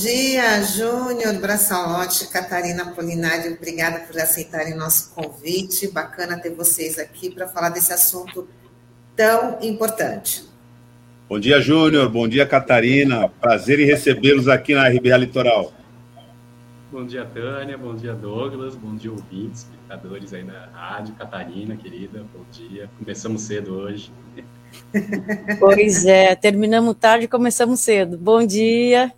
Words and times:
dia, 0.00 0.62
Júnior 0.62 1.34
Braçalotti, 1.38 2.26
Catarina 2.28 2.86
Polinário, 2.86 3.52
obrigada 3.52 4.00
por 4.00 4.18
aceitarem 4.18 4.74
nosso 4.74 5.14
convite. 5.14 5.88
Bacana 5.88 6.38
ter 6.38 6.54
vocês 6.54 6.98
aqui 6.98 7.30
para 7.30 7.46
falar 7.46 7.68
desse 7.68 7.92
assunto 7.92 8.48
tão 9.14 9.58
importante. 9.60 10.48
Bom 11.28 11.38
dia, 11.38 11.60
Júnior. 11.60 12.08
Bom 12.08 12.26
dia, 12.26 12.46
Catarina. 12.46 13.28
Prazer 13.28 13.78
em 13.78 13.84
recebê-los 13.84 14.48
aqui 14.48 14.74
na 14.74 14.88
RBA 14.88 15.18
Litoral. 15.18 15.70
Bom 16.90 17.04
dia, 17.04 17.26
Tânia. 17.26 17.76
Bom 17.76 17.94
dia, 17.94 18.14
Douglas. 18.14 18.74
Bom 18.74 18.96
dia, 18.96 19.12
ouvintes, 19.12 19.62
espectadores 19.64 20.32
aí 20.32 20.42
na 20.42 20.66
rádio. 20.72 21.14
Catarina, 21.14 21.76
querida, 21.76 22.24
bom 22.34 22.44
dia. 22.50 22.88
Começamos 22.98 23.42
cedo 23.42 23.74
hoje. 23.74 24.10
Pois 25.58 26.06
é, 26.06 26.36
terminamos 26.36 26.94
tarde 26.94 27.24
e 27.24 27.28
começamos 27.28 27.80
cedo. 27.80 28.16
Bom 28.16 28.46
dia. 28.46 29.12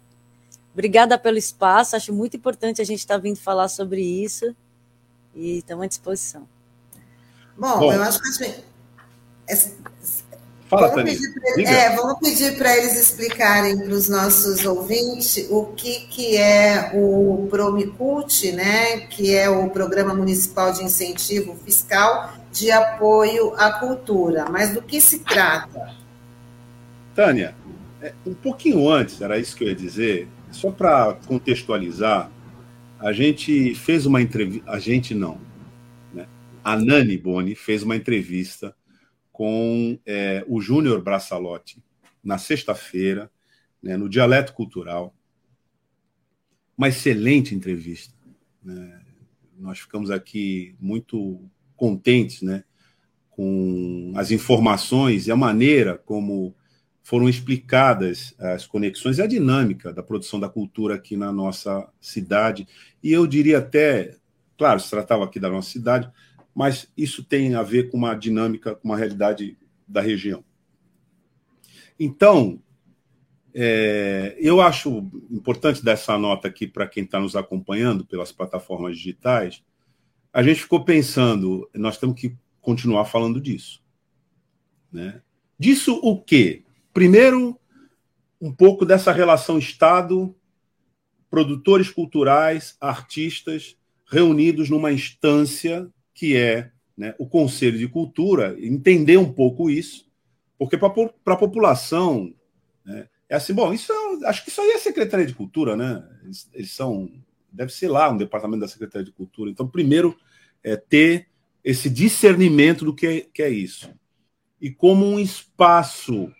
Obrigada 0.72 1.18
pelo 1.18 1.38
espaço. 1.38 1.96
Acho 1.96 2.12
muito 2.12 2.36
importante 2.36 2.80
a 2.80 2.84
gente 2.84 3.00
estar 3.00 3.18
vindo 3.18 3.36
falar 3.36 3.68
sobre 3.68 4.02
isso. 4.02 4.54
E 5.34 5.58
estamos 5.58 5.84
à 5.84 5.86
disposição. 5.86 6.48
Bom, 7.56 7.78
Bom 7.78 7.92
eu 7.92 8.02
acho 8.02 8.20
que 8.20 8.28
assim, 8.28 8.54
Fala, 10.72 10.88
vamos 10.88 11.04
pedir, 11.04 11.66
é, 11.66 11.95
vamos 11.95 12.18
pedir 12.18 12.56
para 12.56 12.74
eles 12.78 12.96
explicarem 12.96 13.76
para 13.76 13.92
os 13.92 14.08
nossos 14.08 14.64
ouvintes 14.64 15.46
o 15.50 15.66
que, 15.66 16.06
que 16.06 16.38
é 16.38 16.92
o 16.95 17.46
Promicult, 17.50 18.50
né, 18.52 19.00
que 19.00 19.36
é 19.36 19.50
o 19.50 19.68
Programa 19.68 20.14
Municipal 20.14 20.73
de 20.73 20.82
Incentivo 20.82 21.54
Fiscal 21.62 22.32
de 22.51 22.70
Apoio 22.70 23.52
à 23.59 23.70
Cultura. 23.73 24.46
Mas 24.48 24.73
do 24.73 24.80
que 24.80 24.98
se 24.98 25.18
trata? 25.18 25.95
Tânia, 27.14 27.54
é, 28.01 28.14
um 28.26 28.32
pouquinho 28.32 28.88
antes, 28.88 29.20
era 29.20 29.38
isso 29.38 29.54
que 29.54 29.64
eu 29.64 29.68
ia 29.68 29.74
dizer, 29.74 30.26
só 30.52 30.70
para 30.70 31.14
contextualizar, 31.26 32.30
a 32.98 33.12
gente 33.12 33.74
fez 33.74 34.06
uma 34.06 34.22
entrevista, 34.22 34.70
a 34.70 34.78
gente 34.78 35.14
não, 35.14 35.40
né? 36.14 36.28
a 36.62 36.76
Nani 36.76 37.18
Boni 37.18 37.54
fez 37.54 37.82
uma 37.82 37.96
entrevista 37.96 38.76
com 39.32 39.98
é, 40.06 40.45
o 40.46 40.60
Júnior 40.60 41.02
Braçalotti 41.02 41.82
na 42.23 42.38
sexta-feira, 42.38 43.30
né, 43.82 43.96
no 43.96 44.08
Dialeto 44.08 44.52
Cultural. 44.52 45.12
Uma 46.78 46.88
excelente 46.88 47.54
entrevista. 47.54 48.14
Né? 48.62 49.00
Nós 49.58 49.80
ficamos 49.80 50.10
aqui 50.10 50.76
muito 50.78 51.40
contentes 51.74 52.42
né, 52.42 52.62
com 53.30 54.12
as 54.14 54.30
informações 54.30 55.26
e 55.26 55.32
a 55.32 55.36
maneira 55.36 55.98
como 55.98 56.54
foram 57.02 57.28
explicadas 57.28 58.34
as 58.38 58.66
conexões 58.66 59.18
e 59.18 59.22
a 59.22 59.26
dinâmica 59.26 59.92
da 59.92 60.02
produção 60.02 60.38
da 60.38 60.48
cultura 60.48 60.95
aqui 60.95 61.16
na 61.16 61.32
nossa 61.32 61.88
cidade. 62.00 62.66
E 63.02 63.12
eu 63.12 63.26
diria 63.26 63.58
até, 63.58 64.16
claro, 64.56 64.78
se 64.78 64.88
tratava 64.88 65.25
aqui 65.25 65.41
da 65.41 65.50
nossa 65.50 65.70
cidade, 65.70 66.10
mas 66.54 66.91
isso 66.97 67.25
tem 67.25 67.54
a 67.54 67.62
ver 67.62 67.91
com 67.91 67.97
uma 67.97 68.14
dinâmica, 68.14 68.75
com 68.75 68.88
uma 68.88 68.97
realidade 68.97 69.58
da 69.86 70.00
região. 70.00 70.44
Então, 71.98 72.60
é, 73.54 74.36
eu 74.38 74.60
acho 74.60 75.10
importante 75.30 75.84
dar 75.84 75.92
essa 75.92 76.16
nota 76.16 76.48
aqui 76.48 76.66
para 76.66 76.86
quem 76.86 77.04
está 77.04 77.20
nos 77.20 77.36
acompanhando 77.36 78.04
pelas 78.04 78.32
plataformas 78.32 78.97
digitais. 78.97 79.62
A 80.32 80.42
gente 80.42 80.62
ficou 80.62 80.84
pensando, 80.84 81.69
nós 81.75 81.98
temos 81.98 82.19
que 82.19 82.36
continuar 82.60 83.04
falando 83.04 83.41
disso. 83.41 83.82
Né? 84.91 85.20
Disso 85.58 85.98
o 86.02 86.20
quê? 86.20 86.64
Primeiro, 86.92 87.58
um 88.41 88.53
pouco 88.53 88.84
dessa 88.84 89.12
relação 89.12 89.58
Estado, 89.58 90.34
produtores 91.30 91.91
culturais, 91.91 92.76
artistas, 92.80 93.76
reunidos 94.06 94.69
numa 94.69 94.92
instância 94.92 95.88
que 96.12 96.36
é 96.36 96.70
né, 96.97 97.14
o 97.19 97.26
Conselho 97.26 97.78
de 97.78 97.88
Cultura, 97.88 98.56
entender 98.60 99.16
um 99.16 99.32
pouco 99.32 99.70
isso, 99.70 100.10
porque 100.58 100.76
para 100.76 100.88
a 100.88 101.36
população 101.36 102.34
né, 102.84 103.09
é 103.32 103.36
assim, 103.36 103.54
bom, 103.54 103.72
isso 103.72 103.91
é, 103.91 104.26
acho 104.28 104.44
que 104.44 104.50
isso 104.50 104.60
aí 104.60 104.72
é 104.72 104.78
Secretaria 104.78 105.24
de 105.24 105.34
Cultura, 105.34 105.74
né? 105.74 106.06
Eles, 106.22 106.50
eles, 106.53 106.70
são, 106.70 107.10
deve 107.50 107.72
ser 107.72 107.88
lá 107.88 108.10
um 108.10 108.16
departamento 108.19 108.60
da 108.60 108.69
Secretaria 108.69 109.06
de 109.06 109.10
Cultura. 109.10 109.50
Então, 109.50 109.66
primeiro, 109.66 110.14
é 110.62 110.76
ter 110.76 111.28
esse 111.64 111.88
discernimento 111.88 112.84
do 112.84 112.94
que 112.94 113.06
é, 113.06 113.20
que 113.20 113.42
é 113.42 113.48
isso. 113.48 113.91
E 114.60 114.70
como 114.70 115.06
um 115.06 115.19
espaço. 115.19 116.30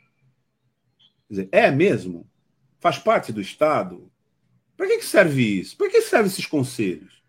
Dizer, 1.32 1.48
é 1.50 1.70
mesmo? 1.70 2.28
Faz 2.78 2.98
parte 2.98 3.32
do 3.32 3.41
Estado? 3.41 4.12
Para 4.76 4.87
que, 4.87 5.03
serve 5.03 5.60
isso? 5.60 5.78
Para 5.78 5.88
que 5.88 6.03
servem 6.03 6.26
esses 6.26 6.44
conselhos? 6.44 7.22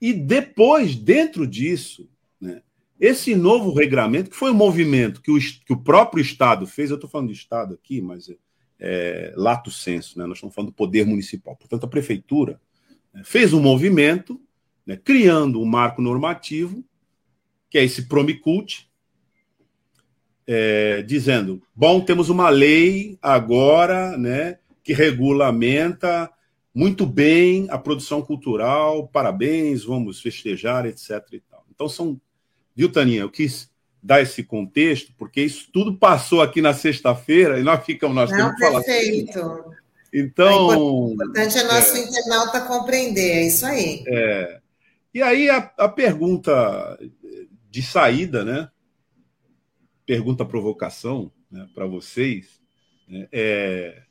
E 0.00 0.12
depois, 0.12 0.94
dentro 0.94 1.44
disso, 1.44 2.08
né, 2.40 2.62
esse 3.00 3.34
novo 3.34 3.74
regramento, 3.74 4.30
que 4.30 4.36
foi 4.36 4.52
um 4.52 4.54
movimento 4.54 5.20
que 5.20 5.32
o, 5.32 5.40
que 5.40 5.72
o 5.72 5.82
próprio 5.82 6.22
Estado 6.22 6.68
fez, 6.68 6.88
eu 6.88 6.94
estou 6.94 7.10
falando 7.10 7.26
de 7.26 7.34
Estado 7.34 7.74
aqui, 7.74 8.00
mas 8.00 8.28
é, 8.28 8.36
é, 8.78 9.34
lato 9.34 9.72
senso, 9.72 10.16
né, 10.16 10.24
nós 10.24 10.36
estamos 10.36 10.54
falando 10.54 10.70
do 10.70 10.76
poder 10.76 11.04
municipal. 11.04 11.56
Portanto, 11.56 11.82
a 11.82 11.88
prefeitura 11.88 12.60
né, 13.12 13.22
fez 13.24 13.52
um 13.52 13.60
movimento, 13.60 14.40
né, 14.86 14.96
criando 14.96 15.60
um 15.60 15.66
marco 15.66 16.00
normativo, 16.00 16.84
que 17.68 17.76
é 17.76 17.82
esse 17.82 18.06
Promicult, 18.06 18.85
é, 20.46 21.02
dizendo: 21.02 21.62
bom, 21.74 22.00
temos 22.00 22.28
uma 22.28 22.48
lei 22.48 23.18
agora 23.20 24.16
né, 24.16 24.58
que 24.82 24.92
regulamenta 24.92 26.30
muito 26.74 27.06
bem 27.06 27.66
a 27.70 27.78
produção 27.78 28.20
cultural, 28.20 29.08
parabéns, 29.08 29.82
vamos 29.82 30.20
festejar, 30.20 30.84
etc. 30.84 31.22
E 31.32 31.40
tal. 31.40 31.64
Então 31.74 31.88
são, 31.88 32.20
viu, 32.74 32.92
Taninha? 32.92 33.22
Eu 33.22 33.30
quis 33.30 33.70
dar 34.02 34.20
esse 34.20 34.44
contexto, 34.44 35.12
porque 35.18 35.40
isso 35.40 35.68
tudo 35.72 35.96
passou 35.96 36.40
aqui 36.40 36.60
na 36.62 36.72
sexta-feira 36.72 37.58
e 37.58 37.62
nós 37.62 37.84
ficamos, 37.84 38.14
nós 38.14 38.30
Não, 38.30 38.54
temos 38.54 38.84
perfeito. 38.84 39.26
que 39.26 39.32
falar. 39.32 39.62
Perfeito. 39.62 39.76
Então. 40.12 40.66
O 40.68 41.12
importante 41.14 41.58
é 41.58 41.62
nosso 41.64 41.96
é, 41.96 42.00
internauta 42.00 42.60
compreender, 42.60 43.30
é 43.38 43.46
isso 43.46 43.66
aí. 43.66 44.04
É. 44.06 44.60
E 45.12 45.22
aí 45.22 45.48
a, 45.48 45.72
a 45.78 45.88
pergunta 45.88 46.98
de 47.70 47.82
saída, 47.82 48.44
né? 48.44 48.68
Pergunta 50.06 50.44
provocação 50.44 51.32
né, 51.50 51.68
para 51.74 51.84
vocês 51.84 52.62
né, 53.08 53.28
é 53.32 54.02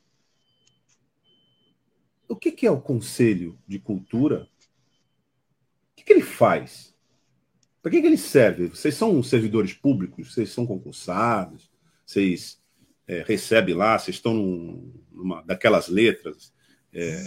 o 2.28 2.34
que, 2.34 2.50
que 2.50 2.66
é 2.66 2.70
o 2.70 2.80
Conselho 2.80 3.58
de 3.66 3.78
Cultura? 3.78 4.48
O 5.92 5.96
que, 5.96 6.04
que 6.04 6.12
ele 6.12 6.22
faz? 6.22 6.94
Para 7.80 7.90
que, 7.92 8.00
que 8.00 8.06
ele 8.06 8.18
serve? 8.18 8.66
Vocês 8.66 8.94
são 8.94 9.22
servidores 9.22 9.72
públicos? 9.72 10.34
Vocês 10.34 10.50
são 10.50 10.66
concursados? 10.66 11.70
Vocês 12.04 12.60
é, 13.06 13.22
recebem 13.26 13.74
lá? 13.74 13.98
Vocês 13.98 14.16
estão 14.16 14.34
num, 14.34 14.92
numa 15.12 15.42
daquelas 15.42 15.88
letras? 15.88 16.52
É... 16.92 17.22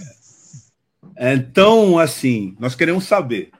Então, 1.33 1.97
assim, 1.97 2.57
nós 2.59 2.75
queremos 2.75 3.05
saber. 3.05 3.51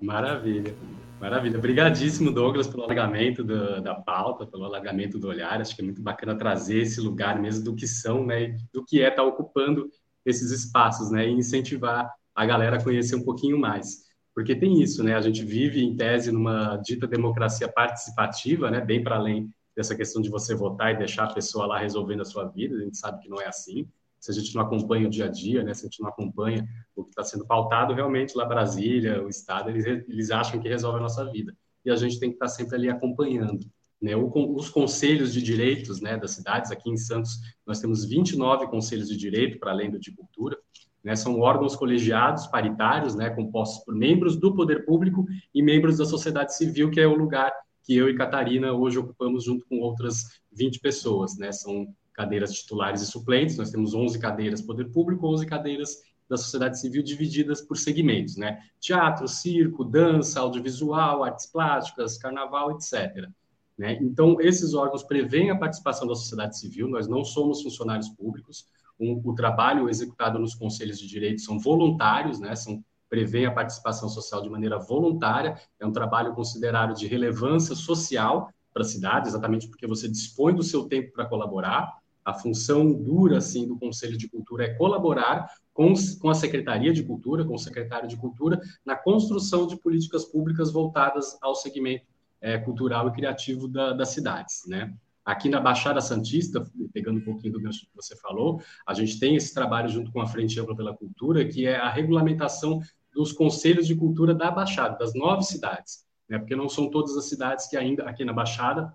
Maravilha. 0.00 0.74
Maravilha. 1.20 1.58
Obrigadíssimo, 1.58 2.30
Douglas, 2.30 2.66
pelo 2.66 2.82
alargamento 2.82 3.42
do, 3.42 3.80
da 3.80 3.94
pauta, 3.94 4.46
pelo 4.46 4.64
alargamento 4.64 5.18
do 5.18 5.28
olhar. 5.28 5.60
Acho 5.60 5.74
que 5.74 5.82
é 5.82 5.84
muito 5.84 6.02
bacana 6.02 6.36
trazer 6.36 6.80
esse 6.80 7.00
lugar 7.00 7.40
mesmo 7.40 7.64
do 7.64 7.74
que 7.74 7.86
são, 7.86 8.26
né, 8.26 8.56
do 8.72 8.84
que 8.84 9.00
é 9.00 9.08
estar 9.08 9.22
tá 9.22 9.28
ocupando 9.28 9.88
esses 10.24 10.50
espaços, 10.50 11.10
né, 11.10 11.26
e 11.28 11.32
incentivar 11.32 12.10
a 12.34 12.46
galera 12.46 12.76
a 12.76 12.82
conhecer 12.82 13.14
um 13.16 13.24
pouquinho 13.24 13.58
mais. 13.58 14.04
Porque 14.34 14.54
tem 14.56 14.82
isso, 14.82 15.02
né, 15.04 15.14
a 15.14 15.20
gente 15.20 15.44
vive, 15.44 15.82
em 15.82 15.96
tese, 15.96 16.32
numa 16.32 16.76
dita 16.78 17.06
democracia 17.06 17.68
participativa, 17.68 18.70
né, 18.70 18.80
bem 18.80 19.02
para 19.02 19.16
além 19.16 19.48
dessa 19.76 19.94
questão 19.94 20.20
de 20.20 20.28
você 20.28 20.54
votar 20.54 20.92
e 20.92 20.98
deixar 20.98 21.24
a 21.24 21.34
pessoa 21.34 21.66
lá 21.66 21.78
resolvendo 21.78 22.22
a 22.22 22.24
sua 22.24 22.44
vida, 22.44 22.76
a 22.76 22.80
gente 22.80 22.96
sabe 22.96 23.20
que 23.20 23.28
não 23.28 23.40
é 23.40 23.46
assim 23.46 23.88
se 24.24 24.30
a 24.30 24.34
gente 24.34 24.54
não 24.54 24.62
acompanha 24.62 25.06
o 25.06 25.10
dia 25.10 25.26
a 25.26 25.28
dia, 25.28 25.62
né, 25.62 25.74
se 25.74 25.82
a 25.82 25.84
gente 25.84 26.00
não 26.00 26.08
acompanha 26.08 26.66
o 26.96 27.04
que 27.04 27.10
está 27.10 27.22
sendo 27.22 27.46
pautado, 27.46 27.92
realmente 27.92 28.34
lá 28.34 28.46
Brasília, 28.46 29.22
o 29.22 29.28
Estado, 29.28 29.68
eles, 29.68 29.84
eles 29.84 30.30
acham 30.30 30.58
que 30.58 30.66
resolve 30.66 30.98
a 30.98 31.02
nossa 31.02 31.30
vida. 31.30 31.54
E 31.84 31.90
a 31.90 31.96
gente 31.96 32.18
tem 32.18 32.30
que 32.30 32.36
estar 32.36 32.46
tá 32.46 32.50
sempre 32.50 32.74
ali 32.74 32.88
acompanhando. 32.88 33.66
Né? 34.00 34.16
Os 34.16 34.70
conselhos 34.70 35.30
de 35.30 35.42
direitos 35.42 36.00
né, 36.00 36.16
das 36.16 36.30
cidades, 36.30 36.70
aqui 36.70 36.88
em 36.88 36.96
Santos, 36.96 37.38
nós 37.66 37.80
temos 37.80 38.06
29 38.06 38.66
conselhos 38.68 39.08
de 39.08 39.16
direito, 39.18 39.58
para 39.58 39.72
além 39.72 39.90
do 39.90 39.98
de 39.98 40.10
cultura, 40.10 40.56
né, 41.02 41.14
são 41.14 41.38
órgãos 41.40 41.76
colegiados, 41.76 42.46
paritários, 42.46 43.14
né, 43.14 43.28
compostos 43.28 43.84
por 43.84 43.94
membros 43.94 44.36
do 44.36 44.54
poder 44.54 44.86
público 44.86 45.26
e 45.54 45.62
membros 45.62 45.98
da 45.98 46.06
sociedade 46.06 46.56
civil, 46.56 46.90
que 46.90 46.98
é 46.98 47.06
o 47.06 47.14
lugar 47.14 47.52
que 47.82 47.94
eu 47.94 48.08
e 48.08 48.16
Catarina 48.16 48.72
hoje 48.72 48.98
ocupamos 48.98 49.44
junto 49.44 49.66
com 49.66 49.80
outras 49.80 50.40
20 50.50 50.80
pessoas. 50.80 51.36
Né? 51.36 51.52
São 51.52 51.86
cadeiras 52.14 52.52
titulares 52.54 53.02
e 53.02 53.06
suplentes, 53.06 53.58
nós 53.58 53.70
temos 53.70 53.92
11 53.92 54.18
cadeiras 54.18 54.62
poder 54.62 54.86
público, 54.90 55.26
11 55.26 55.44
cadeiras 55.46 55.98
da 56.28 56.36
sociedade 56.36 56.80
civil 56.80 57.02
divididas 57.02 57.60
por 57.60 57.76
segmentos, 57.76 58.36
né? 58.36 58.58
Teatro, 58.80 59.28
circo, 59.28 59.84
dança, 59.84 60.40
audiovisual, 60.40 61.22
artes 61.22 61.46
plásticas, 61.46 62.16
carnaval, 62.16 62.70
etc. 62.70 63.28
Né? 63.76 63.98
Então, 64.00 64.40
esses 64.40 64.72
órgãos 64.72 65.02
prevêem 65.02 65.50
a 65.50 65.58
participação 65.58 66.06
da 66.06 66.14
sociedade 66.14 66.58
civil, 66.58 66.88
nós 66.88 67.08
não 67.08 67.24
somos 67.24 67.62
funcionários 67.62 68.08
públicos, 68.08 68.66
o 68.98 69.34
trabalho 69.34 69.88
executado 69.88 70.38
nos 70.38 70.54
conselhos 70.54 71.00
de 71.00 71.08
direito 71.08 71.40
são 71.40 71.58
voluntários, 71.58 72.38
né? 72.38 72.54
são, 72.54 72.82
prevê 73.08 73.44
a 73.44 73.50
participação 73.50 74.08
social 74.08 74.40
de 74.40 74.48
maneira 74.48 74.78
voluntária, 74.78 75.60
é 75.80 75.86
um 75.86 75.92
trabalho 75.92 76.32
considerado 76.32 76.94
de 76.94 77.06
relevância 77.06 77.74
social 77.74 78.48
para 78.72 78.82
a 78.82 78.86
cidade, 78.86 79.28
exatamente 79.28 79.68
porque 79.68 79.86
você 79.86 80.08
dispõe 80.08 80.54
do 80.54 80.62
seu 80.62 80.84
tempo 80.84 81.12
para 81.12 81.26
colaborar, 81.26 81.92
a 82.24 82.32
função 82.32 82.92
dura 82.92 83.38
assim 83.38 83.66
do 83.66 83.78
Conselho 83.78 84.16
de 84.16 84.28
Cultura 84.28 84.64
é 84.64 84.74
colaborar 84.74 85.52
com, 85.72 85.92
com 86.20 86.30
a 86.30 86.34
Secretaria 86.34 86.92
de 86.92 87.02
Cultura, 87.02 87.44
com 87.44 87.54
o 87.54 87.58
secretário 87.58 88.08
de 88.08 88.16
Cultura, 88.16 88.60
na 88.84 88.96
construção 88.96 89.66
de 89.66 89.76
políticas 89.76 90.24
públicas 90.24 90.72
voltadas 90.72 91.36
ao 91.42 91.54
segmento 91.54 92.06
é, 92.40 92.58
cultural 92.58 93.08
e 93.08 93.12
criativo 93.12 93.68
da, 93.68 93.92
das 93.92 94.10
cidades, 94.10 94.62
né? 94.66 94.94
Aqui 95.24 95.48
na 95.48 95.58
Baixada 95.58 96.02
Santista, 96.02 96.62
pegando 96.92 97.18
um 97.18 97.24
pouquinho 97.24 97.54
do 97.54 97.60
gancho 97.60 97.86
que 97.86 97.96
você 97.96 98.14
falou, 98.16 98.60
a 98.86 98.92
gente 98.92 99.18
tem 99.18 99.34
esse 99.34 99.54
trabalho 99.54 99.88
junto 99.88 100.12
com 100.12 100.20
a 100.20 100.26
Frente 100.26 100.60
Ampla 100.60 100.76
pela 100.76 100.94
Cultura, 100.94 101.46
que 101.46 101.66
é 101.66 101.76
a 101.76 101.88
regulamentação 101.88 102.80
dos 103.14 103.32
conselhos 103.32 103.86
de 103.86 103.94
cultura 103.94 104.34
da 104.34 104.50
Baixada, 104.50 104.98
das 104.98 105.14
nove 105.14 105.42
cidades, 105.44 106.04
né? 106.28 106.38
porque 106.38 106.54
não 106.54 106.68
são 106.68 106.90
todas 106.90 107.16
as 107.16 107.26
cidades 107.26 107.66
que 107.66 107.76
ainda, 107.76 108.04
aqui 108.04 108.22
na 108.22 108.34
Baixada, 108.34 108.92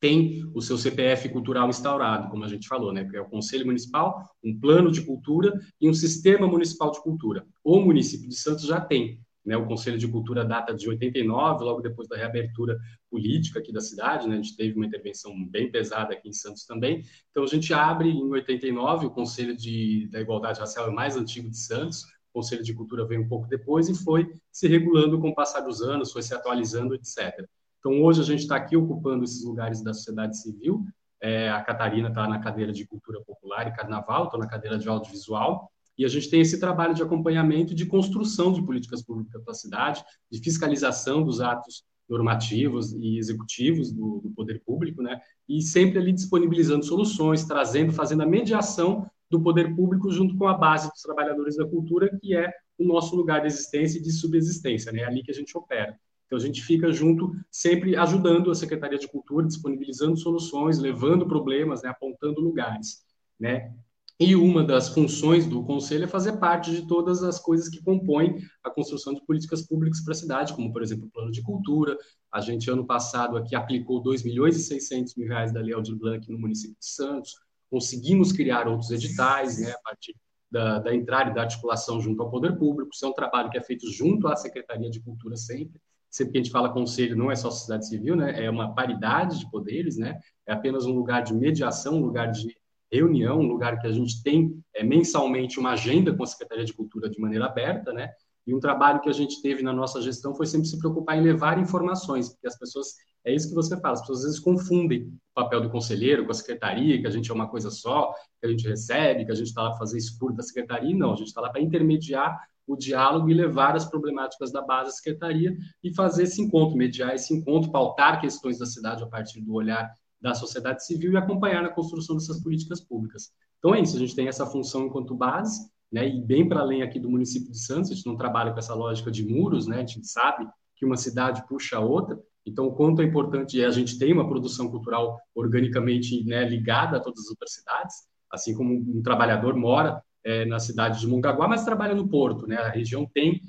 tem 0.00 0.44
o 0.54 0.60
seu 0.60 0.76
CPF 0.76 1.28
cultural 1.30 1.68
instaurado, 1.68 2.28
como 2.28 2.44
a 2.44 2.48
gente 2.48 2.68
falou, 2.68 2.92
né? 2.92 3.02
Porque 3.02 3.16
é 3.16 3.20
o 3.20 3.28
Conselho 3.28 3.66
Municipal, 3.66 4.28
um 4.44 4.58
plano 4.58 4.90
de 4.90 5.02
cultura 5.02 5.58
e 5.80 5.88
um 5.88 5.94
sistema 5.94 6.46
municipal 6.46 6.90
de 6.90 7.02
cultura. 7.02 7.46
O 7.64 7.80
município 7.80 8.28
de 8.28 8.34
Santos 8.36 8.66
já 8.66 8.80
tem, 8.80 9.20
né? 9.46 9.56
O 9.56 9.64
Conselho 9.64 9.96
de 9.96 10.08
Cultura 10.08 10.44
data 10.44 10.74
de 10.74 10.88
89, 10.88 11.64
logo 11.64 11.80
depois 11.80 12.08
da 12.08 12.16
reabertura 12.16 12.76
política 13.08 13.60
aqui 13.60 13.72
da 13.72 13.80
cidade, 13.80 14.28
né? 14.28 14.34
A 14.34 14.42
gente 14.42 14.56
teve 14.56 14.74
uma 14.74 14.84
intervenção 14.84 15.32
bem 15.48 15.70
pesada 15.70 16.12
aqui 16.12 16.28
em 16.28 16.32
Santos 16.32 16.66
também. 16.66 17.02
Então 17.30 17.44
a 17.44 17.46
gente 17.46 17.72
abre 17.72 18.10
em 18.10 18.28
89 18.28 19.06
o 19.06 19.10
Conselho 19.10 19.56
de, 19.56 20.08
da 20.10 20.20
Igualdade 20.20 20.58
Racial 20.58 20.86
é 20.86 20.90
o 20.90 20.94
mais 20.94 21.16
antigo 21.16 21.48
de 21.48 21.58
Santos. 21.58 22.02
O 22.02 22.34
Conselho 22.34 22.64
de 22.64 22.74
Cultura 22.74 23.06
veio 23.06 23.22
um 23.22 23.28
pouco 23.28 23.46
depois 23.48 23.88
e 23.88 23.94
foi 23.94 24.28
se 24.50 24.66
regulando 24.66 25.18
com 25.20 25.30
o 25.30 25.34
passar 25.34 25.60
dos 25.60 25.80
anos, 25.80 26.12
foi 26.12 26.22
se 26.22 26.34
atualizando, 26.34 26.94
etc. 26.94 27.48
Então, 27.86 28.02
hoje 28.02 28.20
a 28.20 28.24
gente 28.24 28.40
está 28.40 28.56
aqui 28.56 28.76
ocupando 28.76 29.22
esses 29.22 29.44
lugares 29.44 29.80
da 29.80 29.94
sociedade 29.94 30.36
civil. 30.36 30.84
É, 31.22 31.48
a 31.48 31.62
Catarina 31.62 32.08
está 32.08 32.26
na 32.26 32.40
cadeira 32.40 32.72
de 32.72 32.84
cultura 32.84 33.20
popular 33.20 33.68
e 33.68 33.76
carnaval, 33.76 34.24
estou 34.24 34.40
na 34.40 34.48
cadeira 34.48 34.76
de 34.76 34.88
audiovisual. 34.88 35.70
E 35.96 36.04
a 36.04 36.08
gente 36.08 36.28
tem 36.28 36.40
esse 36.40 36.58
trabalho 36.58 36.94
de 36.94 37.02
acompanhamento 37.04 37.72
e 37.72 37.76
de 37.76 37.86
construção 37.86 38.52
de 38.52 38.60
políticas 38.60 39.04
públicas 39.04 39.40
para 39.40 39.52
a 39.52 39.54
cidade, 39.54 40.04
de 40.28 40.40
fiscalização 40.40 41.22
dos 41.22 41.40
atos 41.40 41.84
normativos 42.08 42.92
e 42.92 43.18
executivos 43.18 43.92
do, 43.92 44.18
do, 44.20 44.30
poder 44.30 44.64
público, 44.64 45.00
né? 45.00 45.20
E 45.48 45.62
sempre 45.62 46.00
ali 46.00 46.12
disponibilizando 46.12 46.84
soluções, 46.84 47.44
trazendo, 47.44 47.92
fazendo 47.92 48.24
a 48.24 48.26
mediação 48.26 49.08
do 49.30 49.40
poder 49.40 49.76
público 49.76 50.10
junto 50.10 50.36
com 50.36 50.48
a 50.48 50.54
base 50.54 50.90
dos 50.90 51.02
trabalhadores 51.02 51.56
da 51.56 51.64
cultura, 51.64 52.10
que 52.20 52.34
é 52.34 52.52
o 52.76 52.84
nosso 52.84 53.14
lugar 53.14 53.42
de 53.42 53.46
existência 53.46 54.00
e 54.00 54.02
de 54.02 54.10
subsistência, 54.10 54.90
né? 54.90 55.02
É 55.02 55.04
ali 55.04 55.22
que 55.22 55.30
a 55.30 55.34
gente 55.34 55.56
opera. 55.56 55.96
Então, 56.26 56.36
a 56.36 56.40
gente 56.40 56.62
fica 56.62 56.92
junto, 56.92 57.32
sempre 57.50 57.96
ajudando 57.96 58.50
a 58.50 58.54
Secretaria 58.54 58.98
de 58.98 59.08
Cultura, 59.08 59.46
disponibilizando 59.46 60.16
soluções, 60.16 60.78
levando 60.78 61.26
problemas, 61.26 61.82
né, 61.82 61.88
apontando 61.88 62.40
lugares. 62.40 63.04
Né? 63.38 63.72
E 64.18 64.34
uma 64.34 64.64
das 64.64 64.88
funções 64.88 65.46
do 65.46 65.62
Conselho 65.62 66.04
é 66.04 66.08
fazer 66.08 66.38
parte 66.38 66.70
de 66.70 66.86
todas 66.86 67.22
as 67.22 67.38
coisas 67.38 67.68
que 67.68 67.82
compõem 67.82 68.38
a 68.64 68.70
construção 68.70 69.14
de 69.14 69.24
políticas 69.24 69.62
públicas 69.62 70.00
para 70.02 70.12
a 70.12 70.16
cidade, 70.16 70.54
como, 70.54 70.72
por 70.72 70.82
exemplo, 70.82 71.06
o 71.06 71.10
plano 71.10 71.30
de 71.30 71.42
cultura. 71.42 71.96
A 72.32 72.40
gente, 72.40 72.70
ano 72.70 72.86
passado, 72.86 73.36
aqui 73.36 73.54
aplicou 73.54 74.02
2 74.02 74.24
milhões 74.24 74.56
e 74.56 74.60
600 74.60 75.14
mil 75.16 75.28
reais 75.28 75.52
da 75.52 75.60
Lei 75.60 75.74
Aldir 75.74 75.96
Blanc 75.96 76.28
no 76.30 76.38
município 76.38 76.76
de 76.80 76.86
Santos. 76.86 77.34
Conseguimos 77.70 78.32
criar 78.32 78.66
outros 78.66 78.90
editais, 78.90 79.60
né, 79.60 79.70
a 79.70 79.78
partir 79.80 80.16
da, 80.50 80.78
da 80.78 80.94
entrada 80.94 81.30
e 81.30 81.34
da 81.34 81.42
articulação 81.42 82.00
junto 82.00 82.22
ao 82.22 82.30
poder 82.30 82.56
público. 82.56 82.90
Isso 82.92 83.04
é 83.04 83.08
um 83.08 83.12
trabalho 83.12 83.50
que 83.50 83.58
é 83.58 83.62
feito 83.62 83.88
junto 83.92 84.28
à 84.28 84.34
Secretaria 84.34 84.90
de 84.90 85.00
Cultura 85.00 85.36
sempre 85.36 85.78
sempre 86.16 86.32
que 86.32 86.38
a 86.38 86.42
gente 86.42 86.52
fala 86.52 86.72
conselho, 86.72 87.14
não 87.14 87.30
é 87.30 87.36
só 87.36 87.50
sociedade 87.50 87.88
civil, 87.88 88.16
né? 88.16 88.42
É 88.42 88.48
uma 88.48 88.74
paridade 88.74 89.38
de 89.38 89.50
poderes, 89.50 89.98
né? 89.98 90.18
É 90.46 90.52
apenas 90.54 90.86
um 90.86 90.92
lugar 90.92 91.22
de 91.22 91.34
mediação, 91.34 91.96
um 91.96 92.06
lugar 92.06 92.32
de 92.32 92.56
reunião, 92.90 93.38
um 93.38 93.46
lugar 93.46 93.78
que 93.78 93.86
a 93.86 93.92
gente 93.92 94.22
tem 94.22 94.58
é, 94.74 94.82
mensalmente 94.82 95.60
uma 95.60 95.72
agenda 95.72 96.14
com 96.14 96.22
a 96.22 96.26
Secretaria 96.26 96.64
de 96.64 96.72
Cultura 96.72 97.10
de 97.10 97.20
maneira 97.20 97.44
aberta, 97.44 97.92
né? 97.92 98.08
E 98.46 98.54
um 98.54 98.60
trabalho 98.60 99.00
que 99.00 99.10
a 99.10 99.12
gente 99.12 99.42
teve 99.42 99.62
na 99.62 99.74
nossa 99.74 100.00
gestão 100.00 100.34
foi 100.34 100.46
sempre 100.46 100.68
se 100.68 100.78
preocupar 100.78 101.18
em 101.18 101.20
levar 101.20 101.58
informações, 101.58 102.30
porque 102.30 102.46
as 102.46 102.58
pessoas, 102.58 102.94
é 103.22 103.34
isso 103.34 103.48
que 103.48 103.54
você 103.54 103.78
fala, 103.78 103.94
as 103.94 104.00
pessoas 104.00 104.20
às 104.20 104.24
vezes 104.24 104.40
confundem 104.40 105.02
o 105.02 105.34
papel 105.34 105.60
do 105.60 105.68
conselheiro 105.68 106.24
com 106.24 106.30
a 106.30 106.34
secretaria, 106.34 106.98
que 106.98 107.06
a 107.06 107.10
gente 107.10 107.30
é 107.30 107.34
uma 107.34 107.48
coisa 107.48 107.70
só, 107.70 108.14
que 108.40 108.46
a 108.46 108.48
gente 108.48 108.66
recebe, 108.66 109.26
que 109.26 109.32
a 109.32 109.34
gente 109.34 109.48
está 109.48 109.62
lá 109.62 109.70
para 109.70 109.80
fazer 109.80 109.98
por 110.18 110.32
da 110.32 110.42
secretaria, 110.42 110.96
não, 110.96 111.12
a 111.12 111.16
gente 111.16 111.26
está 111.26 111.42
lá 111.42 111.50
para 111.50 111.60
intermediar 111.60 112.40
o 112.66 112.76
diálogo 112.76 113.30
e 113.30 113.34
levar 113.34 113.76
as 113.76 113.84
problemáticas 113.84 114.50
da 114.50 114.60
base 114.60 114.90
à 114.90 114.92
secretaria 114.92 115.56
e 115.82 115.94
fazer 115.94 116.24
esse 116.24 116.42
encontro, 116.42 116.76
mediar 116.76 117.14
esse 117.14 117.32
encontro, 117.34 117.70
pautar 117.70 118.20
questões 118.20 118.58
da 118.58 118.66
cidade 118.66 119.02
a 119.02 119.06
partir 119.06 119.40
do 119.40 119.54
olhar 119.54 119.90
da 120.20 120.34
sociedade 120.34 120.84
civil 120.84 121.12
e 121.12 121.16
acompanhar 121.16 121.62
na 121.62 121.68
construção 121.68 122.16
dessas 122.16 122.42
políticas 122.42 122.80
públicas. 122.80 123.30
Então 123.58 123.74
é 123.74 123.80
isso, 123.80 123.96
a 123.96 124.00
gente 124.00 124.14
tem 124.14 124.28
essa 124.28 124.46
função 124.46 124.86
enquanto 124.86 125.14
base, 125.14 125.70
né, 125.92 126.08
e 126.08 126.20
bem 126.20 126.48
para 126.48 126.60
além 126.60 126.82
aqui 126.82 126.98
do 126.98 127.10
município 127.10 127.52
de 127.52 127.58
Santos, 127.58 127.90
a 127.90 127.94
gente 127.94 128.06
não 128.06 128.16
trabalha 128.16 128.52
com 128.52 128.58
essa 128.58 128.74
lógica 128.74 129.10
de 129.10 129.24
muros, 129.24 129.66
né, 129.66 129.76
a 129.76 129.86
gente 129.86 130.06
sabe 130.06 130.46
que 130.74 130.84
uma 130.84 130.96
cidade 130.96 131.46
puxa 131.48 131.76
a 131.76 131.80
outra, 131.80 132.18
então 132.44 132.66
o 132.66 132.74
quanto 132.74 133.02
é 133.02 133.04
importante 133.04 133.60
é 133.60 133.66
a 133.66 133.70
gente 133.70 133.98
ter 133.98 134.12
uma 134.12 134.28
produção 134.28 134.68
cultural 134.68 135.18
organicamente 135.34 136.24
né, 136.24 136.48
ligada 136.48 136.96
a 136.96 137.00
todas 137.00 137.20
as 137.24 137.30
outras 137.30 137.52
cidades, 137.52 137.94
assim 138.30 138.54
como 138.54 138.74
um 138.74 139.02
trabalhador 139.02 139.56
mora 139.56 140.02
é, 140.26 140.44
na 140.44 140.58
cidade 140.58 140.98
de 140.98 141.06
Mongaguá, 141.06 141.46
mas 141.46 141.64
trabalha 141.64 141.94
no 141.94 142.08
Porto, 142.08 142.48
né? 142.48 142.56
A 142.56 142.68
região 142.68 143.08
tem 143.14 143.40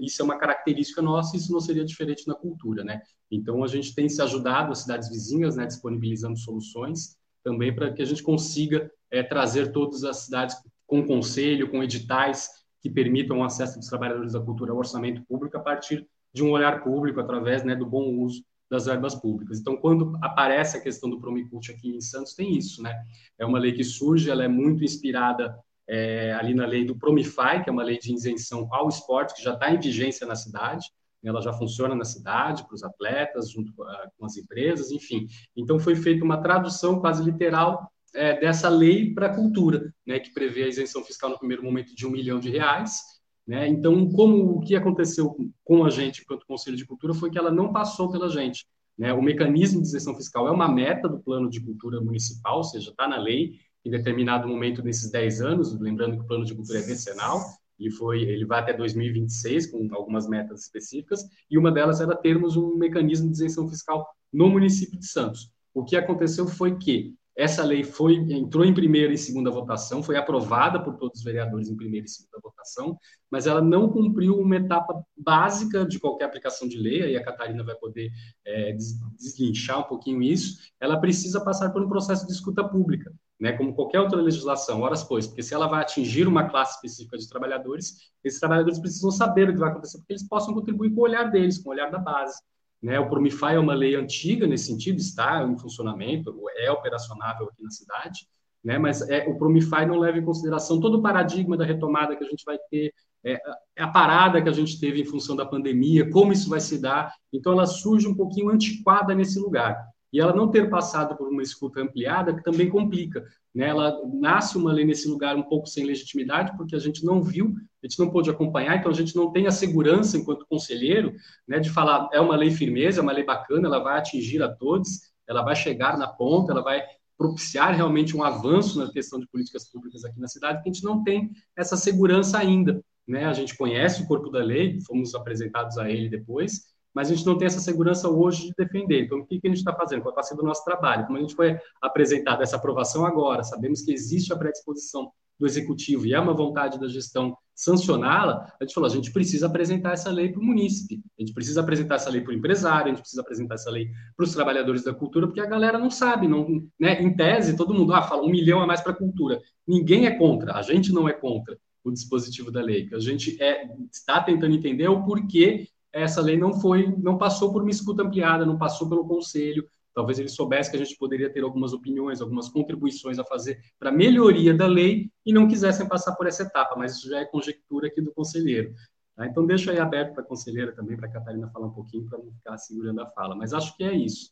isso 0.00 0.22
é 0.22 0.24
uma 0.24 0.38
característica 0.38 1.02
nossa, 1.02 1.36
isso 1.36 1.52
não 1.52 1.60
seria 1.60 1.84
diferente 1.84 2.26
na 2.26 2.34
cultura, 2.34 2.82
né? 2.82 3.02
Então 3.30 3.62
a 3.62 3.66
gente 3.66 3.94
tem 3.94 4.08
se 4.08 4.22
ajudado 4.22 4.72
as 4.72 4.78
cidades 4.78 5.08
vizinhas, 5.08 5.56
né, 5.56 5.66
disponibilizando 5.66 6.38
soluções 6.38 7.16
também 7.44 7.74
para 7.74 7.92
que 7.92 8.00
a 8.00 8.04
gente 8.04 8.22
consiga 8.22 8.90
é, 9.10 9.22
trazer 9.22 9.72
todas 9.72 10.02
as 10.02 10.18
cidades 10.24 10.56
com 10.86 11.06
conselho, 11.06 11.70
com 11.70 11.82
editais 11.82 12.48
que 12.80 12.88
permitam 12.88 13.38
o 13.38 13.44
acesso 13.44 13.78
dos 13.78 13.88
trabalhadores 13.88 14.32
da 14.32 14.40
cultura 14.40 14.72
ao 14.72 14.78
orçamento 14.78 15.22
público 15.26 15.56
a 15.56 15.60
partir 15.60 16.06
de 16.32 16.42
um 16.42 16.50
olhar 16.50 16.82
público 16.82 17.20
através 17.20 17.62
né, 17.62 17.74
do 17.74 17.86
bom 17.86 18.14
uso 18.14 18.42
das 18.70 18.86
verbas 18.86 19.14
públicas. 19.14 19.60
Então, 19.60 19.76
quando 19.76 20.18
aparece 20.22 20.76
a 20.76 20.80
questão 20.80 21.08
do 21.08 21.20
Promicult 21.20 21.70
aqui 21.70 21.96
em 21.96 22.00
Santos, 22.00 22.34
tem 22.34 22.56
isso, 22.56 22.82
né? 22.82 22.94
É 23.38 23.46
uma 23.46 23.58
lei 23.58 23.72
que 23.72 23.84
surge, 23.84 24.28
ela 24.28 24.44
é 24.44 24.48
muito 24.48 24.82
inspirada 24.82 25.56
é, 25.88 26.32
ali 26.34 26.54
na 26.54 26.66
lei 26.66 26.84
do 26.84 26.96
Promify, 26.96 27.62
que 27.62 27.68
é 27.68 27.72
uma 27.72 27.82
lei 27.82 27.98
de 27.98 28.12
isenção 28.12 28.68
ao 28.72 28.88
esporte, 28.88 29.34
que 29.34 29.42
já 29.42 29.54
está 29.54 29.70
em 29.70 29.78
vigência 29.78 30.26
na 30.26 30.34
cidade, 30.34 30.86
ela 31.24 31.40
já 31.40 31.52
funciona 31.52 31.94
na 31.94 32.04
cidade, 32.04 32.64
para 32.64 32.74
os 32.74 32.82
atletas, 32.82 33.50
junto 33.50 33.72
com, 33.74 33.84
com 34.16 34.26
as 34.26 34.36
empresas, 34.36 34.90
enfim. 34.90 35.26
Então, 35.56 35.78
foi 35.78 35.96
feita 35.96 36.24
uma 36.24 36.40
tradução 36.40 37.00
quase 37.00 37.22
literal 37.24 37.90
é, 38.14 38.38
dessa 38.38 38.68
lei 38.68 39.12
para 39.12 39.26
a 39.26 39.34
cultura, 39.34 39.92
né, 40.06 40.20
que 40.20 40.32
prevê 40.32 40.64
a 40.64 40.68
isenção 40.68 41.02
fiscal 41.02 41.30
no 41.30 41.38
primeiro 41.38 41.62
momento 41.62 41.94
de 41.94 42.06
um 42.06 42.10
milhão 42.10 42.38
de 42.38 42.50
reais. 42.50 43.00
Né? 43.46 43.68
Então, 43.68 44.08
como 44.10 44.56
o 44.56 44.60
que 44.60 44.74
aconteceu 44.74 45.36
com 45.64 45.84
a 45.84 45.90
gente, 45.90 46.22
enquanto 46.22 46.46
Conselho 46.46 46.76
de 46.76 46.86
Cultura, 46.86 47.14
foi 47.14 47.30
que 47.30 47.38
ela 47.38 47.50
não 47.50 47.72
passou 47.72 48.10
pela 48.10 48.28
gente. 48.28 48.66
Né? 48.98 49.12
O 49.12 49.22
mecanismo 49.22 49.80
de 49.80 49.88
isenção 49.88 50.14
fiscal 50.14 50.48
é 50.48 50.50
uma 50.50 50.68
meta 50.68 51.08
do 51.08 51.20
plano 51.20 51.50
de 51.50 51.60
cultura 51.60 52.00
municipal, 52.00 52.58
ou 52.58 52.64
seja, 52.64 52.90
está 52.90 53.06
na 53.06 53.18
lei, 53.18 53.58
em 53.86 53.90
determinado 53.90 54.48
momento 54.48 54.82
nesses 54.82 55.10
10 55.12 55.40
anos, 55.40 55.80
lembrando 55.80 56.16
que 56.16 56.22
o 56.24 56.26
plano 56.26 56.44
de 56.44 56.52
cultura 56.52 56.80
é 56.80 56.82
decenal, 56.82 57.40
ele 57.78 57.90
foi, 57.90 58.22
ele 58.22 58.44
vai 58.44 58.58
até 58.58 58.72
2026 58.72 59.66
com 59.66 59.88
algumas 59.92 60.28
metas 60.28 60.62
específicas, 60.62 61.24
e 61.48 61.56
uma 61.56 61.70
delas 61.70 62.00
era 62.00 62.16
termos 62.16 62.56
um 62.56 62.76
mecanismo 62.76 63.28
de 63.28 63.34
isenção 63.34 63.68
fiscal 63.68 64.04
no 64.32 64.48
município 64.48 64.98
de 64.98 65.06
Santos. 65.06 65.52
O 65.72 65.84
que 65.84 65.96
aconteceu 65.96 66.48
foi 66.48 66.76
que 66.76 67.14
essa 67.36 67.62
lei 67.62 67.84
foi 67.84 68.16
entrou 68.16 68.64
em 68.64 68.74
primeira 68.74 69.12
e 69.12 69.18
segunda 69.18 69.52
votação, 69.52 70.02
foi 70.02 70.16
aprovada 70.16 70.82
por 70.82 70.96
todos 70.96 71.18
os 71.18 71.24
vereadores 71.24 71.68
em 71.68 71.76
primeira 71.76 72.06
e 72.06 72.08
segunda 72.08 72.40
votação, 72.42 72.98
mas 73.30 73.46
ela 73.46 73.60
não 73.60 73.88
cumpriu 73.88 74.36
uma 74.36 74.56
etapa 74.56 75.00
básica 75.16 75.86
de 75.86 76.00
qualquer 76.00 76.24
aplicação 76.24 76.66
de 76.66 76.78
lei, 76.78 77.02
aí 77.02 77.16
a 77.16 77.22
Catarina 77.22 77.62
vai 77.62 77.76
poder 77.76 78.10
é, 78.44 78.72
deslinchar 78.72 79.80
um 79.80 79.84
pouquinho 79.84 80.22
isso. 80.22 80.58
Ela 80.80 80.98
precisa 80.98 81.44
passar 81.44 81.70
por 81.70 81.84
um 81.84 81.88
processo 81.88 82.26
de 82.26 82.32
escuta 82.32 82.66
pública 82.66 83.14
né, 83.38 83.52
como 83.52 83.74
qualquer 83.74 84.00
outra 84.00 84.20
legislação, 84.20 84.80
horas 84.80 85.04
pois, 85.04 85.26
porque 85.26 85.42
se 85.42 85.54
ela 85.54 85.66
vai 85.66 85.82
atingir 85.82 86.26
uma 86.26 86.48
classe 86.48 86.76
específica 86.76 87.18
de 87.18 87.28
trabalhadores, 87.28 88.10
esses 88.24 88.40
trabalhadores 88.40 88.78
precisam 88.78 89.10
saber 89.10 89.48
o 89.48 89.52
que 89.52 89.58
vai 89.58 89.70
acontecer, 89.70 89.98
porque 89.98 90.14
eles 90.14 90.26
possam 90.26 90.54
contribuir 90.54 90.90
com 90.94 91.00
o 91.00 91.04
olhar 91.04 91.24
deles, 91.30 91.58
com 91.58 91.68
o 91.68 91.72
olhar 91.72 91.90
da 91.90 91.98
base. 91.98 92.40
Né? 92.82 92.98
O 92.98 93.08
Promify 93.08 93.54
é 93.54 93.58
uma 93.58 93.74
lei 93.74 93.94
antiga 93.94 94.46
nesse 94.46 94.66
sentido, 94.66 94.98
está 94.98 95.42
em 95.42 95.58
funcionamento, 95.58 96.34
é 96.56 96.70
operacionável 96.70 97.46
aqui 97.46 97.62
na 97.62 97.70
cidade, 97.70 98.26
né? 98.64 98.78
mas 98.78 99.06
é, 99.08 99.28
o 99.28 99.36
Promify 99.36 99.84
não 99.86 99.98
leva 99.98 100.18
em 100.18 100.24
consideração 100.24 100.80
todo 100.80 100.98
o 100.98 101.02
paradigma 101.02 101.56
da 101.56 101.64
retomada 101.64 102.16
que 102.16 102.24
a 102.24 102.28
gente 102.28 102.44
vai 102.44 102.58
ter, 102.70 102.92
é, 103.24 103.40
a 103.78 103.88
parada 103.88 104.40
que 104.40 104.48
a 104.48 104.52
gente 104.52 104.78
teve 104.78 105.00
em 105.00 105.04
função 105.04 105.34
da 105.36 105.44
pandemia, 105.44 106.08
como 106.10 106.32
isso 106.32 106.48
vai 106.48 106.60
se 106.60 106.80
dar, 106.80 107.12
então 107.32 107.52
ela 107.52 107.66
surge 107.66 108.06
um 108.06 108.14
pouquinho 108.14 108.50
antiquada 108.50 109.14
nesse 109.14 109.38
lugar. 109.38 109.76
E 110.12 110.20
ela 110.20 110.34
não 110.34 110.50
ter 110.50 110.70
passado 110.70 111.16
por 111.16 111.28
uma 111.28 111.42
escuta 111.42 111.80
ampliada 111.80 112.34
que 112.34 112.42
também 112.42 112.68
complica. 112.68 113.26
Né? 113.54 113.68
Ela 113.68 114.00
nasce 114.14 114.56
uma 114.56 114.72
lei 114.72 114.84
nesse 114.84 115.08
lugar 115.08 115.36
um 115.36 115.42
pouco 115.42 115.66
sem 115.66 115.84
legitimidade, 115.84 116.56
porque 116.56 116.76
a 116.76 116.78
gente 116.78 117.04
não 117.04 117.22
viu, 117.22 117.54
a 117.82 117.86
gente 117.86 117.98
não 117.98 118.10
pôde 118.10 118.30
acompanhar, 118.30 118.76
então 118.76 118.90
a 118.90 118.94
gente 118.94 119.16
não 119.16 119.32
tem 119.32 119.46
a 119.46 119.50
segurança, 119.50 120.16
enquanto 120.16 120.46
conselheiro, 120.46 121.14
né, 121.46 121.58
de 121.58 121.70
falar 121.70 122.08
é 122.12 122.20
uma 122.20 122.36
lei 122.36 122.50
firmeza, 122.50 123.00
é 123.00 123.02
uma 123.02 123.12
lei 123.12 123.24
bacana, 123.24 123.66
ela 123.66 123.78
vai 123.78 123.98
atingir 123.98 124.42
a 124.42 124.48
todos, 124.48 125.12
ela 125.28 125.42
vai 125.42 125.56
chegar 125.56 125.98
na 125.98 126.06
ponta, 126.06 126.52
ela 126.52 126.62
vai 126.62 126.82
propiciar 127.18 127.74
realmente 127.74 128.16
um 128.16 128.22
avanço 128.22 128.78
na 128.78 128.92
questão 128.92 129.18
de 129.18 129.26
políticas 129.26 129.70
públicas 129.70 130.04
aqui 130.04 130.20
na 130.20 130.28
cidade, 130.28 130.62
que 130.62 130.68
a 130.68 130.72
gente 130.72 130.84
não 130.84 131.02
tem 131.02 131.30
essa 131.56 131.76
segurança 131.76 132.38
ainda. 132.38 132.82
Né? 133.06 133.24
A 133.24 133.32
gente 133.32 133.56
conhece 133.56 134.02
o 134.02 134.06
corpo 134.06 134.30
da 134.30 134.42
lei, 134.42 134.80
fomos 134.80 135.14
apresentados 135.14 135.78
a 135.78 135.90
ele 135.90 136.08
depois, 136.08 136.75
mas 136.96 137.10
a 137.10 137.14
gente 137.14 137.26
não 137.26 137.36
tem 137.36 137.44
essa 137.44 137.60
segurança 137.60 138.08
hoje 138.08 138.46
de 138.46 138.54
defender. 138.56 139.04
Então, 139.04 139.18
o 139.18 139.26
que, 139.26 139.38
que 139.38 139.46
a 139.46 139.50
gente 139.50 139.58
está 139.58 139.74
fazendo? 139.74 140.00
Qual 140.00 140.14
está 140.14 140.22
sendo 140.22 140.40
o 140.40 140.46
nosso 140.46 140.64
trabalho? 140.64 141.04
Como 141.04 141.18
a 141.18 141.20
gente 141.20 141.34
foi 141.34 141.54
apresentado 141.82 142.42
essa 142.42 142.56
aprovação 142.56 143.04
agora, 143.04 143.42
sabemos 143.42 143.82
que 143.82 143.92
existe 143.92 144.32
a 144.32 144.36
predisposição 144.36 145.12
do 145.38 145.46
executivo 145.46 146.06
e 146.06 146.14
é 146.14 146.18
uma 146.18 146.32
vontade 146.32 146.80
da 146.80 146.88
gestão 146.88 147.36
sancioná-la, 147.54 148.50
a 148.58 148.64
gente 148.64 148.72
falou, 148.72 148.88
a 148.88 148.92
gente 148.92 149.12
precisa 149.12 149.46
apresentar 149.46 149.92
essa 149.92 150.10
lei 150.10 150.30
para 150.30 150.40
o 150.40 150.44
munícipe, 150.44 151.02
a 151.18 151.22
gente 151.22 151.34
precisa 151.34 151.60
apresentar 151.60 151.96
essa 151.96 152.08
lei 152.08 152.22
para 152.22 152.32
o 152.32 152.34
empresário, 152.34 152.86
a 152.86 152.88
gente 152.88 153.00
precisa 153.00 153.20
apresentar 153.20 153.56
essa 153.56 153.70
lei 153.70 153.90
para 154.16 154.24
os 154.24 154.32
trabalhadores 154.32 154.82
da 154.82 154.94
cultura, 154.94 155.26
porque 155.26 155.40
a 155.40 155.46
galera 155.46 155.78
não 155.78 155.90
sabe, 155.90 156.26
não, 156.26 156.66
né? 156.80 157.02
em 157.02 157.14
tese, 157.14 157.58
todo 157.58 157.74
mundo 157.74 157.92
ah, 157.92 158.00
fala 158.00 158.22
um 158.22 158.30
milhão 158.30 158.62
a 158.62 158.66
mais 158.66 158.80
para 158.80 158.92
a 158.92 158.96
cultura. 158.96 159.38
Ninguém 159.68 160.06
é 160.06 160.12
contra, 160.12 160.54
a 160.54 160.62
gente 160.62 160.90
não 160.92 161.06
é 161.06 161.12
contra 161.12 161.58
o 161.84 161.92
dispositivo 161.92 162.50
da 162.50 162.62
lei, 162.62 162.86
que 162.88 162.94
a 162.94 162.98
gente 162.98 163.40
é, 163.42 163.68
está 163.92 164.22
tentando 164.22 164.54
entender 164.54 164.88
o 164.88 165.04
porquê 165.04 165.68
essa 166.02 166.20
lei 166.20 166.36
não 166.36 166.60
foi, 166.60 166.94
não 166.98 167.16
passou 167.16 167.52
por 167.52 167.62
uma 167.62 167.70
escuta 167.70 168.02
ampliada, 168.02 168.46
não 168.46 168.58
passou 168.58 168.88
pelo 168.88 169.06
conselho. 169.06 169.68
Talvez 169.94 170.18
ele 170.18 170.28
soubesse 170.28 170.70
que 170.70 170.76
a 170.76 170.78
gente 170.78 170.96
poderia 170.98 171.32
ter 171.32 171.42
algumas 171.42 171.72
opiniões, 171.72 172.20
algumas 172.20 172.50
contribuições 172.50 173.18
a 173.18 173.24
fazer 173.24 173.58
para 173.78 173.90
melhoria 173.90 174.52
da 174.52 174.66
lei 174.66 175.10
e 175.24 175.32
não 175.32 175.48
quisessem 175.48 175.88
passar 175.88 176.14
por 176.16 176.26
essa 176.26 176.42
etapa, 176.42 176.76
mas 176.76 176.96
isso 176.96 177.08
já 177.08 177.20
é 177.20 177.24
conjectura 177.24 177.86
aqui 177.86 178.02
do 178.02 178.12
conselheiro. 178.12 178.74
Tá? 179.16 179.26
Então, 179.26 179.46
deixa 179.46 179.72
aí 179.72 179.78
aberto 179.78 180.12
para 180.12 180.22
a 180.22 180.26
conselheira 180.26 180.72
também, 180.72 180.98
para 180.98 181.08
a 181.08 181.12
Catarina 181.12 181.48
falar 181.48 181.68
um 181.68 181.72
pouquinho, 181.72 182.06
para 182.06 182.18
não 182.18 182.30
ficar 182.30 182.58
segurando 182.58 183.00
a 183.00 183.06
fala. 183.06 183.34
Mas 183.34 183.54
acho 183.54 183.74
que 183.74 183.84
é 183.84 183.94
isso. 183.94 184.30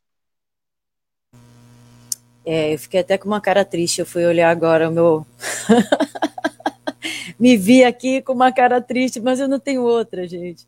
É, 2.45 2.75
eu 2.75 2.79
fiquei 2.79 3.01
até 3.01 3.17
com 3.17 3.27
uma 3.27 3.41
cara 3.41 3.65
triste. 3.65 4.01
Eu 4.01 4.07
fui 4.07 4.27
olhar 4.27 4.51
agora 4.51 4.91
o 4.91 4.93
meu. 4.93 5.27
Me 7.41 7.57
vi 7.57 7.83
aqui 7.83 8.21
com 8.21 8.35
uma 8.35 8.53
cara 8.53 8.83
triste, 8.83 9.19
mas 9.19 9.41
eu 9.41 9.49
não 9.49 9.59
tenho 9.59 9.83
outra, 9.83 10.29
gente. 10.29 10.67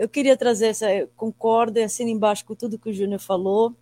Eu 0.00 0.08
queria 0.08 0.34
trazer 0.34 0.68
essa, 0.68 0.86
concordo 1.14 1.78
e 1.78 1.82
assino 1.82 2.08
embaixo 2.08 2.42
com 2.46 2.54
tudo 2.54 2.78
que 2.78 2.88
o 2.88 2.92
Júnior 2.92 3.20
falou. 3.20 3.76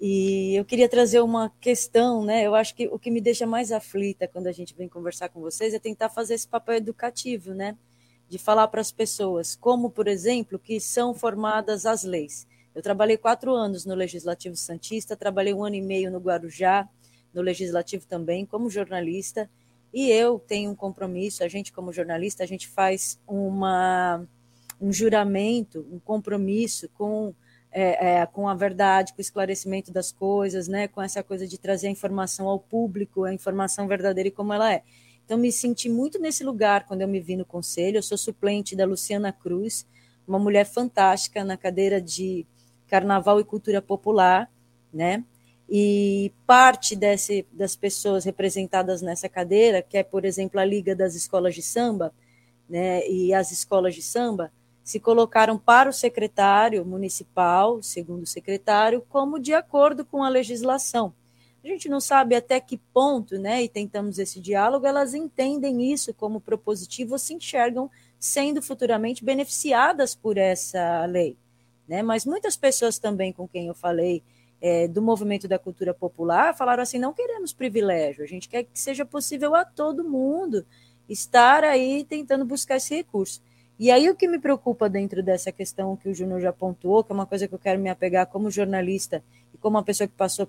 E 0.00 0.56
eu 0.56 0.64
queria 0.64 0.88
trazer 0.88 1.20
uma 1.20 1.48
questão, 1.60 2.24
né? 2.24 2.44
Eu 2.44 2.56
acho 2.56 2.74
que 2.74 2.88
o 2.88 2.98
que 2.98 3.08
me 3.08 3.20
deixa 3.20 3.46
mais 3.46 3.70
aflita 3.70 4.26
quando 4.26 4.48
a 4.48 4.52
gente 4.52 4.74
vem 4.74 4.88
conversar 4.88 5.28
com 5.28 5.40
vocês 5.40 5.72
é 5.72 5.78
tentar 5.78 6.08
fazer 6.08 6.34
esse 6.34 6.48
papel 6.48 6.74
educativo, 6.74 7.54
né? 7.54 7.78
De 8.28 8.36
falar 8.36 8.66
para 8.66 8.80
as 8.80 8.90
pessoas, 8.90 9.54
como, 9.54 9.90
por 9.90 10.08
exemplo, 10.08 10.58
que 10.58 10.80
são 10.80 11.14
formadas 11.14 11.86
as 11.86 12.02
leis. 12.02 12.44
Eu 12.74 12.82
trabalhei 12.82 13.16
quatro 13.16 13.54
anos 13.54 13.86
no 13.86 13.94
Legislativo 13.94 14.56
Santista, 14.56 15.16
trabalhei 15.16 15.54
um 15.54 15.62
ano 15.62 15.76
e 15.76 15.80
meio 15.80 16.10
no 16.10 16.18
Guarujá, 16.18 16.88
no 17.32 17.42
Legislativo 17.42 18.04
também, 18.08 18.44
como 18.44 18.68
jornalista, 18.68 19.48
e 19.94 20.10
eu 20.10 20.40
tenho 20.40 20.72
um 20.72 20.74
compromisso, 20.74 21.44
a 21.44 21.48
gente, 21.48 21.72
como 21.72 21.92
jornalista, 21.92 22.42
a 22.42 22.46
gente 22.46 22.66
faz 22.66 23.20
uma 23.24 24.26
um 24.80 24.92
juramento, 24.92 25.86
um 25.90 25.98
compromisso 25.98 26.88
com, 26.94 27.34
é, 27.70 28.20
é, 28.20 28.26
com 28.26 28.48
a 28.48 28.54
verdade, 28.54 29.12
com 29.12 29.18
o 29.18 29.20
esclarecimento 29.20 29.92
das 29.92 30.12
coisas, 30.12 30.68
né, 30.68 30.88
com 30.88 31.02
essa 31.02 31.22
coisa 31.22 31.46
de 31.46 31.58
trazer 31.58 31.88
a 31.88 31.90
informação 31.90 32.48
ao 32.48 32.58
público, 32.58 33.24
a 33.24 33.32
informação 33.32 33.86
verdadeira 33.88 34.28
e 34.28 34.32
como 34.32 34.52
ela 34.52 34.72
é. 34.72 34.82
Então, 35.24 35.36
me 35.36 35.52
senti 35.52 35.90
muito 35.90 36.18
nesse 36.18 36.42
lugar 36.42 36.86
quando 36.86 37.02
eu 37.02 37.08
me 37.08 37.20
vi 37.20 37.36
no 37.36 37.44
conselho. 37.44 37.98
Eu 37.98 38.02
sou 38.02 38.16
suplente 38.16 38.74
da 38.74 38.86
Luciana 38.86 39.30
Cruz, 39.30 39.86
uma 40.26 40.38
mulher 40.38 40.64
fantástica 40.64 41.44
na 41.44 41.56
cadeira 41.56 42.00
de 42.00 42.46
Carnaval 42.86 43.38
e 43.38 43.44
Cultura 43.44 43.82
Popular, 43.82 44.50
né? 44.90 45.22
E 45.68 46.32
parte 46.46 46.96
desse, 46.96 47.46
das 47.52 47.76
pessoas 47.76 48.24
representadas 48.24 49.02
nessa 49.02 49.28
cadeira, 49.28 49.82
que 49.82 49.98
é, 49.98 50.02
por 50.02 50.24
exemplo, 50.24 50.58
a 50.58 50.64
Liga 50.64 50.96
das 50.96 51.14
Escolas 51.14 51.54
de 51.54 51.60
Samba, 51.60 52.14
né, 52.68 53.06
e 53.08 53.32
as 53.32 53.50
escolas 53.50 53.94
de 53.94 54.02
samba, 54.02 54.52
se 54.88 54.98
colocaram 54.98 55.58
para 55.58 55.90
o 55.90 55.92
secretário 55.92 56.82
municipal, 56.82 57.82
segundo 57.82 58.22
o 58.22 58.26
secretário, 58.26 59.04
como 59.06 59.38
de 59.38 59.52
acordo 59.52 60.02
com 60.02 60.24
a 60.24 60.30
legislação. 60.30 61.12
A 61.62 61.68
gente 61.68 61.90
não 61.90 62.00
sabe 62.00 62.34
até 62.34 62.58
que 62.58 62.78
ponto, 62.78 63.38
né, 63.38 63.62
e 63.62 63.68
tentamos 63.68 64.18
esse 64.18 64.40
diálogo, 64.40 64.86
elas 64.86 65.12
entendem 65.12 65.92
isso 65.92 66.14
como 66.14 66.40
propositivo 66.40 67.12
ou 67.12 67.18
se 67.18 67.34
enxergam 67.34 67.90
sendo 68.18 68.62
futuramente 68.62 69.22
beneficiadas 69.22 70.14
por 70.14 70.38
essa 70.38 71.04
lei. 71.04 71.36
Né? 71.86 72.02
Mas 72.02 72.24
muitas 72.24 72.56
pessoas 72.56 72.98
também 72.98 73.30
com 73.30 73.46
quem 73.46 73.66
eu 73.66 73.74
falei 73.74 74.22
é, 74.58 74.88
do 74.88 75.02
movimento 75.02 75.46
da 75.46 75.58
cultura 75.58 75.92
popular 75.92 76.56
falaram 76.56 76.82
assim: 76.82 76.98
não 76.98 77.12
queremos 77.12 77.52
privilégio, 77.52 78.24
a 78.24 78.26
gente 78.26 78.48
quer 78.48 78.62
que 78.62 78.80
seja 78.80 79.04
possível 79.04 79.54
a 79.54 79.66
todo 79.66 80.02
mundo 80.02 80.64
estar 81.06 81.62
aí 81.62 82.06
tentando 82.08 82.46
buscar 82.46 82.76
esse 82.76 82.96
recurso. 82.96 83.46
E 83.78 83.90
aí 83.90 84.10
o 84.10 84.16
que 84.16 84.26
me 84.26 84.38
preocupa 84.38 84.88
dentro 84.88 85.22
dessa 85.22 85.52
questão 85.52 85.96
que 85.96 86.08
o 86.08 86.14
Júnior 86.14 86.40
já 86.40 86.52
pontuou, 86.52 87.04
que 87.04 87.12
é 87.12 87.14
uma 87.14 87.26
coisa 87.26 87.46
que 87.46 87.54
eu 87.54 87.58
quero 87.58 87.80
me 87.80 87.88
apegar 87.88 88.26
como 88.26 88.50
jornalista 88.50 89.22
e 89.54 89.58
como 89.58 89.76
uma 89.76 89.84
pessoa 89.84 90.08
que 90.08 90.14
passou 90.14 90.48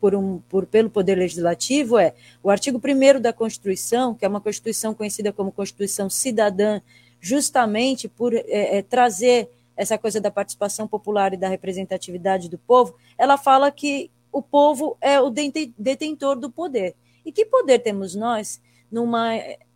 por 0.00 0.14
um, 0.14 0.38
por, 0.48 0.64
pelo 0.64 0.88
Poder 0.88 1.14
Legislativo, 1.14 1.98
é 1.98 2.14
o 2.42 2.48
artigo 2.48 2.80
1 2.82 3.20
da 3.20 3.34
Constituição, 3.34 4.14
que 4.14 4.24
é 4.24 4.28
uma 4.28 4.40
Constituição 4.40 4.94
conhecida 4.94 5.30
como 5.30 5.52
Constituição 5.52 6.08
Cidadã, 6.08 6.80
justamente 7.20 8.08
por 8.08 8.34
é, 8.34 8.44
é, 8.46 8.82
trazer 8.82 9.50
essa 9.76 9.98
coisa 9.98 10.18
da 10.20 10.30
participação 10.30 10.88
popular 10.88 11.34
e 11.34 11.36
da 11.36 11.48
representatividade 11.48 12.48
do 12.48 12.56
povo, 12.56 12.94
ela 13.18 13.36
fala 13.36 13.70
que 13.70 14.10
o 14.32 14.40
povo 14.40 14.96
é 15.00 15.20
o 15.20 15.30
detentor 15.30 16.36
do 16.36 16.50
poder. 16.50 16.94
E 17.24 17.32
que 17.32 17.44
poder 17.44 17.80
temos 17.80 18.14
nós 18.14 18.60
numa, 18.90 19.32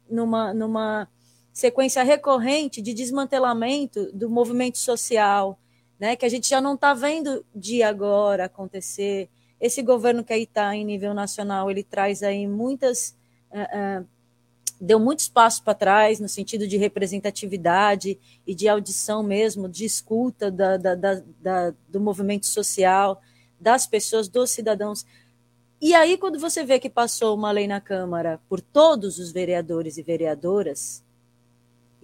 numa, 0.08 0.54
numa 0.54 1.08
sequência 1.54 2.02
recorrente 2.02 2.82
de 2.82 2.92
desmantelamento 2.92 4.10
do 4.12 4.28
movimento 4.28 4.76
social, 4.76 5.56
né, 6.00 6.16
que 6.16 6.26
a 6.26 6.28
gente 6.28 6.48
já 6.48 6.60
não 6.60 6.74
está 6.74 6.92
vendo 6.92 7.46
de 7.54 7.80
agora 7.80 8.46
acontecer. 8.46 9.30
Esse 9.60 9.80
governo 9.80 10.24
que 10.24 10.32
aí 10.32 10.42
está 10.42 10.74
em 10.74 10.84
nível 10.84 11.14
nacional, 11.14 11.70
ele 11.70 11.84
traz 11.84 12.24
aí 12.24 12.44
muitas. 12.48 13.16
Uh, 13.52 14.02
uh, 14.02 14.06
deu 14.80 14.98
muito 14.98 15.20
espaço 15.20 15.62
para 15.62 15.74
trás 15.74 16.18
no 16.18 16.28
sentido 16.28 16.66
de 16.66 16.76
representatividade 16.76 18.18
e 18.44 18.52
de 18.52 18.68
audição 18.68 19.22
mesmo, 19.22 19.68
de 19.68 19.84
escuta 19.84 20.50
da, 20.50 20.76
da, 20.76 20.94
da, 20.96 21.74
do 21.88 22.00
movimento 22.00 22.46
social, 22.46 23.22
das 23.60 23.86
pessoas, 23.86 24.28
dos 24.28 24.50
cidadãos. 24.50 25.06
E 25.80 25.94
aí, 25.94 26.18
quando 26.18 26.40
você 26.40 26.64
vê 26.64 26.80
que 26.80 26.90
passou 26.90 27.36
uma 27.36 27.52
lei 27.52 27.68
na 27.68 27.80
Câmara 27.80 28.40
por 28.48 28.60
todos 28.60 29.20
os 29.20 29.30
vereadores 29.30 29.96
e 29.96 30.02
vereadoras, 30.02 31.03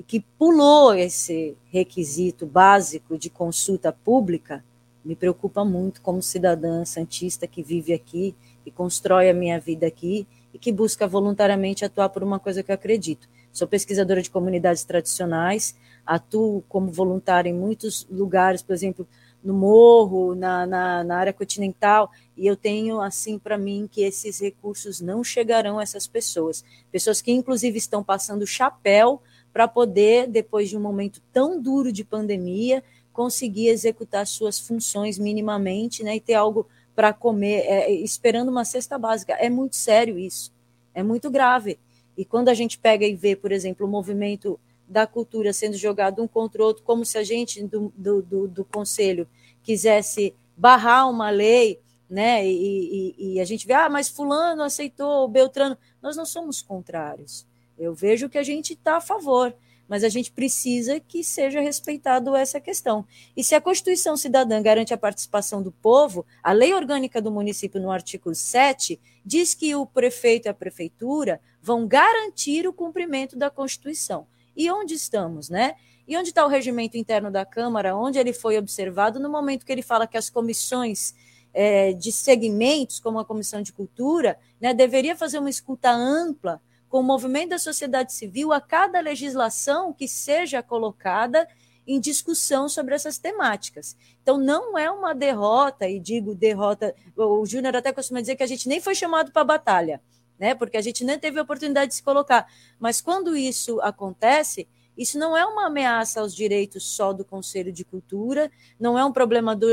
e 0.01 0.03
que 0.03 0.21
pulou 0.39 0.95
esse 0.95 1.55
requisito 1.67 2.47
básico 2.47 3.19
de 3.19 3.29
consulta 3.29 3.93
pública, 3.93 4.65
me 5.05 5.15
preocupa 5.15 5.63
muito 5.63 6.01
como 6.01 6.23
cidadã 6.23 6.87
santista 6.87 7.47
que 7.47 7.63
vive 7.63 7.93
aqui 7.93 8.35
e 8.65 8.71
constrói 8.71 9.29
a 9.29 9.35
minha 9.35 9.61
vida 9.61 9.87
aqui 9.87 10.27
e 10.55 10.59
que 10.59 10.73
busca 10.73 11.07
voluntariamente 11.07 11.85
atuar 11.85 12.09
por 12.09 12.23
uma 12.23 12.41
coisa 12.41 12.63
que 12.63 12.71
eu 12.71 12.75
acredito. 12.75 13.29
Sou 13.53 13.69
pesquisadora 13.69 14.23
de 14.23 14.31
comunidades 14.31 14.85
tradicionais, 14.85 15.77
atuo 16.07 16.65
como 16.67 16.91
voluntária 16.91 17.51
em 17.51 17.55
muitos 17.55 18.07
lugares, 18.11 18.63
por 18.63 18.73
exemplo, 18.73 19.07
no 19.45 19.53
morro, 19.53 20.35
na, 20.35 20.67
na, 20.67 21.05
na 21.05 21.17
área 21.19 21.33
continental, 21.35 22.11
e 22.35 22.47
eu 22.47 22.57
tenho 22.57 23.03
assim 23.03 23.39
para 23.39 23.59
mim 23.59 23.87
que 23.91 24.01
esses 24.01 24.41
recursos 24.41 24.99
não 24.99 25.23
chegarão 25.23 25.79
a 25.79 25.83
essas 25.83 26.07
pessoas. 26.07 26.65
Pessoas 26.91 27.21
que, 27.21 27.33
inclusive, 27.33 27.77
estão 27.77 28.03
passando 28.03 28.47
chapéu 28.47 29.21
para 29.53 29.67
poder, 29.67 30.29
depois 30.29 30.69
de 30.69 30.77
um 30.77 30.81
momento 30.81 31.21
tão 31.33 31.61
duro 31.61 31.93
de 31.93 32.05
pandemia, 32.05 32.83
conseguir 33.13 33.69
executar 33.69 34.27
suas 34.27 34.59
funções 34.59 35.19
minimamente 35.19 36.03
né, 36.03 36.17
e 36.17 36.21
ter 36.21 36.35
algo 36.35 36.67
para 36.95 37.13
comer, 37.13 37.61
é, 37.67 37.91
esperando 37.91 38.49
uma 38.49 38.65
cesta 38.65 38.99
básica. 38.99 39.33
É 39.35 39.51
muito 39.51 39.77
sério 39.77 40.19
isso, 40.19 40.53
é 40.95 41.03
muito 41.03 41.31
grave. 41.31 41.79
E 42.17 42.25
quando 42.25 42.49
a 42.49 42.55
gente 42.55 42.79
pega 42.79 43.07
e 43.07 43.15
vê, 43.15 43.35
por 43.35 43.53
exemplo, 43.53 43.87
o 43.87 43.91
movimento 43.91 44.59
da 44.87 45.07
cultura 45.07 45.53
sendo 45.53 45.77
jogado 45.77 46.23
um 46.23 46.29
contra 46.29 46.63
o 46.63 46.67
outro, 46.67 46.83
como 46.83 47.05
se 47.05 47.17
a 47.17 47.23
gente 47.23 47.63
do, 47.63 47.93
do, 47.97 48.23
do, 48.23 48.49
do 48.49 48.65
conselho 48.65 49.27
quisesse 49.63 50.35
barrar 50.57 51.09
uma 51.09 51.31
lei, 51.31 51.81
né? 52.09 52.45
E, 52.45 53.15
e, 53.17 53.35
e, 53.35 53.41
a 53.41 53.45
gente 53.45 53.67
vê, 53.67 53.73
ah, 53.73 53.89
mas 53.89 54.09
fulano 54.09 54.63
aceitou, 54.63 55.29
Beltrano. 55.29 55.79
Nós 56.03 56.17
não 56.17 56.27
somos 56.27 56.61
contrários. 56.61 57.47
Eu 57.81 57.95
vejo 57.95 58.29
que 58.29 58.37
a 58.37 58.43
gente 58.43 58.75
está 58.75 58.99
a 58.99 59.01
favor, 59.01 59.57
mas 59.89 60.05
a 60.05 60.09
gente 60.11 60.31
precisa 60.31 61.01
que 61.01 61.25
seja 61.25 61.63
respeitado 61.63 62.37
essa 62.37 62.61
questão. 62.61 63.07
E 63.35 63.43
se 63.43 63.55
a 63.55 63.61
Constituição 63.61 64.19
Cidadã 64.19 64.61
garante 64.61 64.93
a 64.93 64.99
participação 64.99 65.63
do 65.63 65.73
povo, 65.73 66.27
a 66.43 66.53
Lei 66.53 66.75
Orgânica 66.75 67.23
do 67.23 67.31
Município, 67.31 67.81
no 67.81 67.91
artigo 67.91 68.35
7, 68.35 69.01
diz 69.25 69.55
que 69.55 69.75
o 69.75 69.87
prefeito 69.87 70.45
e 70.45 70.51
a 70.51 70.55
prefeitura 70.55 71.41
vão 71.63 71.87
garantir 71.87 72.69
o 72.69 72.73
cumprimento 72.73 73.35
da 73.35 73.49
Constituição. 73.49 74.27
E 74.55 74.71
onde 74.71 74.93
estamos, 74.93 75.49
né? 75.49 75.75
E 76.07 76.19
onde 76.19 76.29
está 76.29 76.45
o 76.45 76.49
regimento 76.49 76.99
interno 76.99 77.31
da 77.31 77.47
Câmara, 77.47 77.97
onde 77.97 78.19
ele 78.19 78.35
foi 78.35 78.59
observado 78.59 79.19
no 79.19 79.31
momento 79.31 79.65
que 79.65 79.73
ele 79.73 79.81
fala 79.81 80.07
que 80.07 80.19
as 80.19 80.29
comissões 80.29 81.15
é, 81.55 81.95
de 81.95 82.13
segmentos, 82.13 83.01
como 83.01 83.19
a 83.19 83.25
Comissão 83.25 83.63
de 83.63 83.73
Cultura, 83.73 84.39
né, 84.61 84.75
deveria 84.75 85.17
fazer 85.17 85.39
uma 85.39 85.49
escuta 85.49 85.91
ampla 85.91 86.61
com 86.91 86.99
o 86.99 87.05
movimento 87.05 87.51
da 87.51 87.59
sociedade 87.59 88.13
civil 88.13 88.53
a 88.53 88.61
cada 88.61 89.01
legislação 89.01 89.93
que 89.93 90.09
seja 90.09 90.61
colocada 90.63 91.49
em 91.87 92.01
discussão 92.01 92.69
sobre 92.69 92.95
essas 92.95 93.17
temáticas. 93.17 93.97
Então, 94.23 94.37
não 94.37 94.77
é 94.77 94.91
uma 94.91 95.15
derrota, 95.15 95.89
e 95.89 95.99
digo 95.99 96.35
derrota, 96.35 96.95
o 97.17 97.47
Júnior 97.47 97.77
até 97.77 97.93
costuma 97.93 98.21
dizer 98.21 98.37
que 98.37 98.43
a 98.43 98.47
gente 98.47 98.69
nem 98.69 98.81
foi 98.81 98.95
chamado 98.95 99.31
para 99.33 99.43
a 99.43 99.45
batalha, 99.45 100.03
né? 100.39 100.55
porque 100.55 100.77
a 100.77 100.81
gente 100.81 101.05
nem 101.05 101.19
teve 101.19 101.39
a 101.39 101.43
oportunidade 101.43 101.91
de 101.91 101.95
se 101.95 102.03
colocar. 102.03 102.47
Mas 102.79 103.01
quando 103.01 103.37
isso 103.37 103.81
acontece, 103.81 104.69
isso 104.99 105.19
não 105.19 105.37
é 105.37 105.47
uma 105.47 105.67
ameaça 105.67 106.21
aos 106.21 106.35
direitos 106.35 106.85
só 106.85 107.13
do 107.13 107.25
Conselho 107.25 107.73
de 107.73 107.85
Cultura, 107.85 108.51
não 108.79 108.99
é 108.99 109.05
um 109.05 109.13
problema 109.13 109.55
do, 109.55 109.67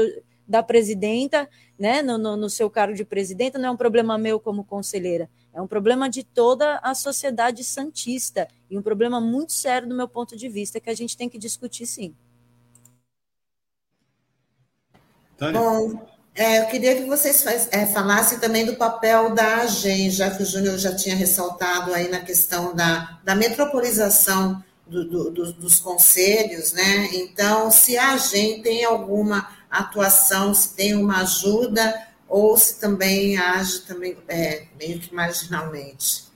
da 0.48 0.64
presidenta, 0.64 1.50
né, 1.78 2.02
no, 2.02 2.18
no, 2.18 2.38
no, 2.38 2.50
seu 2.50 2.70
cargo 2.70 2.96
de 2.96 3.04
presidenta, 3.04 3.60
não 3.60 3.70
é 3.70 3.72
um 3.72 3.78
problema 3.78 4.18
meu 4.18 4.40
como 4.40 4.64
conselheira, 4.64 5.30
é 5.58 5.62
um 5.62 5.66
problema 5.66 6.08
de 6.08 6.24
toda 6.24 6.78
a 6.84 6.94
sociedade 6.94 7.64
santista 7.64 8.48
e 8.70 8.78
um 8.78 8.82
problema 8.82 9.20
muito 9.20 9.54
sério 9.54 9.90
do 9.90 9.96
meu 9.96 10.08
ponto 10.08 10.38
de 10.38 10.48
vista 10.48 10.80
que 10.80 10.88
a 10.88 10.94
gente 10.94 11.18
tem 11.18 11.28
que 11.28 11.40
discutir 11.40 11.88
sim. 11.88 12.14
Bom, 15.40 16.08
é, 16.36 16.60
eu 16.60 16.68
queria 16.68 16.96
que 16.96 17.06
vocês 17.06 17.44
faz, 17.44 17.68
é, 17.72 17.88
falassem 17.88 18.38
também 18.38 18.68
do 18.68 18.76
papel 18.76 19.34
da 19.34 19.64
AGEM, 19.64 20.12
já 20.12 20.30
que 20.30 20.44
o 20.44 20.46
Júnior 20.46 20.78
já 20.78 20.96
tinha 20.96 21.16
ressaltado 21.16 21.92
aí 21.92 22.08
na 22.08 22.20
questão 22.20 22.76
da, 22.76 23.20
da 23.24 23.34
metropolização 23.34 24.64
do, 24.86 25.06
do, 25.06 25.32
do, 25.32 25.54
dos 25.54 25.80
conselhos, 25.80 26.72
né? 26.72 27.10
Então, 27.14 27.72
se 27.72 27.98
a 27.98 28.14
AGEM 28.14 28.62
tem 28.62 28.86
alguma 28.86 29.50
atuação, 29.72 30.54
se 30.54 30.76
tem 30.76 30.94
uma 30.94 31.22
ajuda 31.22 32.08
ou 32.28 32.58
se 32.58 32.80
também 32.80 33.38
age 33.38 33.82
também 33.82 34.18
é, 34.28 34.68
meio 34.78 35.00
que 35.00 35.14
marginalmente. 35.14 36.28